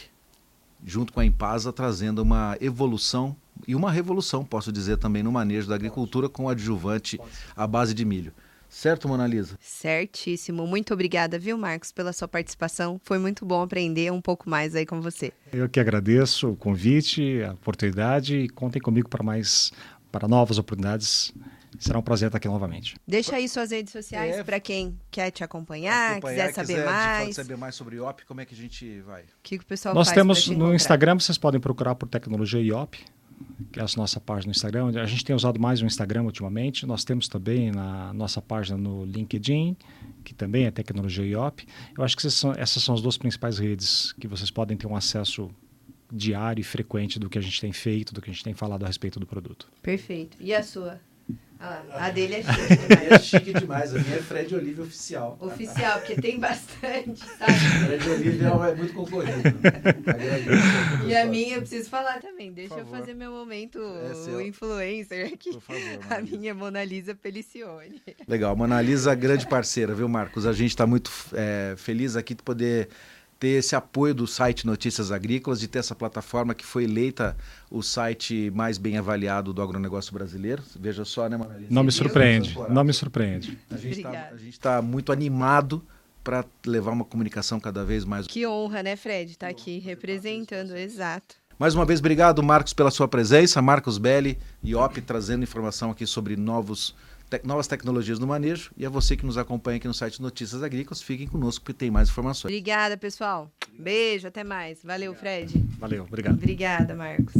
junto 0.85 1.13
com 1.13 1.21
a 1.21 1.25
Impasa, 1.25 1.73
trazendo 1.73 2.21
uma 2.21 2.57
evolução 2.61 3.35
e 3.67 3.75
uma 3.75 3.91
revolução, 3.91 4.45
posso 4.45 4.73
dizer 4.73 4.99
também, 4.99 5.23
no 5.23 5.31
manejo 5.31 5.69
da 5.69 5.75
agricultura 5.75 6.29
com 6.29 6.49
adjuvante 6.49 7.19
à 7.57 7.67
base 7.67 7.95
de 7.95 8.05
milho. 8.05 8.33
Certo, 8.73 9.07
Mona 9.07 9.27
Lisa? 9.27 9.59
Certíssimo. 9.61 10.67
Muito 10.67 10.95
obrigada, 10.95 11.39
viu, 11.39 11.59
Marcos, 11.59 11.93
pela 11.93 12.11
sua 12.11 12.27
participação. 12.27 12.99
Foi 13.05 13.19
muito 13.19 13.45
bom 13.45 13.61
aprender 13.61 14.11
um 14.11 14.21
pouco 14.21 14.49
mais 14.49 14.75
aí 14.75 14.87
com 14.87 14.99
você. 14.99 15.31
Eu 15.53 15.69
que 15.69 15.79
agradeço 15.79 16.53
o 16.53 16.57
convite, 16.57 17.43
a 17.43 17.53
oportunidade 17.53 18.35
e 18.35 18.49
contem 18.49 18.81
comigo 18.81 19.11
para 19.11 19.23
mais 19.23 19.71
para 20.11 20.27
novas 20.27 20.57
oportunidades. 20.57 21.35
Será 21.79 21.99
um 21.99 22.03
prazer 22.03 22.29
estar 22.29 22.39
aqui 22.39 22.49
novamente. 22.49 22.97
Deixa 23.07 23.37
aí 23.37 23.47
suas 23.47 23.71
redes 23.71 23.93
sociais 23.93 24.37
é, 24.37 24.43
para 24.43 24.59
quem 24.59 24.99
quer 25.11 25.31
te 25.31 25.45
acompanhar, 25.45 26.13
acompanhar 26.13 26.49
quiser 26.49 26.55
saber 26.55 26.75
quiser, 26.75 26.85
mais. 26.87 27.37
saber 27.37 27.57
mais 27.59 27.75
sobre 27.75 27.97
IOP, 27.97 28.25
como 28.25 28.41
é 28.41 28.47
que 28.47 28.55
a 28.55 28.59
gente 28.59 29.01
vai? 29.01 29.23
O 29.23 29.27
que, 29.43 29.59
que 29.59 29.65
o 29.65 29.67
pessoal 29.67 29.95
Nós 29.95 30.09
faz 30.09 30.17
temos 30.17 30.49
no 30.49 30.75
Instagram, 30.75 31.19
vocês 31.19 31.37
podem 31.37 31.61
procurar 31.61 31.95
por 31.95 32.09
Tecnologia 32.09 32.61
IOP 32.61 33.05
que 33.71 33.81
é 33.81 33.83
a 33.83 33.87
nossa 33.97 34.21
página 34.21 34.47
no 34.47 34.53
Instagram. 34.53 35.01
A 35.01 35.07
gente 35.07 35.25
tem 35.25 35.35
usado 35.35 35.61
mais 35.61 35.81
o 35.83 35.87
Instagram 35.87 36.23
ultimamente. 36.23 36.87
Nós 36.87 37.05
temos 37.05 37.29
também 37.29 37.71
na 37.71 38.13
nossa 38.13 38.41
página 38.41 38.77
no 38.77 39.05
LinkedIn, 39.05 39.77
que 40.25 40.35
também 40.35 40.65
é 40.67 40.71
Tecnologia 40.71 41.25
IOP. 41.25 41.67
Eu 41.97 42.05
acho 42.05 42.17
que 42.17 42.29
são, 42.31 42.53
essas 42.53 42.83
são 42.83 42.95
as 42.95 43.01
duas 43.01 43.17
principais 43.17 43.59
redes 43.59 44.13
que 44.13 44.27
vocês 44.27 44.51
podem 44.51 44.77
ter 44.77 44.87
um 44.87 44.97
acesso 44.97 45.51
diário 46.13 46.61
e 46.61 46.65
frequente 46.65 47.19
do 47.19 47.31
que 47.31 47.39
a 47.39 47.41
gente 47.41 47.61
tem 47.61 47.73
feito, 47.73 48.13
do 48.13 48.21
que 48.21 48.31
a 48.31 48.33
gente 48.33 48.45
tem 48.45 48.53
falado 48.53 48.85
a 48.85 48.87
respeito 48.87 49.19
do 49.19 49.27
produto. 49.27 49.69
Perfeito. 49.83 50.37
E 50.41 50.55
a 50.55 50.63
sua? 50.63 51.01
Ah, 51.65 52.07
a 52.07 52.11
dele 52.11 52.35
é 52.35 52.43
chique. 52.43 52.77
Demais. 52.89 53.13
é 53.13 53.19
chique 53.21 53.53
demais. 53.53 53.95
A 53.95 53.99
minha 54.01 54.17
é 54.17 54.23
Fred 54.23 54.53
Olívia 54.53 54.83
oficial. 54.83 55.39
Oficial, 55.41 56.01
porque 56.01 56.21
tem 56.21 56.41
bastante, 56.41 57.25
sabe? 57.39 57.53
Fred 57.87 58.11
Olívia 58.11 58.49
é 58.49 58.75
muito 58.75 58.93
concorrido. 58.93 59.43
e 61.07 61.15
a 61.15 61.25
minha 61.25 61.55
eu 61.57 61.61
preciso 61.61 61.89
falar 61.89 62.21
também. 62.21 62.53
Deixa 62.53 62.75
eu 62.75 62.87
fazer 62.87 63.15
meu 63.15 63.31
momento 63.31 63.79
é 63.79 64.43
influencer 64.45 65.33
aqui. 65.33 65.53
Por 65.53 65.61
favor, 65.61 66.01
a 66.11 66.21
minha 66.21 66.51
é 66.51 66.55
Mona 66.55 66.83
Lisa 66.83 67.15
Pelicione. 67.15 68.03
Legal, 68.27 68.57
Mona 68.57 68.83
Lisa, 68.83 69.15
grande 69.15 69.47
parceira, 69.47 69.95
viu, 69.95 70.09
Marcos? 70.09 70.47
A 70.47 70.53
gente 70.53 70.71
está 70.71 70.85
muito 70.85 71.13
é, 71.33 71.75
feliz 71.77 72.17
aqui 72.17 72.35
de 72.35 72.43
poder 72.43 72.89
ter 73.43 73.59
esse 73.59 73.75
apoio 73.75 74.15
do 74.15 74.25
site 74.25 74.65
Notícias 74.65 75.11
Agrícolas, 75.11 75.59
de 75.59 75.67
ter 75.67 75.81
essa 75.81 75.97
plataforma 75.97 76.55
que 76.55 76.65
foi 76.65 76.85
eleita 76.85 77.37
o 77.69 77.83
site 77.83 78.53
mais 78.55 78.79
bem 78.79 78.97
avaliado 78.97 79.53
do 79.53 79.61
agronegócio 79.61 80.15
brasileiro. 80.15 80.63
Veja 80.79 81.05
só, 81.05 81.29
né, 81.29 81.37
Maravilha? 81.37 81.67
Não 81.69 81.83
me 81.83 81.91
surpreende, 81.91 82.57
não 82.69 82.85
me 82.85 82.93
surpreende. 82.93 83.59
A 83.69 83.77
gente 83.77 83.99
está 84.49 84.77
tá 84.77 84.81
muito 84.81 85.11
animado 85.11 85.85
para 86.23 86.45
levar 86.65 86.93
uma 86.93 87.05
comunicação 87.05 87.59
cada 87.59 87.85
vez 87.85 88.05
mais. 88.05 88.29
Que 88.29 88.47
honra, 88.47 88.81
né, 88.81 88.95
Fred, 88.95 89.33
estar 89.33 89.47
tá 89.47 89.51
aqui 89.51 89.81
representando, 89.81 90.77
exato. 90.77 91.35
Mais 91.59 91.75
uma 91.75 91.85
vez, 91.85 91.99
obrigado, 91.99 92.41
Marcos, 92.45 92.73
pela 92.73 92.93
sua 92.93 93.09
presença. 93.09 93.61
Marcos 93.61 93.99
Belli, 93.99 94.39
IOP, 94.63 95.01
trazendo 95.01 95.43
informação 95.43 95.91
aqui 95.91 96.07
sobre 96.07 96.37
novos 96.37 96.95
te 97.39 97.47
novas 97.47 97.67
tecnologias 97.67 98.19
no 98.19 98.27
manejo. 98.27 98.71
E 98.77 98.85
a 98.85 98.91
você 98.91 99.17
que 99.17 99.25
nos 99.25 99.39
acompanha 99.39 99.79
aqui 99.79 99.87
no 99.87 99.95
site 99.95 100.21
Notícias 100.21 100.63
Agrícolas, 100.63 101.03
fiquem 101.03 101.27
conosco 101.27 101.65
que 101.65 101.73
tem 101.73 101.91
mais 101.91 102.09
informações. 102.09 102.51
Obrigada, 102.51 102.97
pessoal. 102.97 103.51
Beijo, 103.79 104.29
até 104.29 104.45
mais. 104.45 104.83
Valeu, 104.83 105.15
Fred. 105.15 105.53
Valeu, 105.79 106.05
obrigado. 106.05 106.35
Obrigada, 106.35 106.95
Marcos. 106.95 107.35